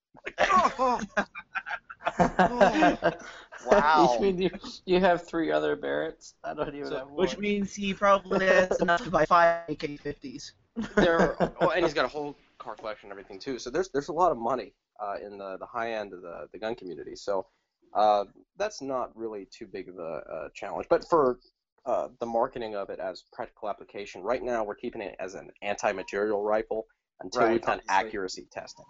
Wow. 3.66 4.14
you 4.14 4.21
mean 4.21 4.40
you, 4.40 4.51
you 4.87 5.01
have 5.01 5.27
three 5.27 5.51
other 5.51 5.77
Barretts? 5.77 6.35
I 6.45 6.55
don't 6.55 6.73
even 6.77 6.87
So- 6.87 6.97
have 6.99 7.09
one. 7.09 7.16
Which 7.16 7.38
means 7.38 7.75
he 7.75 7.93
probably 7.93 8.47
has 8.47 8.81
enough 8.81 9.03
to 9.03 9.11
buy 9.11 9.27
five 9.27 9.69
AK-50s. 9.69 10.53
there 10.95 11.19
are, 11.19 11.53
oh, 11.61 11.71
and 11.71 11.85
he's 11.85 11.93
got 11.93 12.05
a 12.05 12.09
whole 12.09 12.37
car 12.59 12.77
collection 12.77 13.11
and 13.11 13.12
everything 13.19 13.40
too. 13.40 13.59
So 13.59 13.69
there's 13.69 13.88
there's 13.88 14.09
a 14.09 14.12
lot 14.12 14.31
of 14.31 14.38
money 14.38 14.73
uh, 15.01 15.17
in 15.25 15.39
the 15.39 15.57
the 15.59 15.67
high 15.67 15.93
end 15.93 16.13
of 16.13 16.23
the 16.23 16.49
the 16.53 16.59
gun 16.59 16.75
community. 16.75 17.17
So 17.17 17.47
uh, 17.95 18.25
that's 18.57 18.81
not 18.81 19.17
really 19.17 19.47
too 19.51 19.67
big 19.67 19.89
of 19.89 19.99
a, 19.99 20.01
a 20.01 20.49
challenge. 20.55 20.87
But 20.89 21.09
for 21.09 21.41
uh, 21.87 22.09
the 22.21 22.27
marketing 22.27 22.77
of 22.77 22.91
it 22.91 23.01
as 23.01 23.25
practical 23.33 23.69
application, 23.69 24.23
right 24.23 24.43
now 24.43 24.65
we're 24.65 24.75
keeping 24.75 25.01
it 25.01 25.17
as 25.19 25.35
an 25.35 25.51
anti-material 25.63 26.43
rifle 26.43 26.87
until 27.21 27.43
Right, 27.43 27.53
we've 27.53 27.63
done 27.63 27.81
obviously. 27.89 28.07
accuracy 28.07 28.49
testing. 28.53 28.85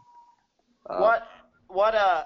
Uh, 0.89 0.99
what 0.99 1.29
what 1.69 1.95
uh, 1.95 2.25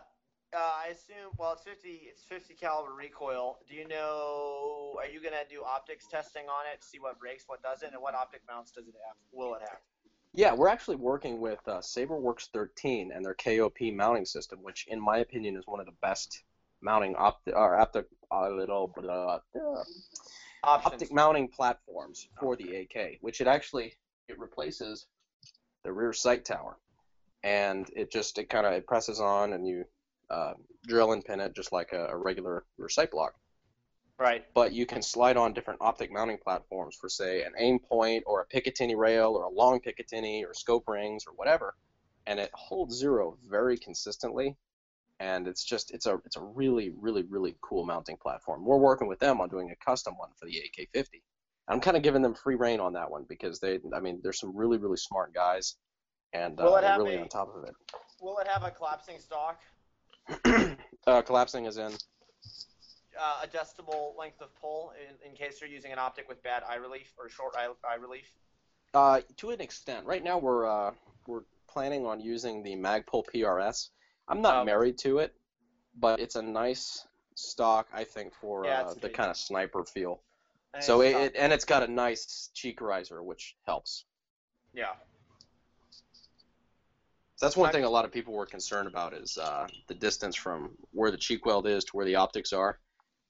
uh 0.54 0.56
I 0.56 0.88
assume 0.92 1.32
well 1.38 1.52
it's 1.52 1.64
50 1.64 1.88
it's 1.88 2.22
50 2.22 2.54
caliber 2.54 2.94
recoil. 2.94 3.58
Do 3.68 3.74
you 3.74 3.86
know 3.86 4.94
are 4.98 5.08
you 5.08 5.20
going 5.20 5.34
to 5.34 5.54
do 5.54 5.62
optics 5.64 6.06
testing 6.10 6.44
on 6.44 6.64
it, 6.72 6.82
see 6.84 6.98
what 6.98 7.18
breaks, 7.18 7.44
what 7.46 7.62
doesn't 7.62 7.92
and 7.92 8.02
what 8.02 8.14
optic 8.14 8.42
mounts 8.48 8.70
does 8.70 8.86
it 8.86 8.94
have? 9.06 9.16
Will 9.32 9.54
it 9.54 9.62
have? 9.62 9.80
Yeah, 10.36 10.52
we're 10.52 10.68
actually 10.68 10.96
working 10.96 11.40
with 11.40 11.60
uh, 11.68 11.78
SaberWorks 11.78 12.48
13 12.52 13.12
and 13.14 13.24
their 13.24 13.34
KOP 13.34 13.80
mounting 13.94 14.24
system, 14.24 14.58
which, 14.62 14.84
in 14.88 15.00
my 15.00 15.18
opinion, 15.18 15.56
is 15.56 15.66
one 15.66 15.78
of 15.78 15.86
the 15.86 15.94
best 16.02 16.42
mounting 16.82 17.14
opti- 17.14 17.54
or 17.54 17.76
optic, 17.76 18.06
uh, 18.32 18.50
little, 18.50 18.92
blah, 18.96 19.38
blah, 19.54 19.82
Options. 20.64 20.94
optic 21.02 21.12
mounting 21.12 21.46
platforms 21.46 22.26
for 22.40 22.56
the 22.56 22.76
AK, 22.76 23.18
which 23.20 23.40
it 23.40 23.46
actually 23.46 23.94
it 24.28 24.38
replaces 24.38 25.06
the 25.84 25.92
rear 25.92 26.12
sight 26.12 26.44
tower, 26.44 26.78
and 27.44 27.88
it 27.94 28.10
just 28.10 28.36
it 28.38 28.48
kind 28.48 28.66
of 28.66 28.72
it 28.72 28.86
presses 28.86 29.20
on 29.20 29.52
and 29.52 29.68
you 29.68 29.84
uh, 30.30 30.54
drill 30.86 31.12
and 31.12 31.24
pin 31.24 31.38
it 31.38 31.54
just 31.54 31.70
like 31.70 31.92
a, 31.92 32.06
a 32.06 32.16
regular 32.16 32.64
rear 32.78 32.88
sight 32.88 33.10
block. 33.10 33.34
Right. 34.18 34.44
But 34.54 34.72
you 34.72 34.86
can 34.86 35.02
slide 35.02 35.36
on 35.36 35.54
different 35.54 35.80
optic 35.82 36.12
mounting 36.12 36.38
platforms 36.38 36.96
for 37.00 37.08
say 37.08 37.42
an 37.42 37.52
Aimpoint 37.60 38.22
or 38.26 38.42
a 38.42 38.46
Picatinny 38.46 38.96
rail 38.96 39.34
or 39.34 39.44
a 39.44 39.50
long 39.50 39.80
Picatinny 39.80 40.44
or 40.44 40.54
scope 40.54 40.84
rings 40.86 41.24
or 41.26 41.34
whatever, 41.34 41.74
and 42.26 42.38
it 42.38 42.50
holds 42.54 42.96
zero 42.96 43.36
very 43.48 43.76
consistently. 43.76 44.56
And 45.18 45.48
it's 45.48 45.64
just 45.64 45.92
it's 45.92 46.06
a 46.06 46.20
it's 46.24 46.36
a 46.36 46.42
really 46.42 46.92
really 46.96 47.22
really 47.28 47.56
cool 47.60 47.84
mounting 47.84 48.16
platform. 48.16 48.64
We're 48.64 48.78
working 48.78 49.08
with 49.08 49.18
them 49.18 49.40
on 49.40 49.48
doing 49.48 49.70
a 49.70 49.84
custom 49.84 50.14
one 50.16 50.30
for 50.38 50.46
the 50.46 50.62
AK50. 50.78 51.22
I'm 51.66 51.80
kind 51.80 51.96
of 51.96 52.02
giving 52.02 52.22
them 52.22 52.34
free 52.34 52.56
rein 52.56 52.78
on 52.78 52.92
that 52.92 53.10
one 53.10 53.24
because 53.28 53.58
they 53.58 53.80
I 53.94 54.00
mean 54.00 54.20
there's 54.22 54.38
some 54.38 54.56
really 54.56 54.78
really 54.78 54.96
smart 54.96 55.34
guys, 55.34 55.76
and 56.32 56.58
uh, 56.60 56.80
they're 56.80 56.98
really 56.98 57.16
a- 57.16 57.20
on 57.20 57.28
top 57.28 57.52
of 57.56 57.64
it. 57.64 57.74
Will 58.20 58.38
it 58.38 58.46
have 58.46 58.62
a 58.62 58.70
collapsing 58.70 59.18
stock? 59.18 59.60
uh, 61.06 61.22
collapsing 61.22 61.66
is 61.66 61.78
in. 61.78 61.92
Uh, 63.18 63.40
adjustable 63.44 64.14
length 64.18 64.40
of 64.40 64.48
pull 64.60 64.92
in, 65.00 65.30
in 65.30 65.36
case 65.36 65.60
you're 65.60 65.70
using 65.70 65.92
an 65.92 65.98
optic 65.98 66.28
with 66.28 66.42
bad 66.42 66.62
eye 66.68 66.74
relief 66.74 67.12
or 67.16 67.28
short 67.28 67.54
eye, 67.56 67.68
eye 67.88 67.94
relief. 67.94 68.30
Uh, 68.92 69.20
to 69.36 69.50
an 69.50 69.60
extent. 69.60 70.04
Right 70.06 70.22
now 70.22 70.38
we're 70.38 70.66
uh, 70.66 70.92
we're 71.26 71.44
planning 71.68 72.06
on 72.06 72.20
using 72.20 72.62
the 72.62 72.74
Magpul 72.76 73.24
PRS. 73.32 73.90
I'm 74.28 74.40
not 74.42 74.56
Um, 74.56 74.66
married 74.66 74.98
to 74.98 75.18
it, 75.18 75.34
but 75.96 76.18
it's 76.20 76.34
a 76.36 76.42
nice 76.42 77.06
stock, 77.34 77.88
I 77.92 78.04
think, 78.04 78.34
for 78.34 78.64
Yeah, 78.64 78.82
uh, 78.82 78.94
the 78.94 79.10
kind 79.10 79.30
of 79.30 79.36
sniper 79.36 79.84
feel. 79.84 80.22
And 80.72 80.82
So 80.82 81.00
it's 81.00 81.14
it, 81.16 81.22
it 81.22 81.36
and 81.36 81.52
it's 81.52 81.64
got 81.64 81.82
a 81.82 81.88
nice 81.88 82.50
cheek 82.54 82.80
riser, 82.80 83.22
which 83.22 83.56
helps. 83.66 84.04
yeah. 84.72 84.94
So 87.36 87.46
that's 87.46 87.56
one 87.56 87.72
thing 87.72 87.84
a 87.84 87.90
lot 87.90 88.04
of 88.04 88.12
people 88.12 88.32
were 88.32 88.46
concerned 88.46 88.86
about 88.86 89.12
is 89.12 89.38
uh, 89.38 89.66
the 89.88 89.94
distance 89.94 90.36
from 90.36 90.70
where 90.92 91.10
the 91.10 91.16
cheek 91.16 91.44
weld 91.46 91.66
is 91.66 91.84
to 91.86 91.96
where 91.96 92.06
the 92.06 92.14
optics 92.14 92.52
are. 92.52 92.78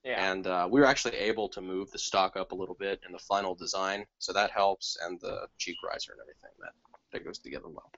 Yeah. 0.05 0.31
And 0.31 0.47
uh, 0.47 0.69
we 0.71 0.81
were 0.81 0.87
actually 0.87 1.17
able 1.17 1.49
to 1.49 1.62
move 1.62 1.90
the 1.90 1.99
stock 1.99 2.37
up 2.37 2.53
a 2.53 2.55
little 2.55 2.77
bit 2.79 3.01
in 3.07 3.12
the 3.12 3.19
final 3.19 3.55
design, 3.55 4.05
so 4.19 4.35
that 4.35 4.51
helps, 4.51 4.99
and 5.03 5.19
the 5.21 5.47
cheek 5.57 5.77
riser 5.83 6.12
and 6.12 6.21
everything 6.21 6.51
that 6.61 6.73
that 7.12 7.25
goes 7.25 7.38
together 7.38 7.69
well. 7.69 7.90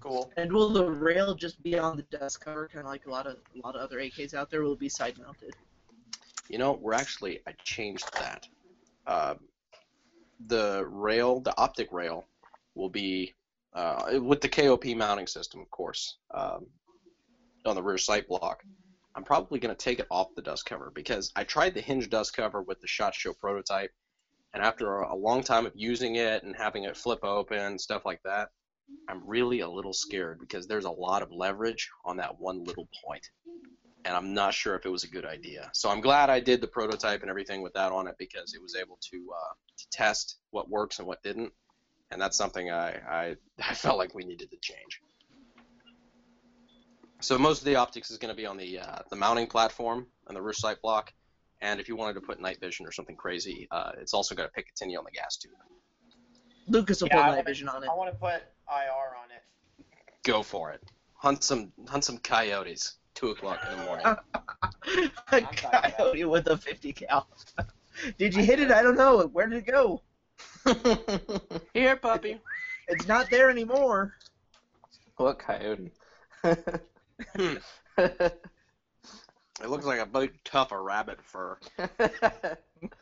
Cool. 0.00 0.30
And 0.36 0.52
will 0.52 0.68
the 0.68 0.88
rail 0.88 1.34
just 1.34 1.60
be 1.62 1.76
on 1.76 1.96
the 1.96 2.04
dust 2.16 2.40
cover, 2.40 2.68
kind 2.68 2.86
of 2.86 2.92
like 2.92 3.06
a 3.06 3.10
lot 3.10 3.26
of 3.26 3.38
a 3.56 3.66
lot 3.66 3.74
of 3.74 3.80
other 3.80 3.98
AKs 3.98 4.34
out 4.34 4.50
there? 4.50 4.62
Will 4.62 4.74
it 4.74 4.78
be 4.78 4.88
side 4.88 5.18
mounted? 5.18 5.54
You 6.48 6.58
know, 6.58 6.78
we're 6.80 6.94
actually 6.94 7.40
I 7.46 7.52
changed 7.64 8.12
that. 8.14 8.46
Uh, 9.06 9.34
the 10.46 10.84
rail, 10.86 11.40
the 11.40 11.56
optic 11.58 11.92
rail, 11.92 12.26
will 12.76 12.88
be 12.88 13.34
uh, 13.74 14.20
with 14.22 14.40
the 14.40 14.48
KOP 14.48 14.84
mounting 14.96 15.26
system, 15.26 15.60
of 15.60 15.70
course, 15.70 16.18
um, 16.32 16.66
on 17.66 17.74
the 17.74 17.82
rear 17.82 17.98
sight 17.98 18.28
block. 18.28 18.62
I'm 19.18 19.24
probably 19.24 19.58
going 19.58 19.74
to 19.74 19.84
take 19.84 19.98
it 19.98 20.06
off 20.12 20.28
the 20.36 20.42
dust 20.42 20.64
cover 20.64 20.92
because 20.94 21.32
I 21.34 21.42
tried 21.42 21.74
the 21.74 21.80
hinge 21.80 22.08
dust 22.08 22.36
cover 22.36 22.62
with 22.62 22.80
the 22.80 22.86
Shot 22.86 23.16
Show 23.16 23.32
prototype, 23.32 23.90
and 24.54 24.62
after 24.62 25.00
a, 25.00 25.16
long 25.16 25.42
time 25.42 25.66
of 25.66 25.72
using 25.74 26.14
it 26.14 26.44
and 26.44 26.54
having 26.56 26.84
it 26.84 26.96
flip 26.96 27.24
open, 27.24 27.80
stuff 27.80 28.06
like 28.06 28.20
that, 28.24 28.50
I'm 29.08 29.26
really 29.26 29.58
a 29.58 29.68
little 29.68 29.92
scared 29.92 30.38
because 30.38 30.68
there's 30.68 30.84
a 30.84 30.90
lot 30.92 31.22
of 31.22 31.32
leverage 31.32 31.90
on 32.04 32.18
that 32.18 32.38
one 32.38 32.62
little 32.62 32.88
point 33.04 33.28
and 34.04 34.14
I'm 34.16 34.32
not 34.34 34.54
sure 34.54 34.76
if 34.76 34.86
it 34.86 34.88
was 34.88 35.02
a 35.02 35.08
good 35.08 35.26
idea. 35.26 35.68
So 35.74 35.90
I'm 35.90 36.00
glad 36.00 36.30
I 36.30 36.38
did 36.38 36.60
the 36.60 36.68
prototype 36.68 37.22
and 37.22 37.28
everything 37.28 37.60
with 37.60 37.72
that 37.74 37.90
on 37.90 38.06
it 38.06 38.14
because 38.20 38.54
it 38.54 38.62
was 38.62 38.76
able 38.76 39.00
to, 39.10 39.16
uh, 39.16 39.54
to 39.78 39.90
test 39.90 40.36
what 40.52 40.70
works 40.70 41.00
and 41.00 41.08
what 41.08 41.22
didn't, 41.24 41.52
and 42.12 42.22
that's 42.22 42.36
something 42.36 42.70
I, 42.70 42.90
I 42.90 43.36
I 43.68 43.74
felt 43.74 43.98
like 43.98 44.14
we 44.14 44.22
needed 44.22 44.50
to 44.52 44.56
change. 44.62 45.00
So 47.20 47.36
most 47.38 47.58
of 47.60 47.64
the 47.64 47.76
optics 47.76 48.10
is 48.10 48.18
going 48.18 48.32
to 48.32 48.36
be 48.36 48.46
on 48.46 48.56
the 48.56 48.78
uh, 48.78 48.98
the 49.10 49.16
mounting 49.16 49.46
platform 49.48 50.06
and 50.28 50.36
the 50.36 50.42
rear 50.42 50.52
sight 50.52 50.80
block, 50.82 51.12
and 51.60 51.80
if 51.80 51.88
you 51.88 51.96
wanted 51.96 52.14
to 52.14 52.20
put 52.20 52.40
night 52.40 52.60
vision 52.60 52.86
or 52.86 52.92
something 52.92 53.16
crazy, 53.16 53.66
uh, 53.70 53.92
it's 54.00 54.14
also 54.14 54.34
got 54.34 54.46
a 54.46 54.60
Picatinny 54.60 54.96
on 54.96 55.04
the 55.04 55.10
gas 55.10 55.36
tube. 55.36 55.52
Lucas 56.68 57.00
will 57.00 57.08
Yeah, 57.08 57.14
I 57.14 57.18
put 57.18 57.22
wanna- 57.26 57.36
night 57.36 57.46
vision 57.46 57.68
on 57.68 57.82
it. 57.82 57.88
I 57.90 57.94
want 57.94 58.12
to 58.12 58.18
put 58.18 58.42
IR 58.68 59.16
on 59.16 59.30
it. 59.34 59.84
Go 60.24 60.42
for 60.42 60.70
it. 60.70 60.82
Hunt 61.14 61.42
some 61.42 61.72
hunt 61.88 62.04
some 62.04 62.18
coyotes. 62.18 62.96
Two 63.14 63.30
o'clock 63.30 63.58
in 63.68 63.76
the 63.78 63.84
morning. 63.84 64.06
a 65.32 65.40
coyote 65.40 66.24
with 66.24 66.46
a 66.46 66.56
50 66.56 66.92
cal. 66.92 67.26
Did 68.18 68.32
you 68.36 68.44
hit 68.44 68.60
it? 68.60 68.70
I 68.70 68.80
don't 68.82 68.96
know. 68.96 69.26
Where 69.26 69.48
did 69.48 69.58
it 69.58 69.66
go? 69.66 70.02
Here, 71.74 71.96
puppy. 71.96 72.40
It's 72.86 73.08
not 73.08 73.28
there 73.28 73.50
anymore. 73.50 74.14
What 75.16 75.40
coyote? 75.40 75.90
Hmm. 77.36 77.54
It 79.60 79.68
looks 79.68 79.84
like 79.84 79.98
a 79.98 80.06
big 80.06 80.32
tuft 80.44 80.70
of 80.72 80.80
rabbit 80.80 81.18
fur. 81.22 81.58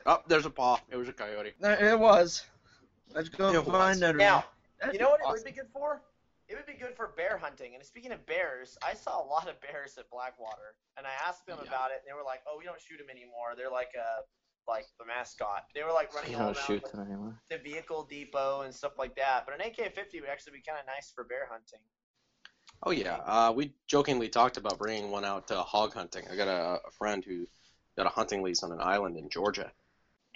Oh, 0.07 0.23
there's 0.27 0.47
a 0.47 0.51
paw. 0.51 0.81
It 0.89 0.97
was 0.97 1.07
a 1.09 1.13
coyote. 1.13 1.53
It 1.61 1.99
was. 1.99 2.43
Let's 3.15 3.29
go 3.29 3.51
It 3.53 3.63
find 3.67 4.01
was. 4.01 4.09
it. 4.09 4.17
Now, 4.17 4.45
That'd 4.81 4.95
you 4.95 5.01
know 5.01 5.11
what 5.11 5.21
it 5.21 5.29
would 5.29 5.45
be 5.45 5.51
good 5.53 5.69
for? 5.71 6.01
it 6.49 6.55
would 6.57 6.65
be 6.65 6.73
good 6.81 6.95
for 6.97 7.13
bear 7.15 7.37
hunting. 7.37 7.75
And 7.75 7.85
speaking 7.85 8.11
of 8.13 8.25
bears, 8.25 8.79
I 8.83 8.95
saw 8.95 9.23
a 9.23 9.27
lot 9.27 9.51
of 9.51 9.61
bears 9.61 9.99
at 9.99 10.09
Blackwater, 10.11 10.77
and 10.97 11.07
I 11.07 11.11
asked 11.29 11.45
them 11.47 11.59
Yeah. 11.61 11.69
about 11.69 11.91
it, 11.91 12.01
and 12.01 12.09
they 12.09 12.15
were 12.17 12.25
like, 12.25 12.41
"Oh, 12.49 12.57
we 12.57 12.65
don't 12.65 12.81
shoot 12.81 12.97
them 12.97 13.11
anymore. 13.11 13.53
They're 13.55 13.71
like 13.71 13.93
a 13.99 14.25
like 14.71 14.87
the 14.99 15.05
mascot. 15.05 15.67
They 15.75 15.83
were 15.83 15.93
like 15.93 16.15
running 16.15 16.33
You 16.33 16.39
all 16.39 16.45
around 16.57 16.57
shoot 16.67 16.83
like, 16.83 16.93
them 16.93 17.03
anymore. 17.03 17.37
the 17.51 17.59
vehicle 17.59 18.05
depot 18.05 18.63
and 18.63 18.75
stuff 18.75 18.97
like 18.97 19.15
that. 19.17 19.45
But 19.45 19.61
an 19.61 19.61
AK-50 19.61 20.21
would 20.23 20.31
actually 20.31 20.53
be 20.55 20.63
kind 20.67 20.79
of 20.81 20.87
nice 20.87 21.13
for 21.15 21.25
bear 21.25 21.47
hunting. 21.51 21.81
Oh 22.83 22.91
yeah, 22.91 23.17
uh, 23.25 23.53
we 23.55 23.73
jokingly 23.89 24.29
talked 24.29 24.57
about 24.57 24.79
bringing 24.79 25.11
one 25.11 25.25
out 25.25 25.49
to 25.49 25.57
hog 25.63 25.95
hunting. 25.95 26.25
I 26.31 26.37
got 26.37 26.49
a, 26.49 26.79
a 26.87 26.91
friend 26.99 27.25
who 27.25 27.47
got 27.97 28.07
a 28.07 28.11
hunting 28.11 28.43
lease 28.43 28.63
on 28.63 28.73
an 28.73 28.81
island 28.81 29.17
in 29.17 29.29
Georgia, 29.31 29.73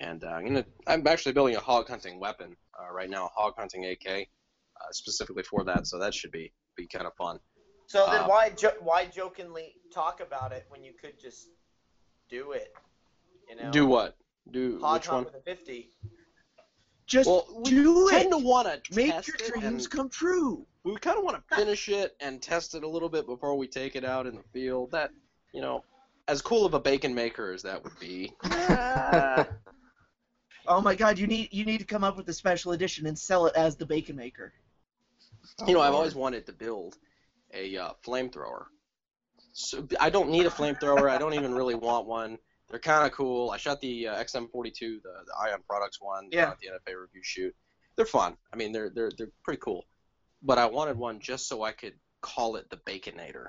and 0.01 0.25
uh, 0.25 0.29
I'm 0.29 0.47
gonna. 0.47 0.65
I'm 0.87 1.07
actually 1.07 1.33
building 1.33 1.57
a 1.57 1.61
hog 1.61 1.89
hunting 1.89 2.19
weapon 2.19 2.57
uh, 2.79 2.93
right 2.93 3.11
now, 3.11 3.27
a 3.27 3.41
hog 3.41 3.55
hunting 3.59 3.85
AK, 3.85 4.07
uh, 4.81 4.93
specifically 4.93 5.43
for 5.43 5.65
that. 5.65 5.87
So 5.87 5.99
that 5.99 6.15
should 6.15 6.33
be 6.33 6.53
be 6.77 6.87
kind 6.87 7.07
of 7.07 7.15
fun. 7.15 7.39
So 7.87 8.07
then 8.11 8.23
Uh, 8.23 8.29
why 8.29 8.51
jo- 8.51 8.77
why 8.81 9.07
jokingly 9.07 9.75
talk 9.93 10.21
about 10.21 10.53
it 10.53 10.65
when 10.69 10.83
you 10.83 10.93
could 11.01 11.21
just 11.21 11.49
do 12.29 12.53
it? 12.53 12.73
You 13.49 13.57
know, 13.57 13.71
Do 13.73 13.87
what? 13.87 14.17
Do 14.51 14.79
hog 14.81 14.95
which 14.95 15.07
hunt 15.07 15.25
one? 15.25 15.25
with 15.27 15.35
a 15.35 15.41
50. 15.41 15.91
Just 17.07 17.29
Well, 17.29 17.45
we 17.65 17.71
do 17.71 18.09
it. 18.09 18.13
tend 18.13 18.33
to 18.33 18.39
want 18.39 18.69
to 18.69 18.95
Make 18.95 19.09
test 19.09 19.29
your 19.29 19.37
dreams 19.37 19.87
and 19.87 19.91
come 19.91 20.09
true. 20.09 20.67
We 20.85 20.97
kind 20.97 21.19
of 21.19 21.25
want 21.25 21.37
to 21.49 21.55
finish 21.57 21.89
it 21.89 22.17
and 22.21 22.41
test 22.43 22.75
it 22.75 22.83
a 22.83 22.89
little 22.89 23.09
bit 23.09 23.27
before 23.27 23.57
we 23.57 23.67
take 23.67 23.97
it 23.97 24.05
out 24.05 24.27
in 24.27 24.35
the 24.37 24.43
field. 24.53 24.93
That 24.93 25.11
you 25.53 25.61
know, 25.61 25.85
as 26.29 26.43
cool 26.43 26.65
of 26.65 26.75
a 26.75 26.81
bacon 26.81 27.15
maker 27.15 27.53
as 27.53 27.63
that 27.63 27.83
would 27.85 27.99
be. 27.99 28.33
uh, 28.45 29.45
Oh 30.67 30.81
my 30.81 30.95
God! 30.95 31.19
You 31.19 31.27
need 31.27 31.49
you 31.53 31.65
need 31.65 31.79
to 31.79 31.85
come 31.87 32.05
up 32.05 32.17
with 32.19 32.29
a 32.29 32.33
special 32.35 32.73
edition 32.73 33.07
and 33.07 33.19
sell 33.19 33.47
it 33.47 33.55
as 33.57 33.77
the 33.77 33.87
Bacon 33.87 34.15
Maker. 34.15 34.53
You 35.67 35.73
know, 35.75 35.81
I've 35.81 35.95
always 35.95 36.15
wanted 36.15 36.45
to 36.47 36.53
build 36.53 36.97
a 37.55 37.77
uh, 37.77 37.91
flamethrower. 38.07 38.67
So 39.53 39.89
I 39.99 40.11
don't 40.11 40.29
need 40.31 40.47
a 40.47 40.51
flamethrower. 40.51 41.11
I 41.11 41.19
don't 41.19 41.33
even 41.35 41.55
really 41.55 41.75
want 41.75 42.07
one. 42.07 42.39
They're 42.69 42.79
kind 42.79 43.05
of 43.07 43.13
cool. 43.13 43.51
I 43.51 43.57
shot 43.57 43.81
the 43.81 44.09
uh, 44.09 44.23
XM42, 44.23 44.79
the, 44.79 45.01
the 45.03 45.33
Ion 45.49 45.61
Products 45.69 45.99
one, 46.01 46.29
Yeah. 46.31 46.49
uh, 46.49 46.51
at 46.53 46.59
the 46.61 46.69
NFA 46.69 47.01
review 47.01 47.23
shoot. 47.25 47.55
They're 47.97 48.07
fun. 48.07 48.37
I 48.53 48.57
mean, 48.57 48.71
they're 48.71 48.91
they're 48.91 49.11
they're 49.17 49.33
pretty 49.43 49.61
cool. 49.65 49.87
But 50.43 50.59
I 50.59 50.67
wanted 50.67 50.97
one 50.97 51.21
just 51.21 51.49
so 51.49 51.63
I 51.63 51.73
could 51.73 51.95
call 52.23 52.57
it 52.57 52.69
the 52.71 52.77
Baconator, 52.79 53.49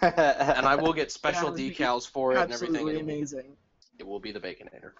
and 0.02 0.66
I 0.66 0.76
will 0.76 0.92
get 0.92 1.10
special 1.10 1.44
That 1.44 1.52
would 1.52 1.56
be 1.56 1.70
decals 1.70 2.08
for 2.08 2.32
it 2.32 2.38
and 2.38 2.52
everything. 2.52 2.76
Absolutely 2.76 2.96
it- 2.96 3.02
amazing. 3.02 3.56
It 3.98 4.06
will 4.06 4.20
be 4.20 4.32
the 4.32 4.40
Baconator. 4.40 4.92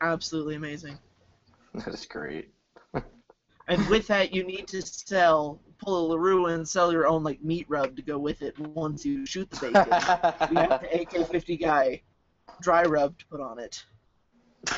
Absolutely 0.00 0.54
amazing. 0.56 0.98
That 1.74 1.88
is 1.88 2.06
great. 2.06 2.48
And 3.68 3.86
with 3.88 4.06
that, 4.06 4.32
you 4.32 4.44
need 4.44 4.66
to 4.68 4.80
sell, 4.80 5.60
pull 5.78 6.06
a 6.06 6.14
LaRue 6.14 6.46
and 6.46 6.66
sell 6.66 6.90
your 6.90 7.06
own 7.06 7.22
like 7.22 7.42
meat 7.42 7.66
rub 7.68 7.96
to 7.96 8.02
go 8.02 8.18
with 8.18 8.40
it 8.40 8.58
once 8.58 9.04
you 9.04 9.26
shoot 9.26 9.50
the 9.50 9.56
bacon. 9.56 9.84
you 10.50 10.56
have 10.56 10.80
the 10.80 11.02
AK-50 11.02 11.60
guy 11.60 12.00
dry 12.62 12.84
rub 12.84 13.18
to 13.18 13.26
put 13.26 13.40
on 13.42 13.58
it. 13.58 13.84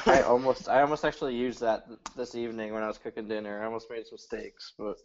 I 0.06 0.22
almost, 0.26 0.68
I 0.68 0.82
almost 0.82 1.04
actually 1.04 1.34
used 1.34 1.60
that 1.60 1.84
this 2.16 2.34
evening 2.34 2.72
when 2.72 2.82
I 2.82 2.88
was 2.88 2.98
cooking 2.98 3.28
dinner. 3.28 3.62
I 3.62 3.66
almost 3.66 3.90
made 3.90 4.06
some 4.06 4.18
steaks, 4.18 4.72
but 4.78 4.96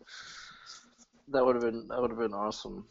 that 1.29 1.45
would 1.45 1.55
have 1.55 1.63
been, 1.63 1.87
that 1.87 2.01
would 2.01 2.11
have 2.11 2.19
been 2.19 2.33
awesome. 2.33 2.85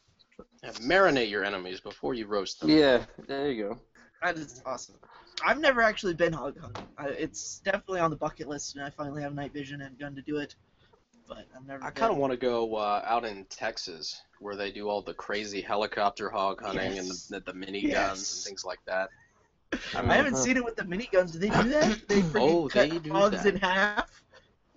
And 0.62 0.74
marinate 0.76 1.30
your 1.30 1.44
enemies 1.44 1.80
before 1.80 2.14
you 2.14 2.26
roast 2.26 2.60
them. 2.60 2.70
Yeah, 2.70 3.04
there 3.28 3.50
you 3.50 3.68
go. 3.68 3.78
That 4.22 4.36
is 4.36 4.62
awesome. 4.64 4.96
I've 5.44 5.60
never 5.60 5.82
actually 5.82 6.14
been 6.14 6.32
hog 6.32 6.58
hunting. 6.58 6.86
I, 6.96 7.08
it's 7.08 7.60
definitely 7.64 8.00
on 8.00 8.10
the 8.10 8.16
bucket 8.16 8.48
list, 8.48 8.74
and 8.74 8.84
I 8.84 8.90
finally 8.90 9.22
have 9.22 9.34
night 9.34 9.52
vision 9.52 9.82
and 9.82 9.98
gun 9.98 10.14
to 10.14 10.22
do 10.22 10.38
it. 10.38 10.54
But 11.28 11.46
I've 11.56 11.66
never. 11.66 11.84
I 11.84 11.90
kind 11.90 12.12
of 12.12 12.18
want 12.18 12.32
to 12.32 12.36
go 12.36 12.76
uh, 12.76 13.02
out 13.04 13.24
in 13.24 13.44
Texas 13.50 14.20
where 14.40 14.56
they 14.56 14.70
do 14.70 14.88
all 14.88 15.02
the 15.02 15.14
crazy 15.14 15.60
helicopter 15.60 16.30
hog 16.30 16.62
hunting 16.62 16.96
Yes. 16.96 17.30
and 17.30 17.44
the, 17.44 17.52
the 17.52 17.58
mini 17.58 17.82
Yes. 17.82 17.92
guns 17.92 18.34
and 18.34 18.44
things 18.44 18.64
like 18.64 18.80
that. 18.86 19.10
I 19.94 20.14
haven't 20.14 20.36
seen 20.36 20.56
it 20.56 20.64
with 20.64 20.76
the 20.76 20.82
miniguns. 20.82 21.32
Do 21.32 21.38
they 21.38 21.50
do 21.50 21.68
that? 21.70 21.98
They 22.08 22.20
freaking 22.22 22.64
Oh, 22.64 22.68
cut 22.68 22.90
they 22.90 22.98
do 22.98 23.10
hogs 23.12 23.44
that. 23.44 23.54
in 23.54 23.56
half 23.60 24.22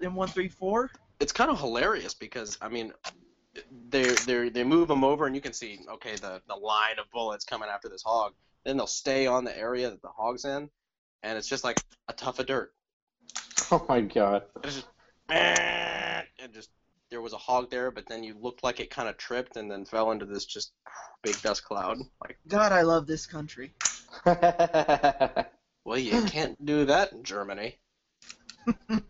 in 0.01 0.13
one 0.13 0.27
three 0.27 0.49
four. 0.49 0.89
It's 1.19 1.31
kind 1.31 1.49
of 1.49 1.59
hilarious 1.59 2.13
because 2.13 2.57
I 2.61 2.69
mean, 2.69 2.93
they 3.89 4.03
they 4.03 4.49
they 4.49 4.63
move 4.63 4.87
them 4.87 5.03
over 5.03 5.25
and 5.25 5.35
you 5.35 5.41
can 5.41 5.53
see 5.53 5.79
okay 5.93 6.15
the 6.15 6.41
the 6.47 6.55
line 6.55 6.99
of 6.99 7.09
bullets 7.11 7.45
coming 7.45 7.69
after 7.69 7.89
this 7.89 8.03
hog. 8.03 8.33
Then 8.65 8.77
they'll 8.77 8.87
stay 8.87 9.27
on 9.27 9.43
the 9.43 9.57
area 9.57 9.89
that 9.89 10.01
the 10.01 10.09
hog's 10.09 10.45
in, 10.45 10.69
and 11.23 11.37
it's 11.37 11.47
just 11.47 11.63
like 11.63 11.81
a 12.07 12.13
tuff 12.13 12.39
of 12.39 12.45
dirt. 12.45 12.73
Oh 13.69 13.85
my 13.89 13.99
god. 13.99 14.43
It's 14.63 14.75
just 14.75 14.87
and 15.29 16.53
just 16.53 16.69
there 17.09 17.21
was 17.21 17.33
a 17.33 17.37
hog 17.37 17.69
there, 17.69 17.91
but 17.91 18.07
then 18.07 18.23
you 18.23 18.35
looked 18.39 18.63
like 18.63 18.79
it 18.79 18.89
kind 18.89 19.09
of 19.09 19.17
tripped 19.17 19.57
and 19.57 19.69
then 19.69 19.85
fell 19.85 20.11
into 20.11 20.25
this 20.25 20.45
just 20.45 20.71
big 21.23 21.41
dust 21.41 21.63
cloud. 21.63 21.97
Like, 22.21 22.37
God, 22.47 22.71
I 22.71 22.81
love 22.81 23.07
this 23.07 23.25
country. 23.25 23.73
well, 25.85 25.97
you 25.97 26.21
can't 26.23 26.63
do 26.65 26.85
that 26.85 27.11
in 27.13 27.23
Germany. 27.23 27.77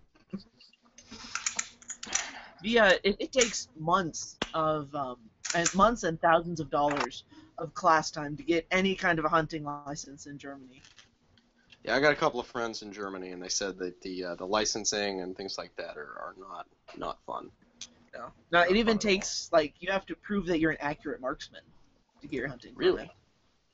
Yeah, 2.63 2.93
it, 3.03 3.15
it 3.19 3.31
takes 3.31 3.67
months 3.77 4.35
of 4.53 4.93
um, 4.95 5.17
and 5.55 5.73
months 5.75 6.03
and 6.03 6.19
thousands 6.19 6.59
of 6.59 6.69
dollars 6.69 7.23
of 7.57 7.73
class 7.73 8.11
time 8.11 8.35
to 8.37 8.43
get 8.43 8.65
any 8.71 8.95
kind 8.95 9.19
of 9.19 9.25
a 9.25 9.29
hunting 9.29 9.63
license 9.63 10.25
in 10.25 10.37
Germany. 10.37 10.81
Yeah, 11.83 11.95
I 11.95 11.99
got 11.99 12.11
a 12.11 12.15
couple 12.15 12.39
of 12.39 12.47
friends 12.47 12.81
in 12.81 12.91
Germany, 12.91 13.29
and 13.29 13.41
they 13.41 13.49
said 13.49 13.77
that 13.79 14.01
the 14.01 14.25
uh, 14.25 14.35
the 14.35 14.45
licensing 14.45 15.21
and 15.21 15.35
things 15.37 15.57
like 15.57 15.75
that 15.77 15.97
are, 15.97 16.19
are 16.19 16.35
not 16.39 16.65
not 16.97 17.19
fun. 17.25 17.49
No, 18.13 18.31
no, 18.51 18.61
it 18.61 18.71
even 18.71 18.85
fun 18.85 18.89
at 18.97 19.05
all. 19.05 19.11
takes 19.11 19.49
like 19.51 19.73
you 19.79 19.91
have 19.91 20.05
to 20.07 20.15
prove 20.15 20.47
that 20.47 20.59
you're 20.59 20.71
an 20.71 20.77
accurate 20.79 21.21
marksman 21.21 21.61
to 22.21 22.27
get 22.27 22.37
your 22.37 22.47
hunting. 22.47 22.73
permit. 22.73 23.09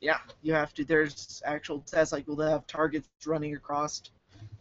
Yeah, 0.04 0.18
you 0.42 0.54
have 0.54 0.74
to. 0.74 0.84
There's 0.84 1.42
actual 1.46 1.80
tests 1.80 2.12
like 2.12 2.28
we'll 2.28 2.46
have 2.50 2.68
targets 2.68 3.08
running 3.26 3.56
across. 3.56 4.02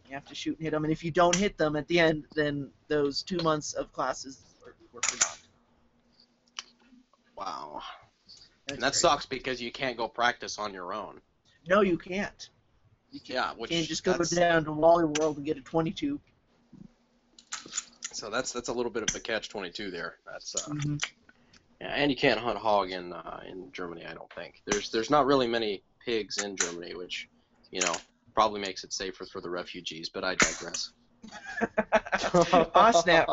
You 0.07 0.13
have 0.13 0.23
to 0.25 0.35
shoot 0.35 0.55
and 0.57 0.63
hit 0.63 0.71
them, 0.71 0.85
and 0.85 0.91
if 0.93 1.03
you 1.03 1.11
don't 1.11 1.35
hit 1.35 1.57
them 1.57 1.75
at 1.75 1.85
the 1.89 1.99
end, 1.99 2.23
then 2.33 2.69
those 2.87 3.21
two 3.23 3.37
months 3.39 3.73
of 3.73 3.91
classes 3.91 4.41
were, 4.63 4.73
were 4.93 5.01
for 5.01 5.17
naught. 5.17 5.39
Wow. 7.35 7.81
That's 8.25 8.47
And 8.75 8.81
that 8.83 8.91
great. 8.93 8.95
sucks 9.01 9.25
because 9.25 9.61
you 9.61 9.69
can't 9.69 9.97
go 9.97 10.07
practice 10.07 10.57
on 10.57 10.73
your 10.73 10.93
own. 10.93 11.19
No, 11.67 11.81
you 11.81 11.97
can't. 11.97 12.49
You 13.11 13.19
can't, 13.19 13.29
Yeah, 13.35 13.51
you 13.53 13.57
which 13.59 13.71
can't 13.71 13.87
just 13.87 14.05
go 14.05 14.11
that's- 14.13 14.29
down 14.29 14.63
to 14.63 14.71
Wally 14.71 15.03
World 15.19 15.35
and 15.37 15.45
get 15.45 15.57
a 15.57 15.61
22. 15.61 16.21
So 18.13 18.29
that's 18.29 18.53
that's 18.53 18.69
a 18.69 18.73
little 18.73 18.91
bit 18.91 19.03
of 19.03 19.13
a 19.15 19.19
catch 19.19 19.49
twenty 19.49 19.71
two 19.71 19.89
there. 19.91 20.19
That's 20.25 20.55
uh, 20.55 20.69
Mm-hmm. 20.69 20.97
Yeah, 21.83 21.93
and 21.95 22.09
you 22.09 22.15
can't 22.15 22.39
hunt 22.39 22.57
hog 22.57 22.91
in 22.91 23.11
uh, 23.11 23.41
in 23.45 23.69
Germany. 23.73 24.05
I 24.05 24.13
don't 24.13 24.31
think 24.33 24.61
there's 24.65 24.89
there's 24.89 25.09
not 25.09 25.25
really 25.25 25.47
many 25.47 25.83
pigs 26.03 26.41
in 26.41 26.55
Germany, 26.55 26.95
which 26.95 27.27
you 27.71 27.81
know 27.81 27.93
probably 28.33 28.61
makes 28.61 28.85
it 28.85 28.93
safer 28.93 29.25
for 29.25 29.41
the 29.41 29.49
refugees. 29.49 30.07
But 30.09 30.23
I 30.23 30.35
digress. 30.35 30.91
Ah, 32.75 32.91
snap. 32.91 33.27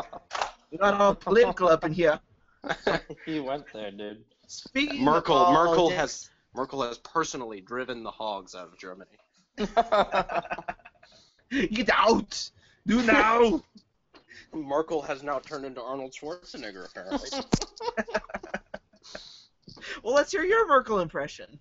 We 0.69 0.77
got 0.77 0.93
all 0.95 1.15
political 1.15 1.69
up 1.69 1.83
in 1.85 1.93
here. 1.93 2.19
he 3.25 3.39
went 3.39 3.65
there, 3.73 3.91
dude. 3.91 4.23
Speaking 4.47 5.03
Merkel 5.03 5.37
of 5.37 5.53
Merkel 5.53 5.75
politics- 5.75 5.99
has 5.99 6.29
Merkel 6.53 6.83
has 6.83 6.97
personally 6.97 7.61
driven 7.61 8.03
the 8.03 8.11
hogs 8.11 8.53
out 8.53 8.67
of 8.67 8.77
Germany. 8.77 9.17
Get 11.49 11.89
out! 11.93 12.49
Do 12.87 13.01
now! 13.03 13.61
Merkel 14.53 15.01
has 15.01 15.23
now 15.23 15.39
turned 15.39 15.65
into 15.65 15.81
Arnold 15.81 16.13
Schwarzenegger 16.13 16.87
apparently. 16.89 17.29
well, 20.03 20.13
let's 20.13 20.31
hear 20.31 20.43
your 20.43 20.67
Merkel 20.67 20.99
impression. 20.99 21.59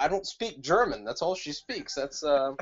I 0.00 0.08
don't 0.08 0.26
speak 0.26 0.60
German. 0.60 1.04
That's 1.04 1.22
all 1.22 1.34
she 1.34 1.52
speaks. 1.52 1.94
That's 1.94 2.22
uh. 2.22 2.52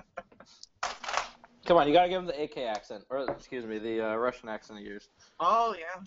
Come 1.65 1.77
on, 1.77 1.87
you 1.87 1.93
gotta 1.93 2.09
give 2.09 2.21
him 2.21 2.27
the 2.27 2.43
AK 2.43 2.59
accent, 2.59 3.05
or 3.11 3.31
excuse 3.31 3.65
me, 3.67 3.79
the 3.79 4.01
uh, 4.13 4.15
Russian 4.17 4.49
accent 4.49 4.79
he 4.81 4.87
used. 4.87 5.09
Oh 5.39 5.75
yeah, 5.79 6.03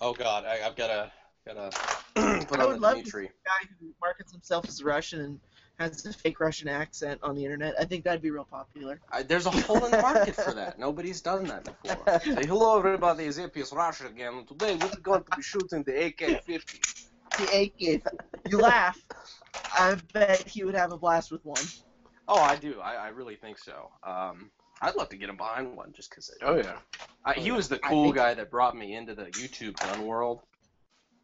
Oh 0.00 0.12
God, 0.12 0.44
I, 0.44 0.66
I've 0.66 0.76
gotta 0.76 1.10
gotta 1.46 1.70
put 2.46 2.60
I 2.60 2.64
on 2.64 2.68
would 2.68 2.76
the 2.76 2.80
love 2.80 2.96
to 2.96 3.00
Dimitri. 3.02 3.26
guy 3.44 3.68
who 3.80 3.92
markets 4.00 4.32
himself 4.32 4.68
as 4.68 4.82
Russian 4.82 5.20
and 5.20 5.40
has 5.78 6.04
a 6.04 6.12
fake 6.12 6.40
Russian 6.40 6.68
accent 6.68 7.20
on 7.22 7.34
the 7.36 7.44
internet. 7.44 7.74
I 7.78 7.84
think 7.84 8.04
that'd 8.04 8.22
be 8.22 8.30
real 8.30 8.44
popular. 8.44 9.00
I, 9.10 9.22
there's 9.22 9.46
a 9.46 9.50
whole 9.50 9.80
the 9.80 9.98
market 10.02 10.34
for 10.34 10.52
that. 10.52 10.78
Nobody's 10.78 11.20
done 11.20 11.44
that 11.44 11.64
before. 11.64 12.20
Say 12.24 12.46
hello, 12.46 12.78
everybody. 12.78 13.24
It's 13.24 13.38
FPSRussia 13.38 14.06
again. 14.10 14.44
Today 14.46 14.76
we're 14.80 14.88
going 15.00 15.22
to 15.24 15.36
be 15.36 15.42
shooting 15.42 15.82
the 15.84 16.06
AK-50. 16.06 17.06
The 17.38 17.62
AK. 17.62 18.02
You 18.50 18.58
laugh. 18.58 18.98
I 19.72 19.96
bet 20.12 20.48
he 20.48 20.64
would 20.64 20.74
have 20.74 20.92
a 20.92 20.98
blast 20.98 21.30
with 21.30 21.44
one. 21.44 21.62
Oh, 22.26 22.40
I 22.40 22.56
do. 22.56 22.80
I, 22.80 22.94
I 22.94 23.08
really 23.08 23.36
think 23.36 23.58
so. 23.58 23.90
Um, 24.02 24.50
I'd 24.82 24.96
love 24.96 25.08
to 25.10 25.16
get 25.16 25.28
him 25.28 25.36
behind 25.36 25.76
one 25.76 25.92
just 25.92 26.10
because. 26.10 26.30
Oh 26.42 26.56
yeah. 26.56 26.76
I, 27.24 27.34
he 27.34 27.50
was 27.52 27.68
the 27.68 27.78
cool 27.78 28.04
think- 28.06 28.16
guy 28.16 28.34
that 28.34 28.50
brought 28.50 28.76
me 28.76 28.94
into 28.94 29.14
the 29.14 29.26
YouTube 29.26 29.76
gun 29.78 30.06
world, 30.06 30.40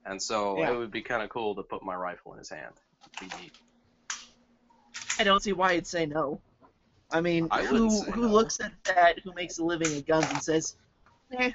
and 0.05 0.21
so 0.23 0.59
Yeah. 0.59 0.71
it 0.73 0.77
would 0.79 0.91
be 0.91 1.03
kind 1.03 1.23
of 1.23 1.29
cool 1.29 1.55
to 1.57 1.63
put 1.63 1.83
my 1.83 1.95
rifle 1.95 2.33
in 2.33 2.39
his 2.39 2.51
hand. 2.51 2.75
It'd 5.19 5.19
be 5.19 5.21
neat. 5.21 5.21
I 5.21 5.25
don't 5.25 5.43
see 5.43 5.53
why 5.53 5.75
he'd 5.75 5.87
say 5.87 6.07
no. 6.07 6.41
I 7.11 7.21
mean, 7.21 7.49
I 7.51 7.65
who 7.65 8.03
who 8.03 8.23
no. 8.23 8.29
looks 8.29 8.61
at 8.61 8.73
that, 8.85 9.21
who 9.21 9.33
makes 9.35 9.59
a 9.59 9.65
living 9.65 9.97
at 9.97 10.07
guns 10.07 10.27
and 10.31 10.43
says, 10.43 10.77
eh, 11.39 11.53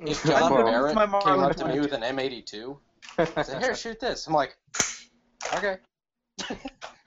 If 0.00 0.24
John 0.24 0.50
gonna 0.50 0.64
Barrett 0.64 0.96
use 0.96 1.08
my 1.08 1.20
came 1.20 1.40
up 1.40 1.56
to 1.56 1.68
me 1.68 1.80
with 1.80 1.92
an 1.92 2.02
M82, 2.02 2.78
I 3.18 3.42
said, 3.42 3.62
"Here, 3.62 3.74
shoot 3.74 4.00
this." 4.00 4.26
I'm 4.26 4.34
like, 4.34 4.56
"Okay." 5.54 5.78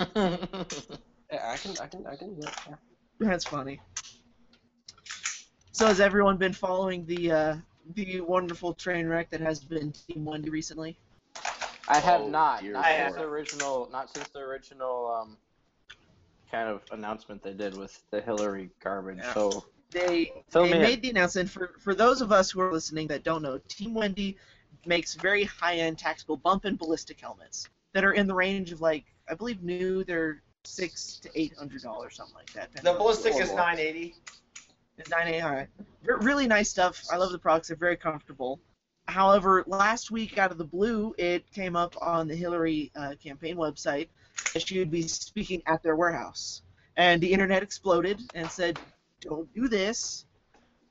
Yeah, 1.31 1.51
I 1.51 1.57
can, 1.57 1.71
I 1.81 1.87
can, 1.87 2.05
I 2.05 2.15
can. 2.15 2.35
Yeah. 2.39 2.49
yeah. 2.69 2.75
That's 3.19 3.45
funny. 3.45 3.81
So 5.71 5.87
has 5.87 5.99
everyone 5.99 6.37
been 6.37 6.53
following 6.53 7.07
the 7.07 7.31
uh, 7.31 7.55
the 7.95 8.21
wonderful 8.21 8.75
train 8.75 9.07
wreck 9.07 9.31
that 9.31 9.41
has 9.41 9.63
been 9.63 9.93
Team 9.93 10.25
Wendy 10.25 10.51
recently? 10.51 10.99
I 11.87 11.99
have 11.99 12.21
Oh, 12.21 12.29
not. 12.29 12.63
Not 12.63 12.85
I 12.85 12.97
since 12.97 13.15
the 13.15 13.23
original. 13.23 13.89
Not 13.91 14.09
since 14.13 14.27
the 14.29 14.39
original 14.39 15.11
um, 15.21 15.37
kind 16.51 16.69
of 16.69 16.81
announcement 16.91 17.43
they 17.43 17.53
did 17.53 17.77
with 17.77 18.01
the 18.11 18.21
Hillary 18.21 18.69
garbage. 18.83 19.17
Yeah. 19.19 19.33
So 19.33 19.65
They 19.91 20.31
Fill 20.49 20.63
they 20.63 20.71
me 20.71 20.75
in. 20.77 20.81
made 20.81 21.01
the 21.01 21.09
announcement 21.09 21.49
for 21.49 21.73
for 21.79 21.93
those 21.93 22.21
of 22.21 22.31
us 22.31 22.51
who 22.51 22.61
are 22.61 22.71
listening 22.71 23.07
that 23.07 23.23
don't 23.23 23.41
know. 23.41 23.57
Team 23.67 23.93
Wendy 23.93 24.37
makes 24.85 25.13
very 25.13 25.43
high 25.43 25.75
end 25.75 25.97
tactical 25.99 26.37
bump 26.37 26.65
and 26.65 26.77
ballistic 26.77 27.19
helmets 27.19 27.67
that 27.93 28.03
are 28.03 28.13
in 28.13 28.27
the 28.27 28.33
range 28.33 28.71
of 28.71 28.81
like 28.81 29.05
I 29.29 29.33
believe 29.33 29.61
new 29.61 30.03
they're 30.03 30.41
six 30.63 31.19
to 31.19 31.29
eight 31.35 31.53
hundred 31.57 31.81
dollars 31.81 32.15
something 32.15 32.35
like 32.35 32.51
that. 32.53 32.73
The 32.83 32.93
ballistic 32.93 33.33
is 33.33 33.49
Or 33.49 33.55
more. 33.55 33.57
980. 33.57 34.15
It's 34.97 35.09
9A, 35.09 35.43
alright. 35.43 35.67
Re- 36.03 36.15
Really 36.21 36.45
nice 36.47 36.69
stuff. 36.69 37.03
I 37.11 37.17
love 37.17 37.31
the 37.31 37.39
products. 37.39 37.67
They're 37.69 37.77
very 37.77 37.97
comfortable. 37.97 38.59
However, 39.07 39.63
last 39.67 40.11
week 40.11 40.37
out 40.37 40.51
of 40.51 40.57
the 40.57 40.63
blue, 40.63 41.13
it 41.17 41.49
came 41.51 41.75
up 41.75 41.95
on 42.01 42.27
the 42.27 42.35
Hillary 42.35 42.91
uh, 42.95 43.15
campaign 43.21 43.57
website 43.57 44.07
that 44.53 44.65
she 44.67 44.79
would 44.79 44.91
be 44.91 45.03
speaking 45.03 45.61
at 45.65 45.83
their 45.83 45.95
warehouse. 45.95 46.61
And 46.95 47.21
the 47.21 47.31
internet 47.31 47.63
exploded 47.63 48.21
and 48.33 48.49
said, 48.49 48.79
don't 49.21 49.53
do 49.53 49.67
this. 49.67 50.25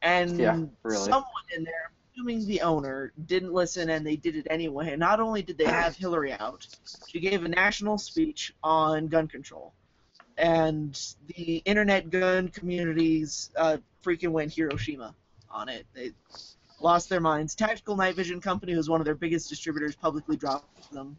And 0.03 0.39
Yeah, 0.39 0.59
really. 0.83 1.05
someone 1.05 1.25
in 1.57 1.65
there, 1.65 1.93
assuming 2.13 2.47
the 2.47 2.61
owner, 2.61 3.13
didn't 3.27 3.53
listen 3.53 3.91
and 3.91 4.07
they 4.07 4.17
did 4.17 4.37
it 4.37 4.47
anyway. 4.51 4.91
And 4.91 5.01
not 5.01 5.21
only 5.21 5.43
did 5.43 5.59
they 5.59 5.65
have 5.65 5.97
Hillary 5.97 6.33
out, 6.33 6.67
she 7.09 7.21
gave 7.21 7.45
a 7.45 7.49
national 7.49 7.99
speech 7.99 8.53
on 8.63 9.09
gun 9.09 9.29
control. 9.29 9.73
And 10.37 10.99
the 11.29 11.63
internet 11.65 12.11
gun 12.11 12.49
communities 12.49 13.51
uh, 13.57 13.79
freaking 14.03 14.31
went 14.31 14.53
Hiroshima 14.53 15.15
on 15.51 15.69
it. 15.69 15.87
They 15.95 16.13
lost 16.83 17.09
their 17.09 17.21
minds. 17.21 17.55
Tactical 17.55 17.97
Night 17.97 18.15
Vision 18.15 18.41
Company 18.41 18.75
was 18.75 18.89
one 18.89 19.01
of 19.01 19.05
their 19.05 19.15
biggest 19.15 19.49
distributors, 19.49 19.95
publicly 19.95 20.37
dropped 20.37 20.93
them. 20.93 21.17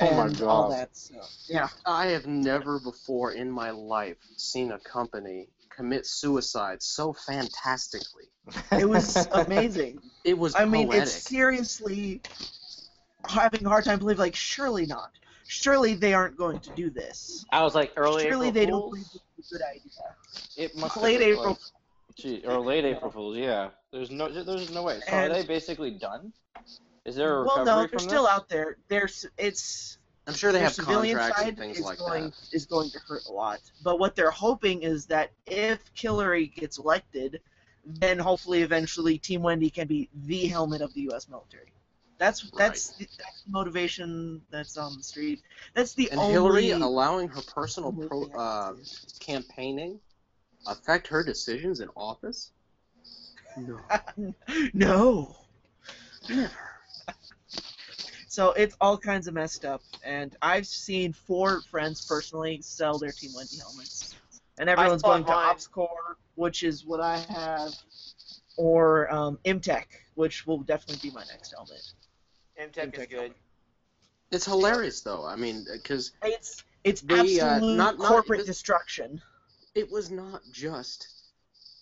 Oh 0.00 0.14
my 0.16 0.26
and 0.26 0.42
all 0.42 0.70
God. 0.70 0.78
that. 0.78 0.96
So, 0.96 1.14
yeah. 1.48 1.68
I 1.86 2.06
have 2.06 2.26
never 2.26 2.80
before 2.80 3.32
in 3.32 3.50
my 3.50 3.70
life 3.70 4.16
seen 4.36 4.72
a 4.72 4.78
company 4.78 5.48
commit 5.68 6.06
suicide 6.06 6.82
so 6.82 7.12
fantastically. 7.12 8.24
It 8.72 8.88
was 8.88 9.26
amazing. 9.32 10.00
It 10.22 10.36
was 10.36 10.54
I 10.54 10.66
mean, 10.66 10.88
poetic. 10.88 11.04
it's 11.04 11.12
seriously 11.12 12.20
having 13.26 13.64
a 13.64 13.70
hard 13.70 13.84
time 13.84 13.98
believing, 13.98 14.20
like, 14.20 14.34
surely 14.34 14.84
not. 14.84 15.10
Surely 15.46 15.94
they 15.94 16.12
aren't 16.12 16.36
going 16.36 16.60
to 16.60 16.70
do 16.74 16.90
this. 16.90 17.46
I 17.50 17.62
was 17.62 17.74
like 17.74 17.92
early 17.96 18.24
surely 18.24 18.48
April 18.48 18.52
they 18.52 18.66
don't 18.66 18.90
believe 18.90 19.06
it's 19.38 19.50
a 19.50 19.54
good 19.54 19.64
idea. 19.64 19.82
It 20.58 20.76
must 20.76 20.94
have 20.94 21.02
Late 21.02 21.20
been, 21.20 21.30
April. 21.30 21.58
Like- 22.24 22.42
gee, 22.42 22.46
or 22.46 22.58
late 22.60 22.84
April 22.84 23.10
Fools. 23.10 23.36
Yeah. 23.36 23.70
There's 23.92 24.10
no. 24.10 24.28
There's 24.28 24.70
no 24.70 24.82
way. 24.82 25.00
So 25.00 25.12
And- 25.12 25.32
are 25.32 25.34
they 25.34 25.46
basically 25.46 25.92
done? 25.92 26.32
Is 27.04 27.16
there 27.16 27.38
a 27.38 27.44
Well, 27.44 27.64
no, 27.64 27.78
they're 27.78 27.88
from 27.88 27.98
still 28.00 28.24
this? 28.24 28.32
out 28.32 28.48
there. 28.48 28.76
There's 28.88 29.26
it's 29.38 29.98
I'm 30.26 30.34
sure 30.34 30.52
they 30.52 30.60
have 30.60 30.74
civilian 30.74 31.16
contracts 31.16 31.40
side 31.40 31.48
and 31.48 31.58
things 31.58 31.78
is 31.78 31.84
like 31.84 31.98
going 31.98 32.24
that. 32.24 32.48
is 32.52 32.66
going 32.66 32.90
to 32.90 32.98
hurt 33.00 33.24
a 33.26 33.32
lot. 33.32 33.60
But 33.82 33.98
what 33.98 34.14
they're 34.14 34.30
hoping 34.30 34.82
is 34.82 35.06
that 35.06 35.32
if 35.46 35.80
Hillary 35.94 36.46
gets 36.46 36.78
elected, 36.78 37.40
then 37.84 38.18
hopefully 38.18 38.62
eventually 38.62 39.18
Team 39.18 39.42
Wendy 39.42 39.70
can 39.70 39.88
be 39.88 40.08
the 40.14 40.46
helmet 40.46 40.82
of 40.82 40.92
the 40.94 41.00
U.S. 41.02 41.28
military. 41.28 41.72
That's 42.18 42.50
that's 42.50 42.90
the, 42.98 43.06
that's 43.18 43.42
the 43.42 43.50
motivation 43.50 44.42
that's 44.50 44.76
on 44.76 44.94
the 44.96 45.02
street. 45.02 45.40
That's 45.74 45.94
the 45.94 46.10
And 46.10 46.20
only 46.20 46.32
Hillary 46.34 46.70
allowing 46.70 47.28
her 47.28 47.40
personal 47.40 47.92
pro, 47.92 48.24
uh, 48.26 48.74
campaigning 49.20 50.00
affect 50.66 51.06
her 51.08 51.22
decisions 51.22 51.80
in 51.80 51.88
office? 51.96 52.52
No. 53.56 53.80
no. 54.74 55.36
Never. 56.28 56.50
So 58.28 58.52
it's 58.52 58.76
all 58.80 58.96
kinds 58.96 59.26
of 59.26 59.34
messed 59.34 59.64
up, 59.64 59.82
and 60.04 60.36
I've 60.40 60.66
seen 60.66 61.12
four 61.12 61.62
friends 61.62 62.06
personally 62.06 62.60
sell 62.62 62.96
their 62.96 63.10
Team 63.10 63.32
Wendy 63.34 63.56
helmets, 63.58 64.14
and 64.58 64.68
everyone's 64.68 65.00
saw 65.02 65.08
going 65.14 65.24
to 65.24 65.30
mine. 65.32 65.54
OpsCore, 65.56 66.14
which 66.36 66.62
is 66.62 66.86
what 66.86 67.00
I 67.00 67.18
have, 67.18 67.72
or 68.56 69.12
um, 69.12 69.36
MTek, 69.44 69.86
which 70.14 70.46
will 70.46 70.58
definitely 70.58 71.10
be 71.10 71.12
my 71.12 71.24
next 71.32 71.52
helmet. 71.52 71.82
MTek 72.60 72.94
is 72.94 73.00
MTek 73.00 73.10
good. 73.10 73.34
It's 74.30 74.44
hilarious 74.44 75.00
though. 75.00 75.24
I 75.26 75.34
mean, 75.34 75.66
because 75.72 76.12
It's 76.22 76.62
it's 76.84 77.00
They, 77.00 77.40
uh, 77.40 77.46
absolute 77.46 77.76
not- 77.76 77.98
not- 77.98 78.08
corporate 78.08 78.38
this- 78.38 78.46
destruction. 78.46 79.20
It 79.74 79.90
was 79.90 80.10
not 80.10 80.40
just 80.52 81.08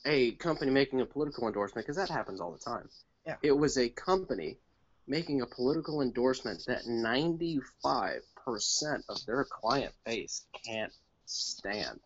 a 0.05 0.33
company 0.33 0.71
making 0.71 1.01
a 1.01 1.07
political 1.07 1.47
endorsement, 1.47 1.87
because 1.87 1.97
that 1.97 2.13
happens 2.13 2.41
all 2.41 2.53
the 2.53 2.59
time. 2.59 2.89
Yeah. 3.27 3.37
It 3.43 3.53
was 3.53 3.77
a 3.79 3.89
company 3.89 4.59
making 5.07 5.41
a 5.41 5.47
political 5.47 6.03
endorsement 6.03 6.65
that 6.67 6.85
95% 6.85 8.21
of 9.09 9.27
their 9.27 9.45
client 9.45 9.93
base 10.05 10.45
can't 10.65 10.93
stand. 11.25 12.01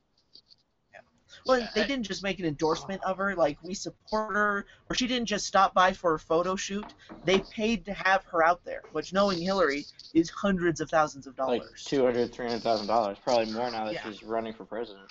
Yeah. 0.92 1.00
Well, 1.46 1.68
they 1.74 1.86
didn't 1.86 2.04
just 2.04 2.22
make 2.22 2.38
an 2.38 2.44
endorsement 2.46 3.02
of 3.04 3.18
her, 3.18 3.34
like 3.34 3.58
we 3.62 3.74
support 3.74 4.34
her, 4.34 4.66
or 4.88 4.96
she 4.96 5.06
didn't 5.06 5.26
just 5.26 5.46
stop 5.46 5.74
by 5.74 5.92
for 5.92 6.14
a 6.14 6.18
photo 6.18 6.54
shoot. 6.56 6.86
They 7.24 7.40
paid 7.40 7.84
to 7.86 7.92
have 7.92 8.24
her 8.26 8.44
out 8.44 8.64
there, 8.64 8.82
which 8.92 9.12
knowing 9.12 9.40
Hillary 9.40 9.84
is 10.14 10.30
hundreds 10.30 10.80
of 10.80 10.88
thousands 10.88 11.26
of 11.26 11.36
dollars. 11.36 11.58
Like 11.58 11.62
dollars. 11.66 11.84
two 11.84 12.04
hundred, 12.04 12.32
three 12.32 12.46
hundred 12.46 12.62
thousand 12.62 12.86
dollars, 12.86 13.18
probably 13.22 13.52
more 13.52 13.70
now 13.70 13.84
that 13.86 13.94
Yeah. 13.94 14.08
she's 14.08 14.22
running 14.22 14.52
for 14.54 14.64
president. 14.64 15.08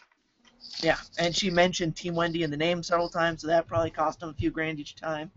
Yeah, 0.81 0.97
and 1.19 1.35
she 1.35 1.49
mentioned 1.49 1.95
Team 1.95 2.15
Wendy 2.15 2.43
in 2.43 2.49
the 2.51 2.57
name 2.57 2.81
several 2.81 3.09
times, 3.09 3.41
so 3.41 3.47
that 3.47 3.67
probably 3.67 3.91
cost 3.91 4.19
them 4.19 4.29
a 4.29 4.33
few 4.33 4.49
grand 4.51 4.79
each 4.79 4.95
time. 4.95 5.29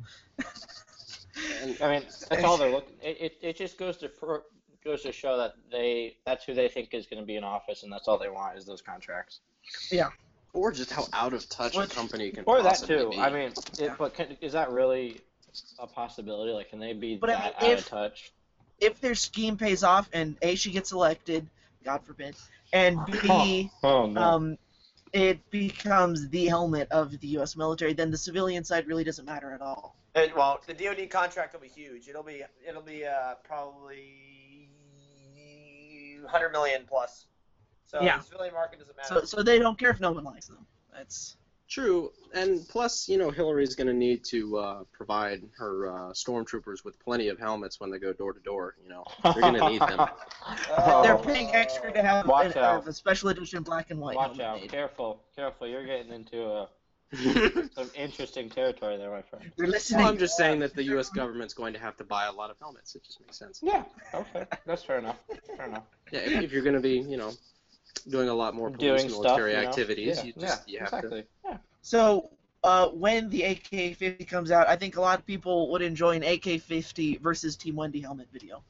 And 1.63 1.77
I 1.83 1.89
mean, 1.91 2.03
that's 2.31 2.45
all 2.45 2.57
they're 2.57 2.71
looking. 2.71 2.95
It, 3.03 3.17
it, 3.21 3.37
it 3.43 3.57
just 3.57 3.77
goes 3.79 3.97
to 3.99 4.09
pro, 4.09 4.39
goes 4.85 5.03
to 5.03 5.13
show 5.13 5.37
that 5.37 5.55
they 5.71 6.17
that's 6.25 6.45
who 6.45 6.55
they 6.55 6.69
think 6.69 6.95
is 6.95 7.07
going 7.07 7.21
to 7.21 7.27
be 7.27 7.37
in 7.37 7.45
office, 7.45 7.83
and 7.83 7.93
that's 7.93 8.09
all 8.09 8.19
they 8.19 8.29
want 8.31 8.57
is 8.57 8.65
those 8.65 8.81
contracts. 8.81 9.41
Yeah. 9.91 10.11
Or 10.53 10.71
just 10.71 10.93
how 10.93 11.07
out 11.13 11.33
of 11.35 11.49
touch 11.49 11.77
a 11.77 11.87
company 11.89 12.31
can 12.31 12.45
be. 12.45 12.51
Or 12.51 12.63
that 12.63 12.77
too. 12.79 13.11
be. 13.11 13.19
I 13.19 13.29
mean, 13.31 13.53
it, 13.79 13.93
but 13.99 14.15
can, 14.15 14.37
is 14.41 14.53
that 14.53 14.71
really 14.71 15.21
a 15.81 15.87
possibility? 15.87 16.53
Like, 16.53 16.71
can 16.71 16.79
they 16.79 16.93
be 16.93 17.17
But 17.17 17.31
I 17.31 17.33
that 17.35 17.63
mean, 17.63 17.71
out 17.73 17.79
if- 17.79 17.85
of 17.85 17.89
touch? 17.91 18.33
If 18.81 19.01
their 19.01 19.15
scheme 19.15 19.57
pays 19.57 19.85
off 19.85 20.09
and 20.13 20.37
A, 20.43 20.57
she 20.57 20.71
gets 20.73 20.91
elected, 20.93 21.47
God 21.85 22.03
forbid, 22.05 22.35
and 22.73 22.99
B, 23.07 23.71
Oh 23.85 24.07
no. 24.07 24.21
um, 24.21 24.59
it 25.15 25.49
becomes 25.51 26.29
the 26.31 26.47
helmet 26.47 26.89
of 26.91 27.19
the 27.21 27.29
U.S. 27.29 27.57
military, 27.57 27.93
then 27.93 28.11
the 28.11 28.19
civilian 28.19 28.65
side 28.65 28.89
really 28.89 29.05
doesn't 29.05 29.25
matter 29.25 29.53
at 29.53 29.61
all. 29.61 29.97
And, 30.17 30.33
well, 30.35 30.61
the 30.67 30.75
DoD 30.75 31.09
contract 31.09 31.55
will 31.55 31.61
be 31.61 31.69
huge. 31.69 32.09
It'll 32.09 32.25
be 32.25 32.43
it'll 32.69 32.83
be 32.83 33.07
uh, 33.07 33.35
probably 33.45 34.69
100 36.23 36.51
million 36.51 36.85
plus. 36.87 37.27
So 37.85 38.03
Yeah. 38.03 38.19
the 38.19 38.25
civilian 38.25 38.55
market 38.55 38.81
doesn't 38.81 38.97
matter. 38.97 39.21
So, 39.21 39.25
so 39.25 39.43
they 39.43 39.59
don't 39.59 39.79
care 39.79 39.91
if 39.91 40.01
no 40.01 40.11
one 40.11 40.25
likes 40.25 40.49
them. 40.49 40.67
That's 40.93 41.37
True, 41.69 42.13
and 42.35 42.69
plus, 42.69 43.09
you 43.09 43.17
know, 43.17 43.31
Hillary's 43.31 43.75
going 43.75 43.87
to 43.87 43.95
need 43.95 44.23
to 44.27 44.59
uh, 44.59 44.85
provide 44.93 45.43
her 45.57 45.89
uh, 45.89 46.13
stormtroopers 46.13 46.85
with 46.85 46.99
plenty 47.03 47.29
of 47.29 47.39
helmets 47.39 47.81
when 47.81 47.91
they 47.91 47.99
go 47.99 48.13
door 48.13 48.35
to 48.35 48.41
door. 48.41 48.75
You 48.83 48.91
know, 48.91 49.05
they're 49.23 49.41
going 49.41 49.55
to 49.55 49.69
need 49.71 49.81
them. 49.81 50.01
Oh. 50.77 51.03
they're 51.03 51.17
paying 51.17 51.55
extra 51.55 51.91
to 51.91 52.03
have 52.03 52.27
Watch 52.27 52.55
an, 52.55 52.63
out. 52.63 52.87
a 52.87 52.93
special 52.93 53.31
edition 53.31 53.63
black 53.63 53.91
and 53.91 53.99
white 53.99 54.15
Watch 54.15 54.39
out! 54.41 54.61
made. 54.61 54.71
Careful, 54.71 55.23
careful! 55.35 55.67
You're 55.67 55.87
getting 55.87 56.13
into 56.13 56.45
uh, 56.45 56.67
some 57.75 57.91
interesting 57.95 58.51
territory 58.51 58.99
there, 58.99 59.11
my 59.11 59.23
friend. 59.23 59.51
They're 59.57 59.67
listening. 59.67 60.01
Well, 60.03 60.11
I'm 60.11 60.19
just 60.19 60.37
saying 60.37 60.61
that 60.61 60.75
the 60.75 60.83
U.S. 60.85 61.09
government's 61.09 61.55
going 61.55 61.73
to 61.73 61.79
have 61.79 61.97
to 61.97 62.05
buy 62.05 62.27
a 62.27 62.33
lot 62.33 62.51
of 62.51 62.57
helmets. 62.61 62.95
It 62.95 63.05
just 63.05 63.21
makes 63.21 63.39
sense. 63.39 63.61
Yeah. 63.63 63.85
Okay. 64.13 64.45
That's 64.67 64.83
fair 64.85 64.99
enough. 64.99 65.17
Fair 65.57 65.67
enough. 65.67 65.85
Yeah, 66.13 66.21
if, 66.21 66.43
if 66.45 66.53
you're 66.53 66.63
going 66.63 66.75
to 66.77 66.81
be, 66.83 66.99
you 66.99 67.17
know, 67.17 67.33
doing 68.11 68.29
a 68.29 68.35
lot 68.35 68.55
more 68.55 68.69
Doing 68.71 68.97
police 68.97 69.13
stuff. 69.13 69.23
military 69.25 69.53
you 69.55 69.63
know? 69.63 69.69
activities, 69.69 70.17
Yeah. 70.19 70.25
you 70.25 70.33
yeah. 70.37 70.47
just 70.47 70.69
you 70.69 70.79
have 70.81 70.89
exactly. 70.89 71.19
Yeah. 71.19 71.25
So, 71.85 72.31
uh, 72.63 72.89
when 72.89 73.29
the 73.29 73.43
AK-50 73.43 74.27
comes 74.27 74.51
out, 74.51 74.67
I 74.69 74.75
think 74.75 74.97
a 74.97 75.01
lot 75.03 75.19
of 75.19 75.27
people 75.27 75.71
would 75.71 75.83
enjoy 75.83 76.17
an 76.17 76.23
AK-50 76.23 77.21
versus 77.21 77.57
Team 77.57 77.77
Wendy 77.77 78.01
helmet 78.01 78.29
video. 78.33 78.65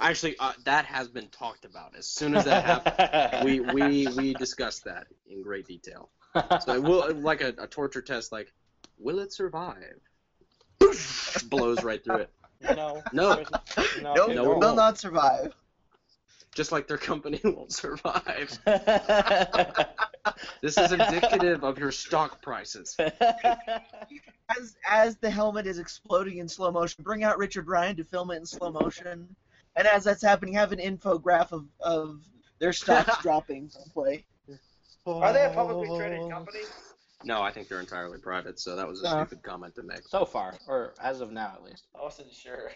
Actually, 0.00 0.34
uh, 0.40 0.52
that 0.64 0.84
has 0.84 1.06
been 1.06 1.28
talked 1.28 1.64
about. 1.64 1.94
As 1.96 2.08
soon 2.08 2.34
as 2.34 2.44
that 2.44 2.64
happens, 2.64 3.44
we 3.44 3.60
we 3.60 4.08
we 4.16 4.34
discussed 4.34 4.82
that 4.84 5.06
in 5.30 5.42
great 5.44 5.66
detail. 5.68 6.10
So 6.64 6.74
it 6.74 6.82
will 6.82 7.14
like 7.14 7.40
a, 7.40 7.54
a 7.56 7.68
torture 7.68 8.02
test. 8.02 8.32
Like, 8.32 8.52
will 8.98 9.20
it 9.20 9.32
survive? 9.32 10.00
Blows 11.48 11.84
right 11.84 12.02
through 12.02 12.16
it. 12.26 12.30
no. 12.74 13.00
No. 13.12 13.34
there's- 13.36 13.50
No. 14.02 14.12
It 14.26 14.34
No, 14.34 14.42
it 14.54 14.58
will 14.58 14.74
not 14.74 14.98
survive. 14.98 15.54
Just 16.58 16.72
like 16.72 16.88
their 16.88 16.98
company 16.98 17.40
won't 17.44 17.72
survive. 17.72 18.58
This 20.60 20.76
is 20.76 20.92
indicative 20.92 21.64
of 21.64 21.78
your 21.78 21.90
stock 21.90 22.42
prices. 22.42 22.94
As 24.50 24.76
as 24.88 25.16
the 25.16 25.30
helmet 25.30 25.66
is 25.66 25.78
exploding 25.78 26.38
in 26.38 26.48
slow 26.48 26.70
motion, 26.70 27.02
bring 27.02 27.22
out 27.24 27.38
Richard 27.38 27.66
Ryan 27.66 27.96
to 27.96 28.04
film 28.04 28.30
it 28.30 28.36
in 28.36 28.44
slow 28.46 28.70
motion. 28.70 29.34
And 29.76 29.86
as 29.88 30.04
that's 30.04 30.22
happening, 30.22 30.52
have 30.54 30.72
an 30.72 30.78
infograph 30.80 31.50
of, 31.52 31.66
of 31.80 32.20
their 32.58 32.72
stocks 32.72 33.22
dropping 33.22 33.68
from 33.70 33.82
play. 33.94 34.24
Are 35.06 35.32
they 35.32 35.44
a 35.44 35.50
publicly 35.50 35.96
traded 35.96 36.30
company? 36.30 36.60
No, 37.24 37.40
I 37.40 37.50
think 37.50 37.68
they're 37.68 37.80
entirely 37.80 38.18
private, 38.18 38.58
so 38.60 38.76
that 38.76 38.86
was 38.86 39.02
a 39.02 39.06
Uh. 39.08 39.24
stupid 39.26 39.42
comment 39.42 39.74
to 39.76 39.82
make. 39.82 40.06
so 40.08 40.24
far, 40.24 40.54
or 40.66 40.94
as 41.02 41.20
of 41.20 41.30
now 41.32 41.52
at 41.56 41.62
least. 41.64 41.84
I 41.98 42.02
wasn't 42.02 42.32
sure. 42.32 42.70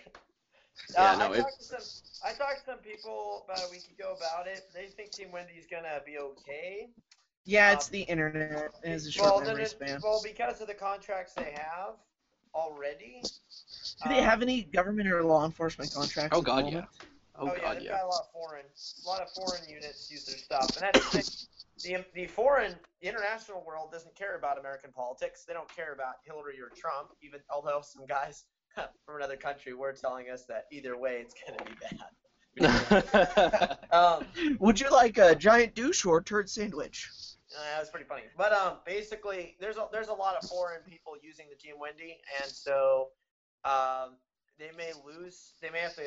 Yeah, 0.95 1.13
Uh, 1.13 1.17
no, 1.17 1.33
I, 1.33 1.37
talked 1.39 1.59
to 1.59 1.65
some, 1.65 1.81
I 2.25 2.33
talked 2.33 2.61
to 2.61 2.65
some 2.65 2.79
people 2.79 3.45
about 3.45 3.65
a 3.67 3.71
week 3.71 3.89
ago 3.97 4.15
about 4.17 4.47
it. 4.47 4.69
They 4.75 4.87
think 4.87 5.13
Team 5.13 5.31
Wendy's 5.33 5.67
gonna 5.67 6.01
be 6.05 6.19
okay. 6.19 6.91
Yeah, 7.45 7.73
it's 7.73 7.89
the 7.89 8.03
internet. 8.03 8.73
It 8.83 8.89
has 8.91 9.07
a 9.07 9.13
short 9.13 9.37
well, 9.37 9.41
memory 9.41 9.67
span. 9.67 10.01
well, 10.03 10.21
because 10.23 10.61
of 10.61 10.69
the 10.69 10.75
contracts 10.75 11.35
they 11.35 11.53
have 11.55 11.95
already. 12.55 13.23
Do 14.03 14.09
they 14.09 14.19
um, 14.21 14.25
have 14.25 14.43
any 14.43 14.63
government 14.63 15.09
or 15.09 15.23
law 15.23 15.45
enforcement 15.45 15.93
contracts? 15.93 16.37
Oh 16.37 16.43
god, 16.43 16.67
yeah. 16.67 16.73
moment? 16.73 16.89
Oh, 17.37 17.49
Oh, 17.49 17.55
yeah, 17.55 17.63
god, 17.63 17.77
they've 17.77 17.85
yeah. 17.85 17.91
got 17.93 18.05
a 18.05 18.09
lot 18.09 18.21
of 18.23 18.31
foreign, 18.33 18.67
a 19.05 19.09
lot 19.09 19.21
of 19.21 19.31
foreign 19.31 19.69
units 19.69 20.11
use 20.11 20.25
their 20.27 20.37
stuff, 20.37 20.77
and 20.77 20.83
that's 20.83 21.01
the, 21.11 21.23
thing. 21.23 21.31
the 21.83 22.05
the 22.15 22.27
foreign, 22.27 22.75
the 23.01 23.09
international 23.09 23.65
world 23.67 23.91
doesn't 23.91 24.15
care 24.15 24.37
about 24.37 24.59
American 24.59 24.93
politics. 24.93 25.45
They 25.45 25.53
don't 25.55 25.75
care 25.75 25.93
about 25.93 26.17
Hillary 26.25 26.61
or 26.61 26.71
Trump, 26.77 27.11
even 27.23 27.41
although 27.51 27.81
some 27.83 28.07
guys 28.07 28.45
from 28.75 29.17
another 29.17 29.37
country 29.37 29.75
were 29.75 29.93
telling 29.93 30.31
us 30.31 30.45
that 30.47 30.67
either 30.71 30.97
way 30.97 31.25
it's 31.25 31.35
gonna 31.47 31.65
be 31.65 31.75
bad. 31.81 32.07
Um, 33.93 34.27
Would 34.59 34.81
you 34.81 34.91
like 34.91 35.19
a 35.19 35.35
giant 35.35 35.75
douche 35.75 36.05
or 36.05 36.19
a 36.19 36.23
turd 36.23 36.49
sandwich? 36.49 37.11
Uh, 37.55 37.61
that 37.75 37.81
was 37.81 37.91
pretty 37.91 38.07
funny. 38.07 38.23
But 38.37 38.53
um, 38.53 38.79
basically, 38.87 39.57
there's 39.61 39.77
a 39.77 39.87
there's 39.93 40.09
a 40.09 40.15
lot 40.15 40.37
of 40.37 40.49
foreign 40.49 40.83
people 40.83 41.15
using 41.23 41.47
the 41.51 41.57
Team 41.57 41.75
Wendy, 41.79 42.19
and 42.41 42.51
so 42.51 43.09
um, 43.65 44.17
they 44.59 44.71
may 44.77 44.93
lose. 45.05 45.55
They 45.61 45.71
may 45.71 45.81
have 45.81 45.95
to 45.97 46.03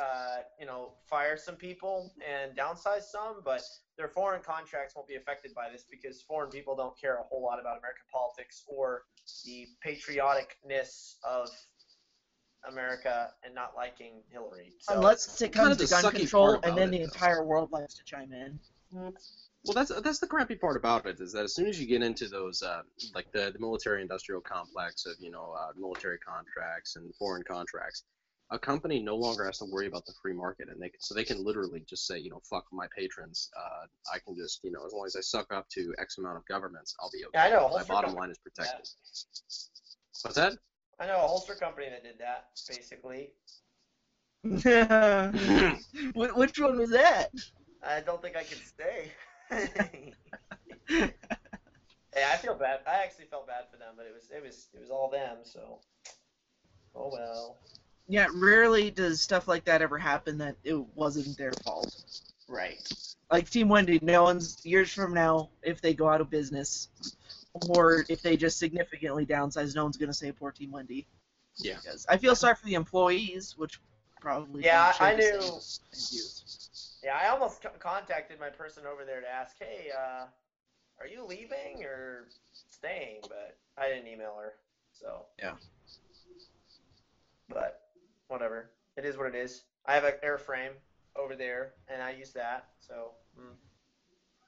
uh, 0.00 0.36
you 0.58 0.66
know 0.66 0.92
fire 1.08 1.36
some 1.36 1.56
people 1.56 2.12
and 2.26 2.56
downsize 2.56 3.02
some, 3.02 3.42
but 3.44 3.62
their 3.96 4.08
foreign 4.08 4.42
contracts 4.42 4.94
won't 4.96 5.08
be 5.08 5.16
affected 5.16 5.54
by 5.54 5.70
this 5.70 5.84
because 5.90 6.22
foreign 6.22 6.50
people 6.50 6.76
don't 6.76 6.98
care 6.98 7.16
a 7.16 7.22
whole 7.22 7.42
lot 7.42 7.60
about 7.60 7.78
American 7.78 8.04
politics 8.12 8.64
or 8.66 9.04
the 9.44 9.66
patrioticness 9.86 11.14
of 11.24 11.48
America 12.68 13.30
and 13.44 13.54
not 13.54 13.72
liking 13.76 14.22
Hillary. 14.30 14.72
So, 14.78 14.94
Unless 14.94 15.40
it 15.40 15.52
kind 15.52 15.68
comes 15.68 15.80
of 15.80 15.88
to 15.88 16.02
gun 16.02 16.12
control, 16.12 16.60
and 16.62 16.76
then 16.76 16.88
it, 16.88 16.90
the 16.92 16.98
though. 16.98 17.04
entire 17.04 17.44
world 17.44 17.70
likes 17.72 17.94
to 17.94 18.04
chime 18.04 18.32
in. 18.32 18.58
Well, 19.64 19.74
that's 19.74 19.92
that's 20.02 20.18
the 20.18 20.26
crappy 20.26 20.56
part 20.56 20.76
about 20.76 21.06
it 21.06 21.20
is 21.20 21.32
that 21.32 21.44
as 21.44 21.54
soon 21.54 21.66
as 21.66 21.80
you 21.80 21.86
get 21.86 22.02
into 22.02 22.28
those 22.28 22.62
uh, 22.62 22.82
like 23.14 23.30
the, 23.32 23.52
the 23.52 23.58
military-industrial 23.60 24.40
complex 24.40 25.06
of 25.06 25.14
you 25.20 25.30
know 25.30 25.54
uh, 25.58 25.72
military 25.78 26.18
contracts 26.18 26.96
and 26.96 27.14
foreign 27.14 27.44
contracts, 27.44 28.02
a 28.50 28.58
company 28.58 29.00
no 29.00 29.16
longer 29.16 29.44
has 29.46 29.58
to 29.58 29.64
worry 29.66 29.86
about 29.86 30.04
the 30.04 30.12
free 30.20 30.32
market, 30.32 30.68
and 30.68 30.82
they 30.82 30.88
can, 30.88 31.00
so 31.00 31.14
they 31.14 31.24
can 31.24 31.44
literally 31.44 31.84
just 31.88 32.06
say 32.08 32.18
you 32.18 32.28
know 32.28 32.40
fuck 32.50 32.64
my 32.72 32.86
patrons, 32.96 33.50
uh, 33.56 33.86
I 34.12 34.18
can 34.18 34.36
just 34.36 34.64
you 34.64 34.72
know 34.72 34.84
as 34.84 34.92
long 34.92 35.06
as 35.06 35.14
I 35.14 35.20
suck 35.20 35.52
up 35.52 35.68
to 35.70 35.94
X 35.98 36.18
amount 36.18 36.38
of 36.38 36.46
governments, 36.46 36.94
I'll 37.00 37.10
be 37.10 37.24
okay. 37.26 37.30
Yeah, 37.34 37.44
I 37.44 37.50
know, 37.50 37.68
My 37.68 37.84
bottom 37.84 38.10
company 38.10 38.20
line 38.20 38.30
is 38.30 38.38
did 38.38 38.54
protected. 38.54 38.88
What's 40.22 40.36
that? 40.36 40.54
I 41.02 41.06
know 41.06 41.16
a 41.16 41.26
holster 41.26 41.56
company 41.56 41.88
that 41.90 42.04
did 42.04 42.20
that 42.20 42.46
basically. 42.68 43.30
Wh- 46.14 46.36
Which 46.36 46.60
one 46.60 46.78
was 46.78 46.90
that? 46.90 47.30
I 47.82 48.00
don't 48.00 48.22
think 48.22 48.36
I 48.36 48.44
can 48.44 48.58
stay. 48.58 49.10
hey, 49.50 51.04
I 52.14 52.36
feel 52.36 52.54
bad. 52.54 52.80
I 52.86 53.02
actually 53.02 53.24
felt 53.24 53.48
bad 53.48 53.64
for 53.68 53.78
them, 53.78 53.94
but 53.96 54.06
it 54.06 54.14
was 54.14 54.30
it 54.30 54.44
was 54.44 54.68
it 54.74 54.80
was 54.80 54.90
all 54.90 55.10
them. 55.10 55.38
So, 55.42 55.80
oh 56.94 57.10
well. 57.12 57.56
Yeah, 58.06 58.28
rarely 58.32 58.92
does 58.92 59.20
stuff 59.20 59.48
like 59.48 59.64
that 59.64 59.82
ever 59.82 59.98
happen 59.98 60.38
that 60.38 60.54
it 60.62 60.78
wasn't 60.94 61.36
their 61.36 61.52
fault. 61.64 62.04
Right. 62.48 62.88
Like 63.28 63.50
Team 63.50 63.68
Wendy, 63.68 63.98
no 64.02 64.22
one's 64.22 64.64
years 64.64 64.92
from 64.92 65.14
now, 65.14 65.48
if 65.62 65.80
they 65.80 65.94
go 65.94 66.08
out 66.08 66.20
of 66.20 66.30
business, 66.30 66.88
or 67.68 68.04
if 68.08 68.22
they 68.22 68.36
just 68.36 68.58
significantly 68.58 69.26
downsize, 69.26 69.74
no 69.74 69.84
one's 69.84 69.96
gonna 69.96 70.12
say 70.14 70.32
poor 70.32 70.50
Team 70.52 70.70
Wendy. 70.72 71.06
Yeah. 71.56 71.76
Because 71.82 72.06
I 72.08 72.16
feel 72.16 72.34
sorry 72.34 72.54
for 72.54 72.66
the 72.66 72.74
employees, 72.74 73.56
which 73.58 73.78
probably 74.20 74.64
Yeah, 74.64 74.92
share 74.92 75.06
I 75.08 75.16
knew- 75.16 75.40
same 75.60 75.90
views. 75.92 76.98
Yeah, 77.02 77.16
I 77.16 77.28
almost 77.28 77.62
co- 77.62 77.70
contacted 77.78 78.38
my 78.38 78.48
person 78.48 78.86
over 78.86 79.04
there 79.04 79.20
to 79.20 79.28
ask, 79.28 79.58
hey, 79.58 79.90
uh, 79.90 80.26
are 81.00 81.06
you 81.06 81.24
leaving 81.24 81.84
or 81.84 82.28
staying? 82.70 83.20
But 83.22 83.58
I 83.76 83.88
didn't 83.88 84.06
email 84.06 84.36
her. 84.40 84.54
So. 84.92 85.26
Yeah. 85.38 85.56
But 87.48 87.90
whatever. 88.28 88.70
It 88.96 89.04
is 89.04 89.16
what 89.16 89.26
it 89.26 89.34
is. 89.34 89.64
I 89.84 89.94
have 89.94 90.04
an 90.04 90.14
airframe 90.24 90.72
over 91.16 91.34
there, 91.34 91.74
and 91.88 92.00
I 92.00 92.12
use 92.12 92.32
that. 92.32 92.68
So. 92.78 93.10
Mm, 93.38 93.56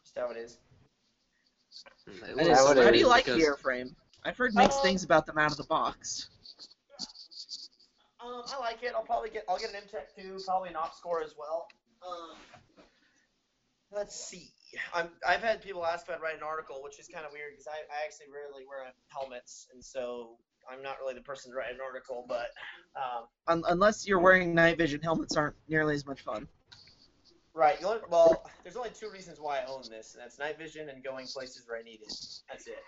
just 0.05 0.17
how 0.17 0.31
it 0.31 0.37
is. 0.37 0.53
It 0.53 0.59
That 0.59 0.59
was 0.59 0.59
is- 0.59 1.63
would 1.63 1.64
how 2.37 2.91
do 2.91 2.99
you 2.99 3.09
like 3.09 3.25
the 3.25 3.33
airframe? 3.33 3.95
I've 4.25 4.37
heard 4.37 4.55
mixed 4.55 4.79
Um, 4.79 4.85
things 4.85 5.05
about 5.05 5.27
them 5.27 5.39
out 5.39 5.51
of 5.51 5.57
the 5.57 5.65
box. 5.65 6.29
Um, 8.21 8.43
I 8.49 8.59
like 8.59 8.83
it. 8.83 8.93
I'll 8.95 9.03
probably 9.05 9.29
get. 9.31 9.45
I'll 9.49 9.59
get 9.59 9.71
an 9.75 9.83
MTek 9.83 10.15
too. 10.17 10.39
Probably 10.47 10.71
an 10.71 10.77
OpsCore 10.77 11.23
as 11.23 11.35
well. 11.39 11.69
Um, 12.07 12.37
let's 13.93 14.15
see. 14.17 14.51
I'm. 14.95 15.11
I've 15.27 15.43
had 15.43 15.63
people 15.63 15.85
ask 15.85 16.09
if 16.09 16.15
I'd 16.15 16.23
write 16.23 16.37
an 16.37 16.43
article, 16.43 16.83
which 16.83 16.99
is 16.99 17.07
kind 17.07 17.27
of 17.27 17.33
weird 17.33 17.53
because 17.53 17.67
I, 17.67 17.77
I 17.93 18.05
actually 18.07 18.33
rarely 18.33 18.65
wear 18.67 18.91
helmets, 19.09 19.69
and 19.75 19.85
so 19.85 20.39
I'm 20.71 20.83
not 20.83 20.99
really 21.01 21.15
the 21.15 21.21
person 21.21 21.53
to 21.53 21.59
write 21.59 21.75
an 21.75 21.81
article. 21.85 22.25
But 22.27 22.49
um, 22.97 23.27
Un- 23.47 23.65
unless 23.71 24.07
you're 24.07 24.21
wearing 24.21 24.55
night 24.55 24.79
vision, 24.79 25.03
helmets 25.03 25.37
aren't 25.37 25.57
nearly 25.69 25.95
as 25.95 26.07
much 26.07 26.23
fun. 26.23 26.49
Right. 27.55 27.81
You 27.81 27.87
know, 27.87 28.01
well, 28.11 28.45
there's 28.63 28.77
only 28.77 28.91
two 28.91 29.11
reasons 29.11 29.41
why 29.41 29.61
I 29.61 29.65
own 29.67 29.83
this, 29.89 30.15
and 30.15 30.23
that's 30.23 30.39
night 30.39 30.59
vision 30.59 30.89
and 30.89 31.03
going 31.03 31.27
places 31.27 31.63
where 31.67 31.79
I 31.79 31.83
need 31.83 32.01
it. 32.03 32.15
That's 32.49 32.67
it. 32.67 32.83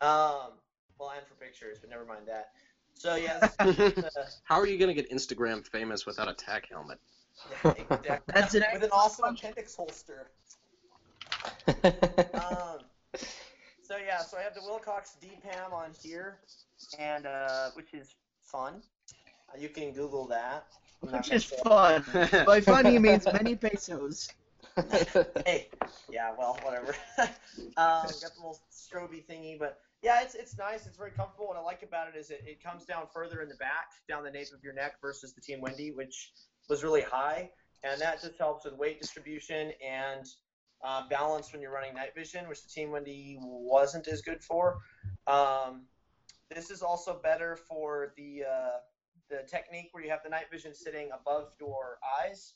Um, 0.00 0.52
well, 0.98 1.12
and 1.16 1.26
for 1.26 1.34
pictures, 1.34 1.78
but 1.80 1.90
never 1.90 2.04
mind 2.04 2.26
that. 2.26 2.50
So 2.94 3.16
yeah, 3.16 3.48
this 3.64 3.98
uh, 3.98 4.08
How 4.44 4.58
are 4.58 4.66
you 4.66 4.78
gonna 4.78 4.94
get 4.94 5.10
Instagram 5.10 5.66
famous 5.66 6.06
without 6.06 6.28
a 6.28 6.34
tack 6.34 6.68
helmet? 6.70 6.98
yeah, 7.64 7.74
exactly. 7.76 8.32
That's 8.32 8.54
an 8.54 8.64
with 8.72 8.84
an 8.84 8.90
awesome 8.92 9.34
appendix 9.34 9.74
holster. 9.74 10.30
Um, 11.66 12.80
so 13.82 13.96
yeah, 13.96 14.18
so 14.18 14.38
I 14.38 14.42
have 14.42 14.54
the 14.54 14.62
Wilcox 14.62 15.16
DPAM 15.22 15.72
on 15.72 15.90
here, 16.02 16.38
and 16.98 17.26
uh, 17.26 17.70
which 17.74 17.92
is 17.92 18.14
fun. 18.42 18.82
Uh, 19.52 19.58
you 19.58 19.68
can 19.68 19.92
Google 19.92 20.26
that. 20.28 20.66
Which 21.10 21.32
is 21.32 21.44
fun. 21.44 22.04
By 22.46 22.60
fun, 22.60 22.86
he 22.86 22.98
means 22.98 23.26
many 23.26 23.54
pesos. 23.54 24.28
Hey, 25.46 25.68
yeah, 26.10 26.32
well, 26.36 26.58
whatever. 26.62 26.96
um, 27.18 27.28
got 27.76 28.06
the 28.34 28.38
little 28.38 28.58
stroby 28.72 29.24
thingy, 29.24 29.56
but 29.56 29.78
yeah, 30.02 30.20
it's 30.22 30.34
it's 30.34 30.58
nice. 30.58 30.86
It's 30.86 30.96
very 30.96 31.12
comfortable. 31.12 31.46
What 31.46 31.56
I 31.56 31.60
like 31.60 31.84
about 31.84 32.08
it 32.08 32.18
is 32.18 32.30
it, 32.30 32.42
it 32.44 32.60
comes 32.60 32.84
down 32.84 33.06
further 33.12 33.40
in 33.40 33.48
the 33.48 33.54
back, 33.54 33.90
down 34.08 34.24
the 34.24 34.32
nape 34.32 34.48
of 34.52 34.64
your 34.64 34.72
neck, 34.72 34.94
versus 35.00 35.32
the 35.32 35.40
Team 35.40 35.60
Wendy, 35.60 35.92
which 35.92 36.32
was 36.68 36.82
really 36.82 37.02
high, 37.02 37.50
and 37.84 38.00
that 38.00 38.20
just 38.20 38.36
helps 38.36 38.64
with 38.64 38.74
weight 38.74 39.00
distribution 39.00 39.70
and 39.86 40.26
uh, 40.82 41.08
balance 41.08 41.52
when 41.52 41.62
you're 41.62 41.72
running 41.72 41.94
night 41.94 42.14
vision, 42.14 42.48
which 42.48 42.62
the 42.62 42.68
Team 42.68 42.90
Wendy 42.90 43.38
wasn't 43.40 44.08
as 44.08 44.22
good 44.22 44.42
for. 44.42 44.78
Um, 45.26 45.82
this 46.54 46.70
is 46.70 46.82
also 46.82 47.20
better 47.22 47.56
for 47.56 48.12
the 48.16 48.44
uh, 48.44 48.76
the 49.42 49.48
technique 49.48 49.88
where 49.92 50.02
you 50.02 50.10
have 50.10 50.20
the 50.22 50.30
night 50.30 50.46
vision 50.50 50.74
sitting 50.74 51.10
above 51.12 51.52
your 51.60 51.98
eyes, 52.20 52.54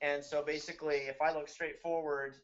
and 0.00 0.22
so 0.22 0.42
basically, 0.42 0.96
if 0.96 1.20
I 1.20 1.32
look 1.32 1.48
straight 1.48 1.80
forward, 1.80 2.36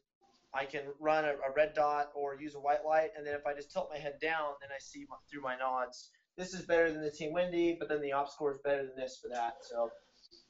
I 0.53 0.65
can 0.65 0.81
run 0.99 1.25
a, 1.25 1.29
a 1.29 1.53
red 1.55 1.73
dot 1.73 2.11
or 2.15 2.35
use 2.39 2.55
a 2.55 2.59
white 2.59 2.85
light, 2.85 3.09
and 3.17 3.25
then 3.25 3.35
if 3.35 3.45
I 3.45 3.53
just 3.53 3.71
tilt 3.71 3.89
my 3.91 3.99
head 3.99 4.15
down, 4.21 4.53
then 4.61 4.69
I 4.75 4.79
see 4.79 5.05
my, 5.09 5.15
through 5.29 5.41
my 5.41 5.57
nods. 5.57 6.09
This 6.37 6.53
is 6.53 6.65
better 6.65 6.91
than 6.91 7.01
the 7.01 7.11
Team 7.11 7.33
Wendy, 7.33 7.75
but 7.77 7.89
then 7.89 8.01
the 8.01 8.11
OpsCore 8.11 8.53
is 8.53 8.59
better 8.63 8.83
than 8.83 8.95
this 8.95 9.19
for 9.21 9.29
that. 9.29 9.57
So, 9.61 9.91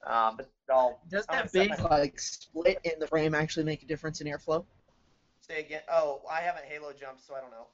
uh, 0.06 0.32
but 0.36 0.50
I'll 0.72 1.00
Does 1.10 1.26
that 1.28 1.52
big 1.52 1.72
like 1.80 2.20
split 2.20 2.80
in 2.84 2.94
the 3.00 3.08
frame 3.08 3.36
actually 3.36 3.66
make 3.66 3.84
a 3.84 3.86
difference 3.86 4.22
in 4.22 4.28
airflow? 4.28 4.64
say 5.52 5.60
again. 5.60 5.82
Oh, 5.92 6.22
I 6.30 6.42
haven't 6.42 6.66
Halo 6.66 6.94
jumped, 6.94 7.26
so 7.26 7.36
I 7.36 7.42
don't 7.42 7.52
know. 7.52 7.68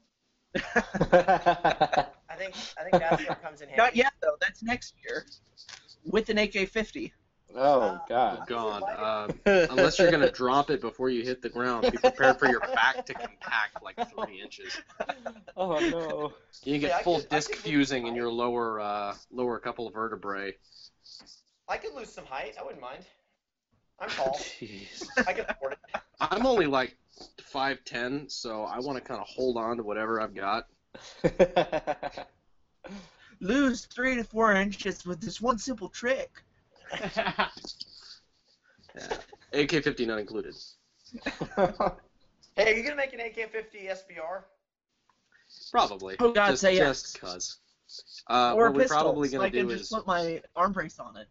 I 0.56 2.06
think 2.38 2.56
I 2.78 2.84
think 2.84 2.92
that's 3.00 3.22
where 3.24 3.32
it 3.32 3.42
comes 3.42 3.62
in 3.62 3.70
handy. 3.70 3.78
Not 3.82 3.96
yet 3.96 4.14
though. 4.22 4.36
That's 4.42 4.62
next 4.64 4.94
year 5.04 5.26
with 6.06 6.30
an 6.30 6.38
AK-50. 6.38 7.12
oh 7.56 8.00
God. 8.08 8.44
God, 8.48 8.84
uh, 8.84 9.28
unless 9.70 10.00
you're 10.00 10.12
gonna 10.12 10.32
drop 10.32 10.70
it 10.70 10.82
before 10.82 11.10
you 11.10 11.24
hit 11.24 11.42
the 11.42 11.50
ground, 11.50 11.84
be 11.92 11.98
prepared 11.98 12.38
for 12.40 12.48
your 12.48 12.60
back 12.60 13.06
to 13.06 13.14
compact 13.14 13.82
like 13.84 13.96
three 14.10 14.42
inches. 14.42 14.78
Oh 15.60 15.80
no. 15.80 16.34
You 16.66 16.76
Yeah, 16.76 16.88
I 16.88 16.92
get 16.92 17.04
full 17.04 17.20
could- 17.20 17.30
disc 17.30 17.52
fusing 17.56 18.06
in 18.06 18.14
your 18.14 18.30
lower 18.32 18.80
uh, 18.80 19.16
lower 19.32 19.58
couple 19.60 19.88
of 19.88 19.94
vertebrae. 19.96 20.54
I 21.68 21.78
could 21.78 21.96
lose 21.96 22.10
some 22.14 22.26
height. 22.26 22.54
I 22.60 22.64
wouldn't 22.64 22.80
mind. 22.82 23.04
I'm 24.00 24.10
tall. 24.10 24.38
Jeez. 24.40 25.08
I 25.28 25.34
can 25.34 25.46
afford 25.50 25.74
it. 25.74 25.80
I'm 26.20 26.46
only 26.46 26.66
like 26.66 26.98
five 27.42 27.84
ten, 27.86 28.30
so 28.30 28.64
I 28.64 28.80
want 28.80 28.98
to 28.98 29.02
kind 29.04 29.20
of 29.20 29.28
hold 29.28 29.58
on 29.58 29.78
to 29.78 29.84
whatever 29.84 30.22
I've 30.22 30.36
got. 30.36 30.68
Lose 33.40 33.86
three 33.86 34.16
to 34.16 34.24
four 34.24 34.54
inches 34.54 35.06
with 35.06 35.22
this 35.22 35.40
one 35.42 35.58
simple 35.58 35.90
trick. 35.90 36.32
Yeah. 38.96 39.18
AK-50 39.54 40.08
not 40.08 40.20
included. 40.20 40.56
Hey, 42.56 42.74
are 42.74 42.76
you 42.76 42.82
gonna 42.82 42.96
make 42.96 43.14
an 43.14 43.20
AK-50 43.20 43.92
SBR? 43.92 44.42
Probably. 45.72 46.16
Oh, 46.20 46.34
God, 46.34 46.50
just, 46.52 46.62
say 46.62 46.76
yes. 46.76 47.04
Just 47.04 47.22
cause. 47.22 47.58
Uh, 48.28 48.54
or 48.56 48.66
what 48.66 48.74
we're 48.74 48.82
pistols, 48.82 49.02
probably 49.02 49.28
so 49.30 49.38
gonna 49.38 49.48
I 49.48 49.50
can 49.52 49.68
do 49.68 49.74
just 49.78 49.92
is. 49.92 49.96
put 49.96 50.08
my 50.08 50.42
arm 50.56 50.74
brace 50.74 51.00
on 51.00 51.16
it. 51.18 51.28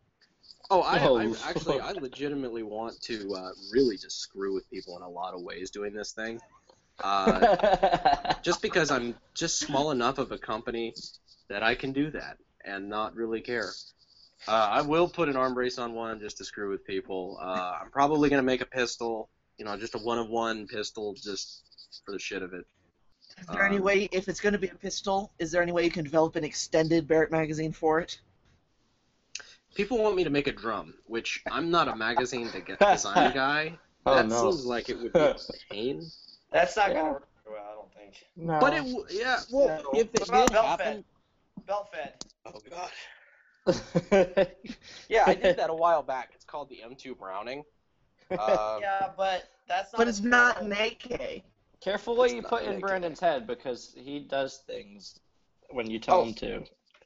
Oh, 0.71 0.81
I, 0.81 1.07
Oh. 1.07 1.17
I 1.19 1.33
actually, 1.51 1.81
I 1.81 1.93
legitimately 1.93 2.63
want 2.63 3.01
to 3.03 3.35
uh, 3.35 3.51
really 3.73 3.97
just 3.97 4.21
screw 4.21 4.55
with 4.55 4.69
people 4.71 4.97
in 4.97 5.03
a 5.03 5.09
lot 5.09 5.35
of 5.35 5.43
ways 5.43 5.71
doing 5.71 5.93
this 5.93 6.13
thing. 6.13 6.41
Uh, 7.03 8.33
just 8.43 8.63
because 8.63 8.91
I'm 8.91 9.15
just 9.35 9.59
small 9.59 9.91
enough 9.91 10.19
of 10.19 10.33
a 10.33 10.39
company 10.39 10.95
that 11.49 11.63
I 11.63 11.75
can 11.75 11.93
do 11.93 12.11
that 12.11 12.39
and 12.65 12.89
not 12.89 13.15
really 13.15 13.41
care. 13.41 13.71
Uh, 14.49 14.69
I 14.71 14.83
will 14.83 15.09
put 15.09 15.29
an 15.29 15.37
arm 15.37 15.55
brace 15.55 15.79
on 15.79 15.95
one 15.95 16.21
just 16.21 16.39
to 16.39 16.45
screw 16.45 16.71
with 16.71 16.85
people. 16.87 17.39
Uh, 17.41 17.73
I'm 17.83 17.91
probably 17.91 18.29
gonna 18.29 18.43
make 18.43 18.61
a 18.61 18.67
pistol, 18.67 19.29
you 19.59 19.65
know, 19.65 19.77
just 19.77 19.95
a 19.95 19.99
one 19.99 20.19
of 20.19 20.29
one 20.29 20.67
pistol, 20.67 21.15
just 21.15 21.63
for 22.05 22.13
the 22.13 22.19
shit 22.19 22.43
of 22.43 22.53
it. 22.53 22.65
Is 23.41 23.47
there 23.49 23.65
any 23.65 23.77
Um, 23.77 23.83
way, 23.83 24.09
if 24.13 24.29
it's 24.29 24.41
going 24.41 24.55
to 24.55 24.59
be 24.59 24.69
a 24.69 24.75
pistol, 24.75 25.31
is 25.39 25.53
there 25.53 25.61
any 25.61 25.73
way 25.73 25.85
you 25.85 25.91
can 25.91 26.05
develop 26.05 26.37
an 26.37 26.45
extended 26.45 27.07
Barrett 27.07 27.31
magazine 27.31 27.73
for 27.73 28.01
it? 28.01 28.19
People 29.77 29.99
want 29.99 30.17
me 30.17 30.25
to 30.25 30.31
make 30.31 30.47
a 30.47 30.53
drum, 30.53 30.95
which 31.07 31.43
I'm 31.51 31.71
not 31.71 31.87
a 31.89 31.95
magazine 31.95 32.49
to 32.51 32.61
get 32.61 32.79
design 32.93 33.35
guy. 33.35 33.79
oh 34.07 34.15
that 34.15 34.27
no. 34.29 34.51
seems 34.51 34.65
like 34.65 34.89
it 34.89 34.99
would 34.99 35.13
be 35.13 35.19
a 35.21 35.37
pain. 35.71 36.03
That's 36.53 36.77
not 36.77 36.89
Yeah. 36.91 36.95
gonna 36.95 37.13
work 37.13 37.29
very 37.45 37.57
well, 37.57 37.71
I 37.71 37.75
don't 37.75 37.95
think. 37.95 38.25
No. 38.37 38.59
But 38.61 38.73
it, 38.73 38.79
w- 38.79 39.05
yeah, 39.11 39.41
well, 39.53 39.83
No. 39.85 39.91
if 40.01 40.09
it 40.15 40.21
What 40.31 40.47
did 40.47 40.53
belt 40.53 40.65
happen, 40.67 41.05
fed? 41.57 41.67
Belt 41.67 41.89
fed. 41.93 42.25
oh 42.47 42.61
god. 42.71 42.91
Yeah, 45.09 45.25
I 45.27 45.35
did 45.35 45.57
that 45.59 45.71
a 45.71 45.75
while 45.75 46.03
back. 46.03 46.31
It's 46.35 46.45
called 46.45 46.69
the 46.71 46.81
M2 46.89 47.19
Browning. 47.19 47.63
Uh, 48.31 48.79
Yeah, 48.81 49.11
but 49.17 49.45
that's 49.69 49.93
not. 49.93 49.99
But 49.99 50.09
it's 50.09 50.21
not 50.21 50.61
an 50.61 50.73
AK. 50.73 51.43
Careful 51.81 52.17
what 52.17 52.25
It's 52.27 52.35
you 52.35 52.43
put 52.43 52.63
in 52.63 52.71
naked. 52.71 52.81
Brandon's 52.83 53.21
head 53.21 53.47
because 53.47 53.95
he 53.97 54.19
does 54.19 54.63
things 54.67 55.21
when 55.71 55.89
you 55.89 56.01
tell 56.01 56.21
Oh. 56.21 56.25
him 56.25 56.35
to. 56.35 56.57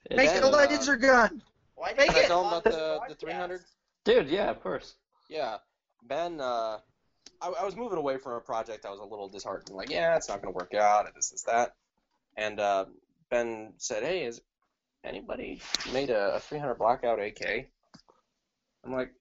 It's, 0.07 0.17
Make 0.17 0.31
it 0.31 0.43
a 0.43 0.49
laser 0.49 0.97
gun. 0.97 1.43
Why 1.81 1.95
did 1.95 2.09
Can 2.09 2.15
I 2.15 2.19
it. 2.19 2.27
tell 2.27 2.43
him 2.43 2.49
about 2.49 2.65
the, 2.65 3.01
the 3.09 3.15
300? 3.15 3.63
Dude, 4.05 4.29
yeah, 4.29 4.51
of 4.51 4.63
course. 4.63 4.97
Yeah, 5.31 5.57
Ben. 6.07 6.39
Uh, 6.39 6.77
I, 7.41 7.49
I 7.49 7.65
was 7.65 7.75
moving 7.75 7.97
away 7.97 8.19
from 8.19 8.33
a 8.33 8.41
project. 8.41 8.85
I 8.85 8.91
was 8.91 9.01
a 9.01 9.05
little 9.05 9.31
disheartened. 9.31 9.75
Like, 9.75 9.89
yeah, 9.89 10.15
it's 10.15 10.29
not 10.29 10.43
going 10.43 10.53
to 10.53 10.59
work 10.59 10.75
out, 10.75 11.07
and 11.07 11.15
this, 11.17 11.31
this, 11.31 11.45
that. 11.45 11.73
And 12.37 12.61
uh, 12.61 12.85
Ben 13.31 13.73
said, 13.79 14.03
"Hey, 14.03 14.25
has 14.25 14.43
anybody 15.05 15.63
made 15.91 16.11
a, 16.11 16.35
a 16.35 16.41
300 16.41 16.75
blackout 16.75 17.19
AK?" 17.19 17.69
I'm 18.85 18.93
like, 18.93 19.15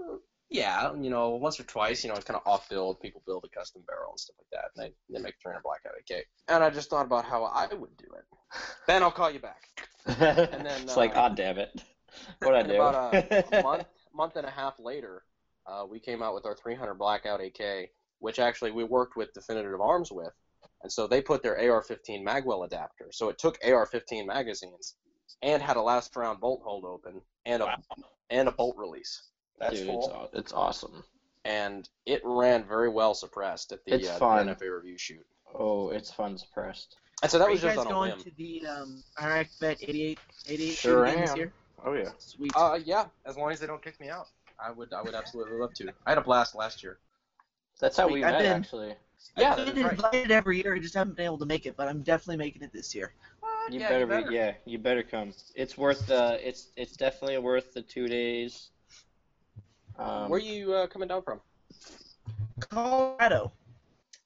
"Uh, 0.00 0.16
"Yeah, 0.54 0.94
you 0.94 1.10
know, 1.10 1.30
once 1.30 1.58
or 1.58 1.64
twice. 1.64 2.04
You 2.04 2.10
know, 2.10 2.16
it's 2.16 2.24
kind 2.24 2.38
of 2.38 2.46
off 2.46 2.68
build. 2.68 3.00
People 3.00 3.22
build 3.26 3.44
a 3.44 3.48
custom 3.56 3.82
barrel 3.86 4.12
and 4.12 4.20
stuff 4.20 4.36
like 4.38 4.50
that, 4.52 4.70
and 4.74 4.94
they 5.10 5.12
they 5.12 5.22
make 5.22 5.34
300 5.42 5.62
blackout 5.62 5.94
AK." 5.98 6.26
And 6.48 6.62
I 6.62 6.70
just 6.70 6.90
thought 6.90 7.06
about 7.06 7.24
how 7.24 7.44
I 7.44 7.66
would 7.66 7.96
do 7.96 8.06
it. 8.14 8.24
Ben, 8.86 9.02
I'll 9.02 9.10
call 9.10 9.30
you 9.30 9.40
back. 9.40 9.88
and 10.06 10.66
then, 10.66 10.82
it's 10.82 10.96
like, 10.96 11.16
uh, 11.16 11.28
oh 11.30 11.34
damn 11.34 11.58
it. 11.58 11.82
What 12.40 12.54
I 12.54 12.62
do? 12.62 12.74
about 12.74 13.14
a, 13.14 13.58
a 13.58 13.62
month, 13.64 13.84
month 14.14 14.36
and 14.36 14.46
a 14.46 14.50
half 14.50 14.78
later, 14.78 15.24
uh, 15.66 15.84
we 15.88 15.98
came 15.98 16.22
out 16.22 16.34
with 16.34 16.46
our 16.46 16.54
300 16.54 16.94
Blackout 16.94 17.40
AK, 17.40 17.90
which 18.18 18.38
actually 18.38 18.70
we 18.70 18.84
worked 18.84 19.16
with 19.16 19.32
Definitive 19.32 19.80
Arms 19.80 20.12
with, 20.12 20.32
and 20.82 20.92
so 20.92 21.06
they 21.06 21.20
put 21.20 21.42
their 21.42 21.56
AR-15 21.56 22.24
magwell 22.24 22.66
adapter. 22.66 23.08
So 23.10 23.28
it 23.28 23.38
took 23.38 23.58
AR-15 23.64 24.26
magazines 24.26 24.94
and 25.42 25.62
had 25.62 25.76
a 25.76 25.82
last 25.82 26.14
round 26.14 26.40
bolt 26.40 26.62
hold 26.64 26.84
open 26.84 27.20
and 27.46 27.62
a 27.62 27.76
and 28.30 28.48
a 28.48 28.52
bolt 28.52 28.76
release, 28.76 29.30
That's 29.58 29.76
Dude, 29.78 29.88
cool. 29.88 30.28
it's, 30.32 30.40
it's 30.40 30.52
awesome. 30.52 31.04
and 31.44 31.88
it 32.06 32.20
ran 32.24 32.64
very 32.64 32.88
well 32.88 33.14
suppressed 33.14 33.72
at 33.72 33.84
the, 33.84 33.94
It's 33.94 34.08
uh, 34.08 34.18
fun. 34.18 34.46
the 34.46 34.54
NFA 34.54 34.74
review 34.74 34.98
shoot. 34.98 35.24
Oh, 35.54 35.90
it's 35.90 36.10
fun 36.10 36.36
suppressed. 36.38 36.96
And 37.22 37.30
so 37.30 37.38
that 37.38 37.46
Are 37.46 37.50
was 37.50 37.62
you 37.62 37.68
just 37.68 37.76
guys 37.76 37.86
on 37.86 37.92
a 37.92 37.94
going 37.94 38.10
whim. 38.12 38.20
to 38.22 38.30
the 38.36 38.66
um, 38.66 39.02
Iraq 39.22 39.46
Bet 39.60 39.78
88, 39.82 40.18
88 40.48 40.72
Sure 40.74 41.06
shooting 41.06 41.20
this 41.20 41.30
am. 41.30 41.36
year? 41.36 41.52
Oh 41.84 41.92
yeah. 41.92 42.10
Sweet. 42.18 42.52
Uh, 42.56 42.78
yeah, 42.84 43.04
as 43.26 43.36
long 43.36 43.52
as 43.52 43.60
they 43.60 43.66
don't 43.66 43.82
kick 43.82 44.00
me 44.00 44.08
out, 44.08 44.26
I 44.58 44.70
would 44.72 44.92
I 44.92 45.02
would 45.02 45.14
absolutely 45.14 45.58
love 45.58 45.72
to. 45.74 45.88
I 46.06 46.10
had 46.10 46.18
a 46.18 46.22
blast 46.22 46.54
last 46.54 46.82
year. 46.82 46.98
That's 47.80 47.96
how 47.96 48.08
Sweet. 48.08 48.14
we 48.14 48.24
I've 48.24 48.32
met 48.32 48.42
been- 48.42 48.52
actually. 48.52 48.94
Yeah, 49.36 49.52
I've 49.52 49.58
that's 49.58 49.70
been 49.70 49.84
right. 49.84 49.92
invited 49.92 50.30
every 50.30 50.62
year. 50.62 50.74
I 50.74 50.78
just 50.78 50.94
haven't 50.94 51.16
been 51.16 51.24
able 51.26 51.38
to 51.38 51.46
make 51.46 51.66
it, 51.66 51.76
but 51.76 51.88
I'm 51.88 52.02
definitely 52.02 52.36
making 52.44 52.62
it 52.62 52.72
this 52.72 52.94
year. 52.94 53.14
You 53.70 53.80
yeah, 53.80 53.88
better, 53.88 54.00
you 54.00 54.06
better. 54.06 54.28
be 54.28 54.34
yeah, 54.34 54.52
you 54.66 54.78
better 54.78 55.02
come. 55.02 55.32
It's 55.54 55.78
worth 55.78 56.06
the 56.06 56.38
it's 56.46 56.68
it's 56.76 56.96
definitely 56.96 57.38
worth 57.38 57.72
the 57.74 57.82
two 57.82 58.06
days. 58.08 58.70
Um, 59.98 60.28
Where 60.28 60.40
you 60.40 60.72
uh, 60.74 60.86
coming 60.86 61.08
down 61.08 61.22
from? 61.22 61.40
Colorado. 62.60 63.52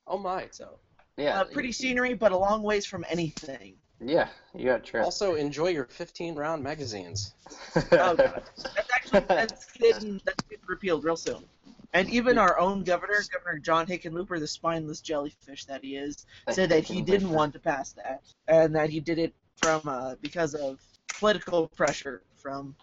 Oh 0.06 0.18
my, 0.18 0.48
so. 0.50 0.78
yeah, 1.16 1.40
Uh, 1.40 1.44
pretty 1.44 1.72
scenery, 1.72 2.14
but 2.14 2.32
a 2.32 2.36
long 2.36 2.62
ways 2.62 2.86
from 2.86 3.04
anything. 3.08 3.74
Yeah, 4.00 4.28
you 4.54 4.64
got 4.66 4.84
trip. 4.84 5.04
Also, 5.04 5.34
enjoy 5.34 5.68
your 5.68 5.84
15 5.84 6.34
round 6.36 6.62
magazines. 6.62 7.34
Oh, 7.74 8.14
God. 8.14 8.42
That's 8.56 8.88
actually 8.94 9.20
that's 9.28 9.72
getting 9.72 10.20
that's 10.24 10.42
getting 10.44 10.64
repealed 10.68 11.04
real 11.04 11.16
soon. 11.16 11.44
And 11.92 12.08
even 12.10 12.38
our 12.38 12.58
own 12.58 12.84
governor, 12.84 13.20
Governor 13.32 13.58
John 13.58 13.86
Hickenlooper, 13.86 14.38
the 14.38 14.46
spineless 14.46 15.00
jellyfish 15.00 15.64
that 15.64 15.82
he 15.82 15.96
is, 15.96 16.26
said 16.50 16.68
that 16.68 16.84
he 16.84 17.00
didn't 17.10 17.30
want 17.30 17.54
to 17.54 17.58
pass 17.58 17.92
that, 17.92 18.22
and 18.46 18.74
that 18.76 18.90
he 18.90 19.00
did 19.00 19.18
it 19.18 19.34
from 19.56 19.80
uh, 19.86 20.14
because 20.20 20.54
of 20.54 20.80
political 21.18 21.66
pressure 21.68 22.22
from 22.36 22.76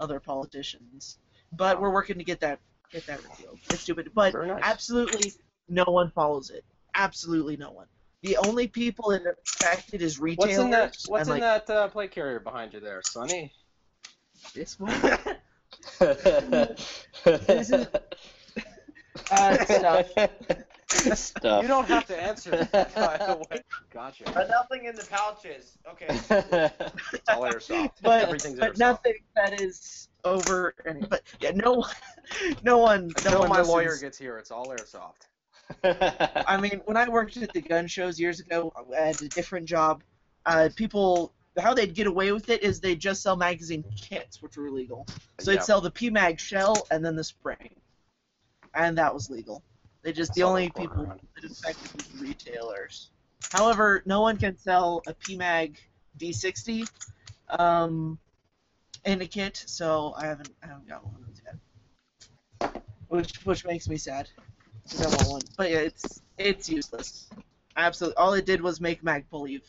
other 0.00 0.20
politicians. 0.20 1.18
But 1.56 1.80
we're 1.80 1.92
working 1.92 2.18
to 2.18 2.24
get 2.24 2.40
that 2.40 2.58
get 2.90 3.06
that 3.06 3.22
repealed. 3.22 3.58
It's 3.70 3.80
stupid, 3.80 4.10
but 4.14 4.34
nice. 4.34 4.60
absolutely 4.62 5.32
no 5.68 5.84
one 5.86 6.10
follows 6.10 6.50
it. 6.50 6.64
Absolutely 6.94 7.56
no 7.56 7.70
one. 7.70 7.86
The 8.22 8.36
only 8.36 8.68
people 8.68 9.10
that 9.10 9.22
are 9.22 9.36
affected 9.46 10.00
is 10.02 10.20
retailers. 10.20 10.48
What's 10.48 10.58
in 10.64 10.70
that? 10.70 10.96
What's 11.08 11.28
and, 11.28 11.36
in 11.38 11.42
like, 11.42 11.66
that 11.66 11.74
uh, 11.74 11.88
plate 11.88 12.12
carrier 12.12 12.38
behind 12.40 12.72
you 12.72 12.80
there, 12.80 13.00
Sonny? 13.04 13.52
This 14.54 14.78
one. 14.78 14.92
Isn't- 17.48 17.88
Uh, 19.30 19.64
stuff. 19.64 20.08
Stuff. 21.18 21.62
You 21.62 21.68
don't 21.68 21.86
have 21.88 22.06
to 22.06 22.20
answer 22.22 22.50
that, 22.72 22.94
by 22.94 23.16
the 23.18 23.36
way. 23.50 23.62
Gotcha. 23.92 24.24
But 24.32 24.48
nothing 24.48 24.84
in 24.84 24.94
the 24.94 25.04
pouches. 25.04 25.78
Okay. 25.90 26.06
It's 27.12 27.28
all 27.28 27.42
airsoft. 27.42 27.92
but 28.02 28.22
Everything's 28.22 28.58
but 28.58 28.74
airsoft. 28.74 28.78
nothing 28.78 29.14
that 29.36 29.60
is 29.60 30.08
over. 30.24 30.74
Any, 30.86 31.00
but 31.10 31.22
yeah, 31.40 31.50
no 31.52 31.72
one, 31.74 31.90
no 32.62 32.78
one, 32.78 33.08
no 33.08 33.14
Until 33.16 33.40
one 33.40 33.48
my 33.50 33.56
listens. 33.58 33.68
lawyer 33.74 33.96
gets 33.98 34.18
here, 34.18 34.38
it's 34.38 34.50
all 34.50 34.66
airsoft. 34.68 35.28
I 36.46 36.60
mean, 36.60 36.80
when 36.84 36.96
I 36.96 37.08
worked 37.08 37.36
at 37.38 37.52
the 37.52 37.60
gun 37.60 37.86
shows 37.86 38.18
years 38.20 38.40
ago, 38.40 38.72
I 38.96 39.06
had 39.06 39.22
a 39.22 39.28
different 39.28 39.66
job. 39.66 40.02
Uh, 40.44 40.68
people, 40.74 41.32
how 41.58 41.72
they'd 41.72 41.94
get 41.94 42.06
away 42.06 42.32
with 42.32 42.50
it 42.50 42.62
is 42.62 42.80
they'd 42.80 42.98
just 42.98 43.22
sell 43.22 43.36
magazine 43.36 43.84
kits, 43.96 44.42
which 44.42 44.56
were 44.56 44.66
illegal. 44.66 45.06
So 45.40 45.50
Yeah. 45.50 45.58
they'd 45.58 45.64
sell 45.64 45.80
the 45.80 45.90
PMag 45.90 46.38
shell 46.38 46.86
and 46.90 47.04
then 47.04 47.16
the 47.16 47.24
spring, 47.24 47.74
and 48.74 48.98
that 48.98 49.12
was 49.14 49.30
legal. 49.30 49.62
They 50.02 50.12
just 50.12 50.34
the 50.34 50.42
only 50.42 50.66
that 50.66 50.74
people 50.74 51.04
around. 51.04 51.20
that 51.36 51.44
affected 51.44 51.94
was 51.94 52.06
the 52.08 52.18
retailers. 52.18 53.10
However, 53.52 54.02
no 54.04 54.20
one 54.20 54.36
can 54.36 54.56
sell 54.58 55.02
a 55.06 55.14
PMag 55.14 55.76
D60 56.18 56.88
um, 57.50 58.18
in 59.04 59.20
a 59.22 59.26
kit, 59.26 59.62
so 59.66 60.14
I 60.16 60.26
haven't 60.26 60.50
I 60.62 60.66
haven't 60.66 60.88
got 60.88 61.04
one 61.04 61.14
of 61.16 61.26
those 61.26 61.40
yet. 61.44 62.72
Which 63.08 63.34
which 63.44 63.64
makes 63.64 63.88
me 63.88 63.96
sad. 63.96 64.28
'cause 64.90 65.00
I 65.02 65.08
want 65.08 65.28
one. 65.30 65.40
But 65.56 65.70
yeah, 65.70 65.78
it's 65.78 66.22
it's 66.38 66.68
useless. 66.68 67.28
Absolutely, 67.76 68.16
all 68.16 68.34
it 68.34 68.46
did 68.46 68.60
was 68.60 68.80
make 68.80 69.02
Magpul 69.02 69.42
leave, 69.42 69.64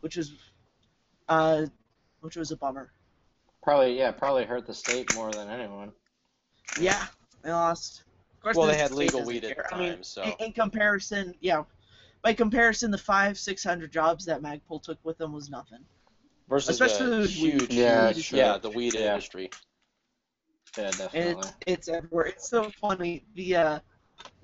which 0.00 0.16
was 0.16 0.32
uh, 1.28 1.66
which 2.20 2.36
was 2.36 2.50
a 2.50 2.56
bummer. 2.56 2.90
probably 3.62 3.96
yeah, 3.98 4.10
probably 4.10 4.44
hurt 4.44 4.66
the 4.66 4.74
state 4.74 5.14
more 5.14 5.30
than 5.30 5.48
anyone. 5.48 5.92
Yeah, 6.80 7.06
they 7.42 7.50
lost. 7.52 8.02
Of 8.36 8.42
course, 8.42 8.56
Well, 8.56 8.66
they 8.68 8.76
had 8.76 8.92
legal 8.92 9.20
doesn't 9.20 9.34
weed 9.34 9.44
at 9.44 9.54
care. 9.56 9.66
the 9.70 9.74
I 9.76 9.78
mean, 9.80 9.92
time, 9.94 10.02
so- 10.04 10.22
in, 10.22 10.32
in 10.46 10.52
comparison, 10.52 11.34
yeah, 11.40 11.64
by 12.22 12.32
comparison, 12.34 12.90
the 12.90 12.98
five 12.98 13.38
six 13.38 13.64
hundred 13.64 13.90
jobs 13.92 14.24
that 14.26 14.42
Magpul 14.42 14.82
took 14.82 14.98
with 15.04 15.18
them 15.18 15.32
was 15.32 15.50
nothing. 15.50 15.84
Versus 16.48 16.78
Especially 16.80 17.06
the 17.10 17.18
with 17.22 17.36
weed. 17.36 17.60
huge, 17.60 17.74
Yeah, 17.74 18.12
huge, 18.12 18.24
sure. 18.24 18.38
yeah, 18.38 18.58
the 18.58 18.70
weed 18.70 18.94
Yeah. 18.94 19.12
industry. 19.12 19.50
Yeah, 20.76 20.84
And 20.84 20.94
definitely. 20.98 21.48
it's 21.48 21.52
it's 21.66 21.88
everywhere. 21.88 22.26
It's 22.26 22.48
so 22.48 22.70
funny. 22.70 23.24
The 23.34 23.56
uh, 23.56 23.78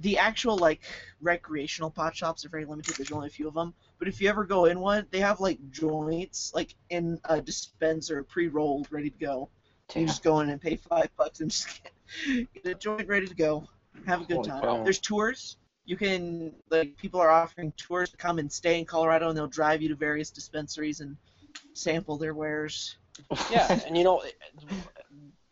the 0.00 0.18
actual 0.18 0.56
like 0.58 0.82
recreational 1.20 1.90
pot 1.90 2.14
shops 2.14 2.44
are 2.44 2.48
very 2.48 2.64
limited. 2.64 2.96
There's 2.96 3.12
only 3.12 3.28
a 3.28 3.30
few 3.30 3.48
of 3.48 3.54
them. 3.54 3.74
But 3.98 4.08
if 4.08 4.20
you 4.20 4.28
ever 4.28 4.44
go 4.44 4.66
in 4.66 4.80
one, 4.80 5.06
they 5.10 5.20
have 5.20 5.40
like 5.40 5.58
joints 5.70 6.52
like 6.54 6.74
in 6.90 7.20
a 7.24 7.40
dispenser, 7.40 8.22
pre-rolled, 8.22 8.88
ready 8.90 9.10
to 9.10 9.18
go. 9.18 9.48
You 9.94 10.06
just 10.06 10.22
go 10.22 10.40
in 10.40 10.50
and 10.50 10.60
pay 10.60 10.76
five 10.76 11.08
bucks 11.16 11.40
and 11.40 11.50
just 11.50 11.82
get, 11.82 11.92
get 12.54 12.66
a 12.66 12.74
joint 12.74 13.08
ready 13.08 13.26
to 13.26 13.34
go. 13.34 13.68
Have 14.06 14.22
a 14.22 14.24
good 14.24 14.36
Holy 14.36 14.48
time. 14.48 14.62
cow. 14.62 14.82
There's 14.84 14.98
tours. 14.98 15.56
You 15.86 15.96
can 15.96 16.54
like 16.70 16.96
people 16.96 17.20
are 17.20 17.30
offering 17.30 17.72
tours 17.76 18.10
to 18.10 18.16
come 18.16 18.38
and 18.38 18.50
stay 18.50 18.78
in 18.78 18.84
Colorado, 18.84 19.28
and 19.28 19.36
they'll 19.36 19.46
drive 19.46 19.82
you 19.82 19.88
to 19.90 19.94
various 19.94 20.30
dispensaries 20.30 21.00
and 21.00 21.16
sample 21.74 22.16
their 22.16 22.34
wares. 22.34 22.96
Yeah, 23.50 23.68
and 23.86 23.96
you 23.96 24.04
know, 24.04 24.22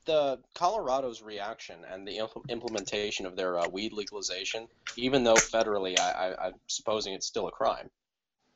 the 0.07 0.38
Colorado's 0.55 1.22
reaction 1.22 1.76
and 1.90 2.07
the 2.07 2.18
impl- 2.18 2.48
implementation 2.48 3.26
of 3.26 3.36
their 3.36 3.59
uh, 3.59 3.68
weed 3.68 3.92
legalization, 3.92 4.68
even 4.96 5.24
though 5.24 5.34
federally, 5.34 5.98
I, 5.98 6.11
I, 6.11 6.46
I'm 6.46 6.55
supposing 6.66 7.14
it's 7.14 7.26
still 7.26 7.48
a 7.48 7.53
crime, 7.53 7.88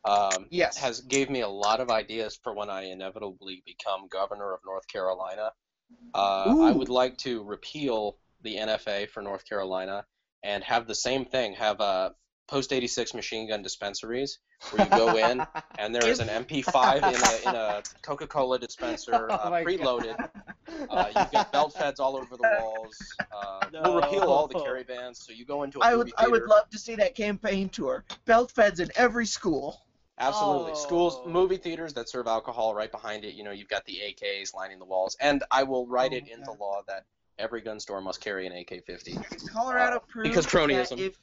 um, 0.04 0.46
Yes. 0.50 0.76
has 0.78 1.00
gave 1.00 1.30
me 1.30 1.40
a 1.40 1.48
lot 1.48 1.80
of 1.80 1.90
ideas 1.90 2.38
for 2.42 2.54
when 2.54 2.70
I 2.70 2.84
inevitably 2.84 3.62
become 3.66 4.08
governor 4.08 4.52
of 4.52 4.60
North 4.64 4.86
Carolina. 4.88 5.52
Uh, 6.14 6.54
I 6.62 6.72
would 6.72 6.88
like 6.88 7.18
to 7.18 7.44
repeal 7.44 8.18
the 8.42 8.56
NFA 8.56 9.08
for 9.10 9.22
North 9.22 9.46
Carolina 9.48 10.04
and 10.42 10.62
have 10.64 10.86
the 10.86 10.94
same 10.94 11.24
thing, 11.24 11.54
have 11.54 11.80
uh, 11.80 12.10
post 12.48 12.72
86 12.72 13.14
machine 13.14 13.48
gun 13.48 13.62
dispensaries 13.62 14.38
where 14.70 14.84
you 14.84 14.90
go 14.90 15.16
in 15.16 15.44
and 15.78 15.94
there 15.94 16.06
is 16.08 16.20
an 16.20 16.28
MP5 16.28 16.96
in 16.98 17.48
a, 17.48 17.48
in 17.50 17.54
a 17.54 17.82
Coca-Cola 18.02 18.58
dispenser, 18.58 19.28
Oh 19.30 19.34
uh, 19.46 19.50
my 19.50 19.64
preloaded. 19.64 20.16
Uh, 20.88 21.06
you've 21.16 21.30
got 21.32 21.52
belt 21.52 21.72
feds 21.72 22.00
all 22.00 22.16
over 22.16 22.36
the 22.36 22.48
walls. 22.58 22.96
Uh, 23.32 23.68
We'll 23.72 23.96
repeal 23.96 24.22
all 24.22 24.46
the 24.46 24.58
carry 24.58 24.84
bans, 24.84 25.18
so 25.24 25.32
you 25.32 25.44
go 25.44 25.62
into 25.62 25.78
a 25.80 25.84
I 25.84 25.94
movie 25.94 26.12
would 26.16 26.24
I 26.24 26.28
would 26.28 26.44
love 26.44 26.68
to 26.70 26.78
see 26.78 26.94
that 26.96 27.14
campaign 27.14 27.68
tour. 27.68 28.04
Belt 28.24 28.50
feds 28.52 28.80
in 28.80 28.90
every 28.96 29.26
school. 29.26 29.82
Absolutely. 30.18 30.74
Schools, 30.74 31.20
Oh. 31.24 31.28
movie 31.28 31.58
theaters 31.58 31.92
that 31.94 32.08
serve 32.08 32.26
alcohol 32.26 32.74
right 32.74 32.90
behind 32.90 33.24
it. 33.24 33.34
You 33.34 33.44
know, 33.44 33.50
you've 33.50 33.68
got 33.68 33.84
the 33.84 34.00
AKs 34.00 34.54
lining 34.54 34.78
the 34.78 34.84
walls, 34.86 35.16
and 35.20 35.44
I 35.50 35.62
will 35.62 35.86
write 35.86 36.12
Oh 36.12 36.16
it 36.16 36.24
my 36.24 36.32
into 36.32 36.46
God. 36.46 36.58
law 36.58 36.82
that 36.88 37.04
every 37.38 37.60
gun 37.60 37.78
store 37.78 38.00
must 38.00 38.20
carry 38.22 38.46
an 38.46 38.52
AK-50. 38.54 39.50
Colorado 39.52 39.96
Uh, 39.96 39.98
proved 40.08 40.28
because 40.30 40.46
cronyism. 40.46 40.96
that 40.96 40.98
if 41.00 41.18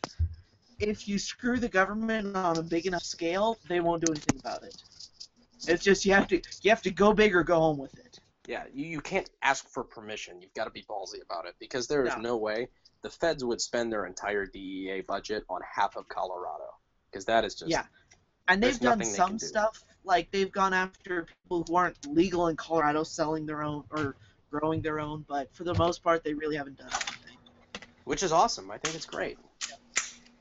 if 0.79 1.07
you 1.07 1.17
screw 1.17 1.57
the 1.59 1.69
government 1.69 2.35
on 2.35 2.57
a 2.57 2.63
big 2.63 2.85
enough 2.85 3.03
scale, 3.03 3.57
they 3.67 3.79
won't 3.79 4.01
do 4.01 4.11
anything 4.11 4.37
about 4.39 4.63
it. 4.63 4.75
It's 5.67 5.83
just 5.83 6.05
you 6.05 6.13
have 6.13 6.27
to 6.27 6.41
you 6.61 6.69
have 6.71 6.81
to 6.81 6.91
go 6.91 7.13
big 7.13 7.35
or 7.35 7.43
go 7.43 7.55
home 7.59 7.77
with 7.77 7.97
it. 7.97 8.19
Yeah, 8.47 8.63
you, 8.73 8.85
you 8.85 9.01
can't 9.01 9.29
ask 9.41 9.67
for 9.69 9.83
permission. 9.83 10.41
You've 10.41 10.53
got 10.53 10.65
to 10.65 10.71
be 10.71 10.83
ballsy 10.83 11.23
about 11.23 11.45
it 11.45 11.55
because 11.59 11.87
there 11.87 12.05
is 12.05 12.13
No. 12.15 12.21
no 12.21 12.37
way 12.37 12.67
the 13.01 13.09
feds 13.09 13.43
would 13.45 13.61
spend 13.61 13.91
their 13.91 14.05
entire 14.05 14.45
DEA 14.45 15.01
budget 15.01 15.43
on 15.49 15.61
half 15.75 15.95
of 15.95 16.07
Colorado 16.09 16.65
because 17.11 17.25
that 17.25 17.45
is 17.45 17.55
just 17.55 17.71
Yeah. 17.71 17.85
And 18.49 18.61
they've 18.61 18.77
done 18.79 18.97
they 18.97 19.05
some 19.05 19.37
do. 19.37 19.45
stuff 19.45 19.81
like 20.03 20.29
they've 20.31 20.51
gone 20.51 20.73
after 20.73 21.23
people 21.23 21.63
who 21.65 21.75
aren't 21.77 22.05
legal 22.07 22.47
in 22.49 22.57
Colorado 22.57 23.03
selling 23.03 23.45
their 23.45 23.63
own 23.63 23.85
or 23.89 24.17
growing 24.51 24.81
their 24.81 24.99
own, 24.99 25.23
but 25.29 25.53
for 25.55 25.63
the 25.63 25.73
most 25.75 26.03
part 26.03 26.25
they 26.25 26.33
really 26.33 26.57
haven't 26.57 26.77
done 26.77 26.89
anything. 26.91 27.37
which 28.03 28.21
is 28.21 28.33
awesome. 28.33 28.69
I 28.69 28.77
think 28.77 28.95
it's 28.95 29.05
great. 29.05 29.37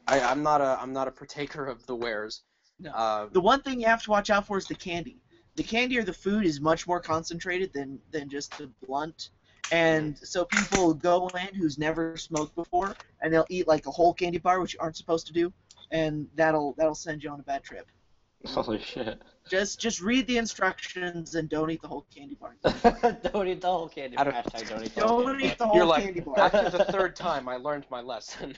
I, 0.06 0.20
I'm 0.20 0.42
not 0.42 0.60
a 0.60 0.78
I'm 0.80 0.92
not 0.92 1.08
a 1.08 1.10
partaker 1.12 1.66
of 1.66 1.84
the 1.86 1.94
wares. 1.96 2.42
No. 2.80 2.90
Uh, 2.92 3.26
The 3.30 3.40
one 3.40 3.62
thing 3.62 3.80
you 3.80 3.86
have 3.86 4.02
to 4.04 4.10
watch 4.10 4.30
out 4.30 4.46
for 4.46 4.58
is 4.58 4.66
the 4.66 4.74
candy. 4.74 5.18
The 5.54 5.62
candy 5.62 5.98
or 5.98 6.02
the 6.02 6.12
food 6.12 6.44
is 6.46 6.60
much 6.60 6.86
more 6.86 7.00
concentrated 7.00 7.72
than 7.72 7.98
than 8.10 8.28
just 8.28 8.56
the 8.58 8.70
blunt. 8.86 9.30
And 9.70 10.18
so 10.18 10.44
people 10.44 10.92
go 10.92 11.28
in 11.28 11.54
who's 11.54 11.78
never 11.78 12.16
smoked 12.16 12.54
before, 12.56 12.94
and 13.20 13.32
they'll 13.32 13.46
eat 13.48 13.66
like 13.68 13.86
a 13.86 13.90
whole 13.90 14.12
candy 14.12 14.38
bar, 14.38 14.60
which 14.60 14.74
you 14.74 14.80
aren't 14.80 14.96
supposed 14.96 15.26
to 15.28 15.32
do, 15.32 15.52
and 15.90 16.26
that'll 16.34 16.74
that'll 16.76 16.94
send 16.94 17.22
you 17.22 17.30
on 17.30 17.38
a 17.40 17.42
bad 17.44 17.62
trip. 17.62 17.86
Holy 18.46 18.80
shit. 18.82 19.22
Just 19.48 19.78
just 19.80 20.00
read 20.00 20.26
the 20.26 20.36
instructions 20.38 21.36
and 21.36 21.48
don't 21.48 21.70
eat 21.70 21.80
the 21.80 21.88
whole 21.88 22.06
candy 22.14 22.36
bar. 22.40 22.56
don't 23.32 23.46
eat 23.48 23.60
the 23.60 23.68
whole 23.68 23.88
candy 23.88 24.16
Out 24.16 24.26
of- 24.28 24.34
bar. 24.34 24.42
Hashtag 24.42 24.68
don't 24.68 24.84
eat 24.84 24.94
the 24.94 25.06
whole 25.06 25.22
Don't 25.22 25.30
candy 25.38 25.46
eat 25.46 25.58
the 25.58 25.66
whole 25.66 25.76
You're 25.76 25.86
like, 25.86 26.02
candy 26.04 26.20
bar. 26.20 26.38
after 26.40 26.70
the 26.70 26.84
third 26.92 27.14
time, 27.14 27.48
I 27.48 27.56
learned 27.56 27.86
my 27.90 28.00
lesson. 28.00 28.56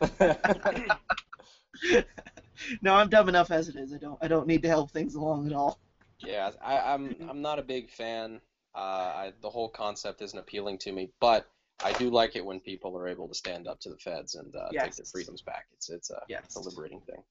no, 2.82 2.94
I'm 2.94 3.08
dumb 3.08 3.28
enough 3.28 3.50
as 3.50 3.68
it 3.68 3.76
is. 3.76 3.92
I 3.92 3.98
don't 3.98 4.18
I 4.20 4.28
don't 4.28 4.46
need 4.46 4.62
to 4.62 4.68
help 4.68 4.90
things 4.90 5.14
along 5.14 5.46
at 5.46 5.52
all. 5.52 5.78
Yeah, 6.20 6.50
I, 6.62 6.78
I'm 6.94 7.16
I'm 7.28 7.42
not 7.42 7.58
a 7.58 7.62
big 7.62 7.90
fan. 7.90 8.40
Uh, 8.74 8.78
I, 8.78 9.32
the 9.42 9.50
whole 9.50 9.68
concept 9.68 10.22
isn't 10.22 10.38
appealing 10.38 10.78
to 10.78 10.92
me, 10.92 11.10
but 11.20 11.48
I 11.84 11.92
do 11.92 12.08
like 12.10 12.36
it 12.36 12.44
when 12.44 12.60
people 12.60 12.96
are 12.96 13.08
able 13.08 13.26
to 13.28 13.34
stand 13.34 13.66
up 13.66 13.80
to 13.80 13.88
the 13.88 13.96
feds 13.96 14.34
and 14.36 14.54
uh, 14.54 14.68
take 14.70 14.94
their 14.94 15.06
freedoms 15.06 15.42
back. 15.42 15.66
It's 15.72 15.90
it's 15.90 16.10
a, 16.10 16.20
Yes. 16.28 16.42
it's 16.44 16.56
a 16.56 16.60
liberating 16.60 17.00
thing. 17.00 17.22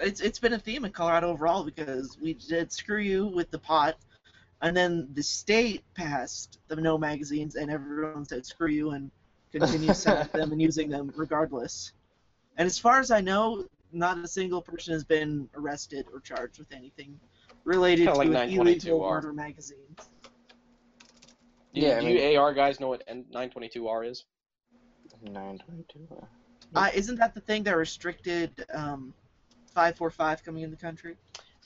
it's 0.00 0.20
it's 0.20 0.38
been 0.38 0.54
a 0.54 0.58
theme 0.58 0.84
in 0.84 0.92
Colorado 0.92 1.28
overall 1.28 1.64
because 1.64 2.18
we 2.20 2.34
did 2.34 2.72
screw 2.72 3.00
you 3.00 3.26
with 3.26 3.50
the 3.50 3.58
pot, 3.58 3.96
and 4.62 4.76
then 4.76 5.08
the 5.14 5.22
state 5.22 5.82
passed 5.94 6.58
the 6.68 6.76
no 6.76 6.96
magazines, 6.96 7.56
and 7.56 7.70
everyone 7.70 8.24
said 8.24 8.46
screw 8.46 8.68
you 8.70 8.90
and 8.92 9.10
continued 9.52 9.96
selling 9.96 10.28
them 10.32 10.52
and 10.52 10.60
using 10.60 10.88
them 10.88 11.12
regardless. 11.16 11.92
And 12.56 12.66
as 12.66 12.78
far 12.78 13.00
as 13.00 13.10
I 13.10 13.20
know, 13.20 13.66
not 13.92 14.18
a 14.18 14.26
single 14.28 14.62
person 14.62 14.92
has 14.94 15.04
been 15.04 15.48
arrested 15.54 16.06
or 16.12 16.20
charged 16.20 16.58
with 16.58 16.72
anything 16.72 17.18
related 17.64 18.04
Kinda 18.06 18.18
like 18.18 18.28
to 18.28 18.32
922 18.34 18.88
illegal 18.88 19.04
are. 19.06 19.14
murder 19.16 19.32
magazines. 19.32 19.98
Do, 21.74 21.80
you- 21.80 21.86
Yeah, 21.88 21.96
I 21.96 22.00
do 22.00 22.06
mean- 22.06 22.16
you 22.32 22.38
AR 22.38 22.52
guys 22.54 22.80
know 22.80 22.88
what 22.88 23.06
922R 23.08 24.04
is? 24.10 24.24
922. 25.22 26.26
Uh, 26.74 26.88
isn't 26.94 27.16
that 27.16 27.34
the 27.34 27.40
thing 27.40 27.62
that 27.64 27.76
restricted 27.76 28.64
um, 28.72 29.12
545 29.74 30.42
coming 30.44 30.62
in 30.62 30.70
the 30.70 30.76
country? 30.76 31.16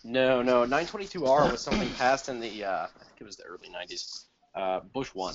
No, 0.05 0.43
no. 0.43 0.65
922R 0.67 1.51
was 1.53 1.61
something 1.61 1.89
passed 1.91 2.29
in 2.29 2.39
the 2.41 2.65
uh, 2.65 2.87
I 2.87 3.05
think 3.05 3.21
it 3.21 3.25
was 3.25 3.37
the 3.37 3.45
early 3.45 3.69
90s, 3.69 4.25
uh, 4.55 4.81
Bush 4.93 5.15
one, 5.15 5.35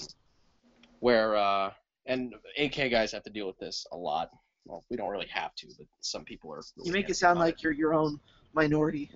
where 0.99 1.35
uh, 1.35 1.71
and 2.05 2.33
AK 2.57 2.89
guys 2.91 3.11
have 3.11 3.23
to 3.23 3.29
deal 3.29 3.47
with 3.47 3.57
this 3.59 3.85
a 3.91 3.97
lot. 3.97 4.29
Well, 4.65 4.83
we 4.89 4.97
don't 4.97 5.09
really 5.09 5.27
have 5.27 5.55
to, 5.55 5.67
but 5.77 5.87
some 6.01 6.23
people 6.23 6.51
are. 6.51 6.61
Really 6.77 6.87
You 6.87 6.93
make 6.93 7.09
it 7.09 7.15
sound 7.15 7.37
about 7.37 7.45
like 7.45 7.63
you're 7.63 7.71
your 7.73 7.93
own 7.93 8.19
minority. 8.53 9.11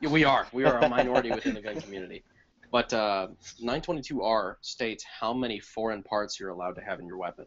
Yeah, 0.00 0.10
we 0.10 0.24
are. 0.24 0.46
We 0.52 0.64
are 0.64 0.78
a 0.78 0.88
minority 0.88 1.30
within 1.30 1.54
the 1.54 1.60
gun 1.60 1.80
community. 1.80 2.24
But 2.70 2.92
uh, 2.92 3.28
922R 3.62 4.56
states 4.60 5.04
how 5.20 5.32
many 5.32 5.58
foreign 5.58 6.02
parts 6.02 6.38
you're 6.38 6.50
allowed 6.50 6.74
to 6.76 6.82
have 6.82 7.00
in 7.00 7.06
your 7.06 7.16
weapon. 7.16 7.46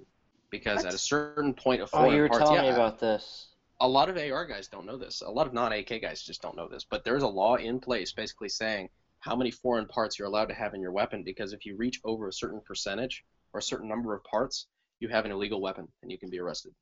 Because 0.50 0.84
at 0.84 0.94
a 0.94 0.98
certain 0.98 1.54
point 1.54 1.82
of 1.82 1.90
foreign 1.90 2.12
Oh, 2.12 2.16
you 2.16 2.22
were 2.24 2.28
parts, 2.28 2.44
telling 2.44 2.64
yeah, 2.64 2.70
me 2.72 2.76
about 2.76 3.00
this. 3.00 3.50
a 3.80 3.88
lot 3.88 4.10
of 4.10 4.18
AR 4.18 4.46
guys 4.46 4.68
don't 4.68 4.86
know 4.86 4.98
this. 4.98 5.22
A 5.22 5.30
lot 5.32 5.48
of 5.48 5.54
non-AK 5.54 6.02
guys 6.02 6.22
just 6.24 6.42
don't 6.42 6.58
know 6.58 6.68
this. 6.68 6.84
But 6.90 7.04
there's 7.06 7.24
a 7.24 7.28
law 7.28 7.56
in 7.56 7.80
place 7.80 8.12
basically 8.12 8.50
saying 8.50 8.90
how 9.20 9.36
many 9.36 9.52
foreign 9.52 9.86
parts 9.88 10.20
you're 10.20 10.28
allowed 10.28 10.50
to 10.50 10.56
have 10.56 10.74
in 10.74 10.82
your 10.82 10.92
weapon. 10.92 11.24
Because 11.24 11.54
if 11.54 11.66
you 11.66 11.78
reach 11.78 12.02
over 12.04 12.28
a 12.28 12.34
certain 12.34 12.60
percentage 12.66 13.24
or 13.54 13.60
a 13.60 13.64
certain 13.64 13.88
number 13.88 14.14
of 14.16 14.24
parts, 14.24 14.68
you 15.00 15.10
have 15.10 15.26
an 15.26 15.32
illegal 15.32 15.62
weapon 15.62 15.88
and 16.02 16.12
you 16.12 16.18
can 16.18 16.30
be 16.30 16.40
arrested. 16.40 16.74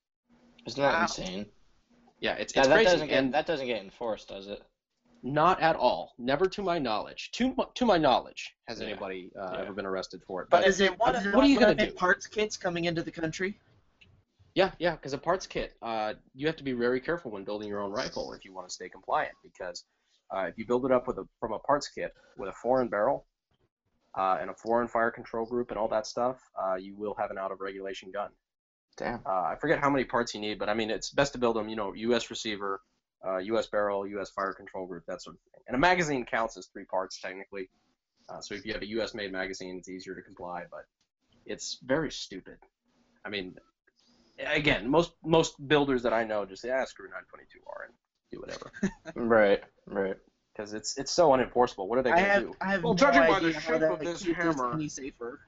Isn't 0.66 0.82
that 0.82 0.94
Wow. 0.94 1.02
insane? 1.04 1.46
Yeah, 2.20 2.34
it's, 2.34 2.54
Yeah, 2.54 2.62
it's 2.62 2.68
that 2.70 2.74
crazy. 2.76 2.86
doesn't 2.92 3.08
get 3.08 3.24
and 3.24 3.34
that 3.34 3.46
doesn't 3.46 3.66
get 3.68 3.82
enforced, 3.82 4.28
does 4.28 4.48
it? 4.48 4.62
Not 5.22 5.60
at 5.62 5.76
all. 5.76 6.14
Never 6.18 6.48
to 6.48 6.62
my 6.62 6.80
knowledge. 6.80 7.32
To 7.34 7.54
my, 7.56 7.66
to 7.76 7.86
my 7.86 7.98
knowledge, 7.98 8.56
has 8.68 8.80
Yeah. 8.80 8.88
anybody 8.88 9.32
uh, 9.40 9.52
Yeah. 9.54 9.62
ever 9.62 9.74
been 9.74 9.86
arrested 9.86 10.22
for 10.26 10.42
it? 10.44 10.50
But 10.50 10.66
Is 10.68 10.80
it, 10.80 10.98
what- 11.00 11.16
is 11.16 11.26
it 11.26 11.34
what 11.36 11.44
are 11.44 11.48
you 11.48 11.60
gonna 11.60 11.76
do? 11.76 11.92
Parts 11.94 12.28
kits 12.28 12.56
coming 12.58 12.86
into 12.86 13.04
the 13.04 13.12
country. 13.12 13.60
Yeah, 14.56 14.72
yeah, 14.80 14.96
because 14.96 15.14
a 15.14 15.18
parts 15.18 15.46
kit, 15.48 15.78
uh, 15.82 16.16
you 16.34 16.48
have 16.48 16.56
to 16.58 16.64
be 16.64 16.74
very 16.74 17.00
careful 17.00 17.32
when 17.32 17.44
building 17.46 17.68
your 17.70 17.80
own 17.80 17.92
rifle 17.92 18.34
if 18.34 18.44
you 18.44 18.54
want 18.54 18.68
to 18.68 18.74
stay 18.74 18.90
compliant. 18.90 19.34
Because 19.44 19.86
uh, 20.36 20.42
if 20.50 20.58
you 20.58 20.66
build 20.66 20.86
it 20.86 20.92
up 20.92 21.08
with 21.08 21.18
a 21.20 21.28
from 21.40 21.54
a 21.54 21.60
parts 21.60 21.88
kit 21.88 22.14
with 22.38 22.50
a 22.50 22.54
foreign 22.54 22.90
barrel 22.90 23.26
uh, 24.20 24.38
and 24.42 24.50
a 24.50 24.54
foreign 24.54 24.90
fire 24.90 25.12
control 25.12 25.46
group 25.46 25.72
and 25.72 25.80
all 25.80 25.88
that 25.88 26.06
stuff, 26.06 26.42
uh, 26.62 26.76
you 26.76 26.94
will 26.96 27.16
have 27.18 27.32
an 27.32 27.38
out 27.38 27.52
of 27.54 27.62
regulation 27.62 28.12
gun. 28.12 28.30
Damn. 28.98 29.22
Uh, 29.26 29.44
I 29.44 29.56
forget 29.62 29.80
how 29.80 29.90
many 29.90 30.04
parts 30.04 30.34
you 30.34 30.42
need, 30.42 30.60
but 30.60 30.68
I 30.68 30.74
mean 30.74 30.90
it's 30.90 31.10
best 31.10 31.32
to 31.34 31.40
build 31.40 31.56
them. 31.56 31.70
You 31.70 31.78
know, 31.78 31.94
U.S. 31.94 32.30
receiver, 32.30 32.82
uh, 33.26 33.38
U.S. 33.38 33.68
barrel, 33.68 34.06
U.S. 34.06 34.30
fire 34.32 34.54
control 34.54 34.88
group, 34.88 35.06
that 35.08 35.22
sort 35.22 35.38
of 35.38 35.42
thing. 35.54 35.64
And 35.68 35.76
a 35.76 35.80
magazine 35.80 36.26
counts 36.26 36.58
as 36.58 36.68
three 36.68 36.84
parts 36.84 37.22
technically. 37.22 37.70
Uh, 38.28 38.42
so 38.42 38.56
if 38.56 38.66
you 38.66 38.74
have 38.74 38.82
a 38.82 38.90
U.S. 38.90 39.14
made 39.14 39.32
magazine, 39.32 39.78
it's 39.78 39.88
easier 39.88 40.16
to 40.16 40.22
comply, 40.22 40.64
but 40.70 40.82
it's 41.46 41.80
very 41.86 42.12
stupid. 42.12 42.58
I 43.26 43.30
mean, 43.30 43.56
again, 44.46 44.90
most 44.90 45.14
most 45.24 45.66
builders 45.66 46.04
that 46.04 46.14
I 46.14 46.26
know 46.26 46.46
just 46.46 46.62
say, 46.62 46.72
ah, 46.72 46.84
screw 46.84 47.08
922R 47.08 47.86
and 47.86 47.94
do 48.32 48.42
whatever, 48.42 48.72
Right, 49.16 49.64
right. 49.88 50.18
Because 50.60 50.74
it's 50.74 50.98
it's 50.98 51.12
so 51.12 51.30
unenforceable. 51.30 51.88
What 51.88 52.00
are 52.00 52.02
they 52.02 52.10
gonna 52.10 52.42
do? 52.42 52.54
I 52.60 52.72
have 52.74 52.84
Well, 52.84 52.94
no 52.94 52.98
judging 52.98 53.22
by 53.22 53.40
the 53.40 53.54
shape 53.54 53.80
that 53.80 53.92
of 53.94 54.00
this 54.00 54.24
keep 54.24 54.36
hammer- 54.36 54.74
any 54.74 54.90
safer. 54.90 55.40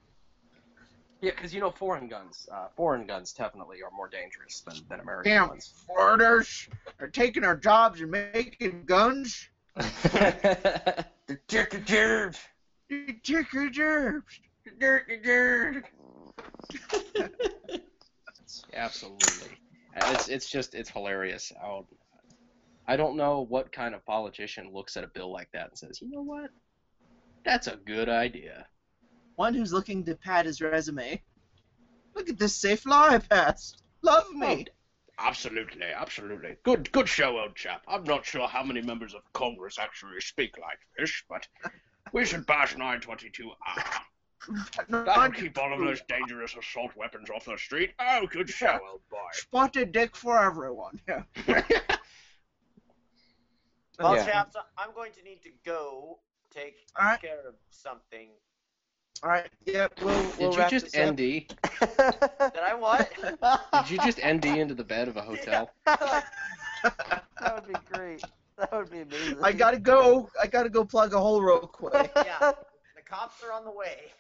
Yeah, 1.22 1.32
because 1.32 1.54
you 1.54 1.60
know 1.60 1.70
foreign 1.70 2.08
guns, 2.08 2.48
uh, 2.52 2.68
foreign 2.78 3.06
guns 3.06 3.34
definitely 3.34 3.84
are 3.84 3.92
more 3.92 4.08
dangerous 4.08 4.62
than, 4.62 4.76
than 4.90 5.02
American 5.02 5.34
Damn. 5.34 5.50
ones. 5.50 5.74
Foreigners 5.86 6.68
are 7.00 7.10
taking 7.10 7.44
our 7.44 7.58
jobs 7.58 8.00
and 8.02 8.12
making 8.12 8.86
guns. 8.86 9.50
The 11.28 11.40
chicken 11.48 11.84
gerbs. 11.88 12.40
Check 13.24 13.54
your 13.54 13.70
gerbs. 13.70 14.28
Absolutely. 18.74 19.58
It's 19.96 20.28
it's 20.28 20.50
just 20.50 20.74
it's 20.76 20.90
hilarious. 20.90 21.54
How, 21.62 21.86
I 22.92 22.98
don't 22.98 23.16
know 23.16 23.46
what 23.48 23.72
kind 23.72 23.96
of 23.96 24.06
politician 24.06 24.74
looks 24.74 24.98
at 24.98 25.06
a 25.06 25.08
bill 25.08 25.32
like 25.32 25.48
that 25.54 25.70
and 25.70 25.78
says, 25.78 26.02
you 26.02 26.10
know 26.12 26.24
what, 26.24 26.50
that's 27.46 27.68
a 27.68 27.78
good 27.78 28.10
idea. 28.10 28.68
one 29.36 29.54
who's 29.54 29.72
looking 29.72 30.04
to 30.04 30.16
pad 30.16 30.46
his 30.46 30.60
resume. 30.60 31.22
Look 32.16 32.28
at 32.28 32.38
this 32.38 32.54
safe 32.54 32.86
law 32.86 33.08
I 33.08 33.20
passed. 33.20 33.82
Love 34.02 34.30
me. 34.34 34.66
Oh, 34.68 35.26
absolutely, 35.26 35.86
absolutely. 35.86 36.58
Good, 36.64 36.92
good 36.92 37.08
show, 37.08 37.40
old 37.40 37.56
chap. 37.56 37.82
I'm 37.88 38.04
not 38.04 38.26
sure 38.26 38.46
how 38.46 38.62
many 38.62 38.82
members 38.82 39.14
of 39.14 39.22
Congress 39.32 39.80
actually 39.80 40.20
speak 40.20 40.58
like 40.58 40.80
this, 40.98 41.24
but 41.30 41.48
we 42.12 42.26
should 42.26 42.46
pass 42.46 42.74
922R. 42.74 43.54
Ah, 43.66 44.06
that'll 44.90 45.32
keep 45.32 45.58
all 45.58 45.72
of 45.72 45.80
those 45.80 46.02
dangerous 46.10 46.58
assault 46.60 46.92
weapons 46.98 47.30
off 47.30 47.46
the 47.46 47.58
street. 47.58 47.92
Oh, 48.00 48.28
good 48.30 48.50
show, 48.50 48.78
old 48.92 49.02
boy. 49.10 49.18
Spotted 49.32 49.94
dick 49.94 50.18
for 50.18 50.38
everyone. 50.44 51.00
Yeah. 51.08 51.24
Well, 54.02 54.16
Yeah. 54.16 54.26
chaps, 54.26 54.56
I'm 54.78 54.94
going 54.94 55.12
to 55.14 55.24
need 55.24 55.42
to 55.44 55.50
go 55.66 56.20
take 56.50 56.88
All 57.00 57.06
right. 57.06 57.22
care 57.22 57.40
of 57.48 57.56
something. 57.70 58.30
All 59.24 59.30
right. 59.30 59.48
Yep. 59.66 59.94
We'll, 60.02 60.34
we'll 60.40 60.52
Did 60.52 60.58
you 60.64 60.70
just 60.70 60.92
this 60.94 61.08
up. 61.08 61.14
ND? 61.14 61.18
Did 62.58 62.64
I 62.64 62.74
what? 62.74 63.12
Did 63.74 63.90
you 63.92 64.00
just 64.00 64.20
ND 64.26 64.46
into 64.46 64.74
the 64.74 64.84
bed 64.84 65.08
of 65.08 65.18
a 65.18 65.22
hotel? 65.22 65.70
that 65.86 66.26
would 67.54 67.68
be 67.68 67.76
great. 67.94 68.24
That 68.58 68.72
would 68.72 68.90
be 68.90 69.02
amazing. 69.02 69.38
I 69.44 69.52
gotta 69.52 69.80
go. 69.80 70.30
I 70.42 70.48
gotta 70.48 70.70
go 70.70 70.84
plug 70.84 71.14
a 71.14 71.20
hole 71.20 71.42
real 71.42 71.60
quick. 71.60 72.12
yeah. 72.16 72.40
The 72.96 73.02
cops 73.08 73.44
are 73.44 73.52
on 73.52 73.64
the 73.64 73.72
way. 73.72 74.12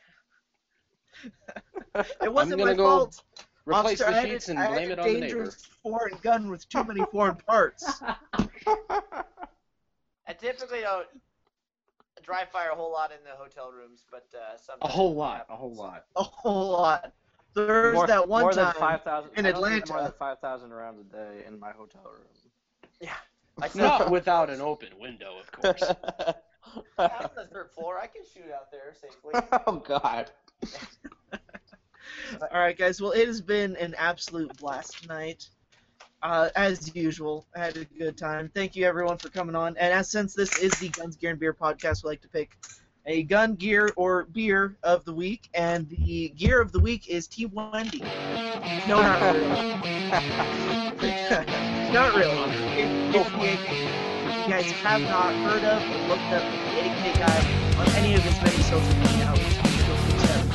It 2.21 2.31
wasn't 2.31 2.59
gonna 2.59 2.71
my 2.71 2.77
go 2.77 2.85
fault. 2.85 3.23
Replace 3.65 4.01
Officer, 4.01 4.07
I 4.07 4.25
the 4.25 4.29
sheets 4.29 4.49
and 4.49 4.57
blame 4.67 4.91
it 4.91 4.99
on 4.99 5.07
the 5.07 5.13
neighbor. 5.13 5.27
dangerous 5.27 5.55
foreign 5.83 6.17
gun 6.23 6.49
with 6.49 6.67
too 6.69 6.83
many 6.83 7.03
foreign 7.11 7.35
parts. 7.35 8.01
I 10.31 10.33
typically 10.33 10.79
don't 10.79 11.07
dry 12.23 12.45
fire 12.45 12.69
a 12.71 12.75
whole 12.75 12.89
lot 12.89 13.11
in 13.11 13.17
the 13.25 13.35
hotel 13.35 13.69
rooms, 13.69 14.05
but 14.09 14.25
uh, 14.33 14.55
A 14.81 14.87
whole 14.87 15.13
lot, 15.13 15.45
a 15.49 15.55
whole 15.57 15.75
lot. 15.75 16.05
a 16.15 16.23
whole 16.23 16.71
lot. 16.71 17.11
There's 17.53 17.93
more, 17.95 18.07
that 18.07 18.29
one 18.29 18.43
more 18.43 18.53
time. 18.53 18.67
than 18.67 18.73
five 18.75 19.03
thousand 19.03 19.31
in 19.35 19.45
I 19.45 19.51
don't 19.51 19.57
Atlanta. 19.57 19.91
More 19.91 20.03
than 20.03 20.13
five 20.17 20.39
thousand 20.39 20.71
rounds 20.71 21.01
a 21.01 21.03
day 21.03 21.43
in 21.45 21.59
my 21.59 21.71
hotel 21.71 22.03
room. 22.05 23.09
I 23.61 23.67
still 23.67 23.83
Not 23.87 24.09
without 24.19 24.49
an 24.49 24.61
open 24.61 24.87
window, 24.97 25.33
of 25.37 25.51
course. 25.51 25.83
I'm 26.97 27.11
on 27.11 27.29
the 27.35 27.47
third 27.51 27.71
floor. 27.71 27.99
I 27.99 28.07
can 28.07 28.21
shoot 28.33 28.49
out 28.55 28.71
there 28.71 28.93
safely. 28.93 29.33
oh 29.67 29.83
God. 29.85 30.31
All 32.39 32.59
right, 32.61 32.77
guys. 32.77 33.01
Well, 33.01 33.11
it 33.11 33.27
has 33.27 33.41
been 33.41 33.75
an 33.75 33.95
absolute 33.97 34.55
blast 34.57 35.01
tonight. 35.01 35.49
Uh, 36.23 36.49
as 36.55 36.93
usual, 36.95 37.45
I 37.55 37.59
had 37.59 37.77
a 37.77 37.85
good 37.85 38.17
time. 38.17 38.49
Thank 38.53 38.75
you 38.75 38.85
everyone 38.85 39.17
for 39.17 39.29
coming 39.29 39.55
on. 39.55 39.75
And 39.77 39.91
as 39.93 40.09
since 40.09 40.33
this 40.35 40.59
is 40.59 40.71
the 40.73 40.89
Guns 40.89 41.15
Gear 41.15 41.31
and 41.31 41.39
Beer 41.39 41.53
podcast, 41.53 42.03
we 42.03 42.09
like 42.11 42.21
to 42.21 42.27
pick 42.29 42.57
a 43.07 43.23
gun 43.23 43.55
gear 43.55 43.89
or 43.95 44.25
beer 44.25 44.77
of 44.83 45.03
the 45.05 45.13
week, 45.13 45.49
and 45.55 45.89
the 45.89 46.29
gear 46.29 46.61
of 46.61 46.71
the 46.71 46.79
week 46.79 47.07
is 47.07 47.25
T 47.27 47.47
Wendy. 47.47 48.01
No, 48.87 49.01
not 49.01 49.33
really. 49.33 49.49
not 51.91 52.13
really. 52.15 52.37
If, 52.77 53.15
if, 53.15 53.31
you, 53.33 53.39
if 53.49 53.59
you 54.45 54.51
guys 54.53 54.69
have 54.71 55.01
not 55.01 55.33
heard 55.33 55.63
of 55.63 55.81
or 55.81 55.97
looked 56.09 56.31
up 56.31 56.43
the 56.43 56.79
AK 56.81 57.15
guy 57.17 57.39
on 57.79 57.87
any 57.95 58.13
of 58.13 58.21
his 58.21 58.39
many 58.43 58.61
social 58.61 58.95
media 58.99 59.25
outlets, 59.25 59.57
to 59.57 59.63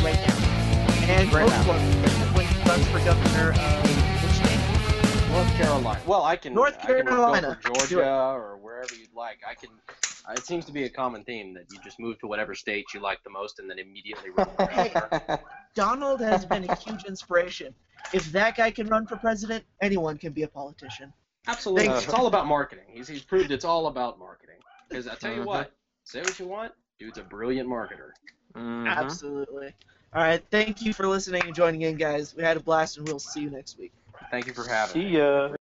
right 0.04 0.14
now. 0.14 0.36
And 1.08 1.32
Right 1.32 1.48
now. 1.48 1.64
one 1.68 1.80
when 2.34 2.46
he 2.46 2.54
runs 2.68 2.86
for 2.88 2.98
governor 3.00 3.50
of 3.50 3.56
state? 3.56 4.05
North 5.36 5.54
Carolina. 5.58 6.00
Well, 6.06 6.22
I 6.22 6.36
can. 6.36 6.54
North 6.54 6.78
I 6.80 6.86
can 6.86 7.06
Carolina. 7.06 7.58
For 7.60 7.74
Georgia 7.74 8.10
or 8.10 8.56
wherever 8.56 8.94
you'd 8.94 9.12
like. 9.14 9.40
I 9.46 9.52
can. 9.52 9.68
It 10.30 10.46
seems 10.46 10.64
to 10.64 10.72
be 10.72 10.84
a 10.84 10.88
common 10.88 11.24
theme 11.24 11.52
that 11.52 11.64
you 11.70 11.78
just 11.84 12.00
move 12.00 12.18
to 12.20 12.26
whatever 12.26 12.54
state 12.54 12.86
you 12.94 13.00
like 13.00 13.22
the 13.22 13.28
most 13.28 13.58
and 13.58 13.68
then 13.68 13.78
immediately 13.78 14.30
run 14.30 14.48
for 14.56 14.66
governor. 14.66 15.40
Donald 15.74 16.20
has 16.22 16.46
been 16.46 16.64
a 16.64 16.74
huge 16.76 17.04
inspiration. 17.04 17.74
If 18.14 18.32
that 18.32 18.56
guy 18.56 18.70
can 18.70 18.86
run 18.86 19.06
for 19.06 19.16
president, 19.16 19.64
anyone 19.82 20.16
can 20.16 20.32
be 20.32 20.44
a 20.44 20.48
politician. 20.48 21.12
Absolutely. 21.46 21.88
Thank 21.88 22.04
It's 22.04 22.14
all 22.14 22.28
about 22.28 22.46
marketing. 22.46 22.86
He's, 22.88 23.06
he's 23.06 23.22
proved 23.22 23.50
it's 23.50 23.64
all 23.64 23.88
about 23.88 24.18
marketing. 24.18 24.56
Because 24.88 25.06
I 25.06 25.16
tell 25.16 25.34
you 25.34 25.44
what, 25.44 25.70
say 26.04 26.22
what 26.22 26.38
you 26.40 26.46
want, 26.46 26.72
dude's 26.98 27.18
a 27.18 27.22
brilliant 27.22 27.68
marketer. 27.68 28.12
Mhm. 28.56 28.88
Absolutely. 28.88 29.74
All 30.14 30.22
right. 30.22 30.42
Thank 30.50 30.80
you 30.80 30.94
for 30.94 31.06
listening 31.06 31.42
and 31.44 31.54
joining 31.54 31.82
in, 31.82 31.96
guys. 31.96 32.34
We 32.34 32.42
had 32.42 32.56
a 32.56 32.60
blast, 32.60 32.96
and 32.96 33.06
we'll 33.06 33.18
see 33.18 33.42
you 33.42 33.50
next 33.50 33.78
week. 33.78 33.92
Thank 34.30 34.46
you 34.46 34.54
for 34.54 34.66
having 34.66 34.98
me. 34.98 35.10
See 35.10 35.16
ya. 35.16 35.55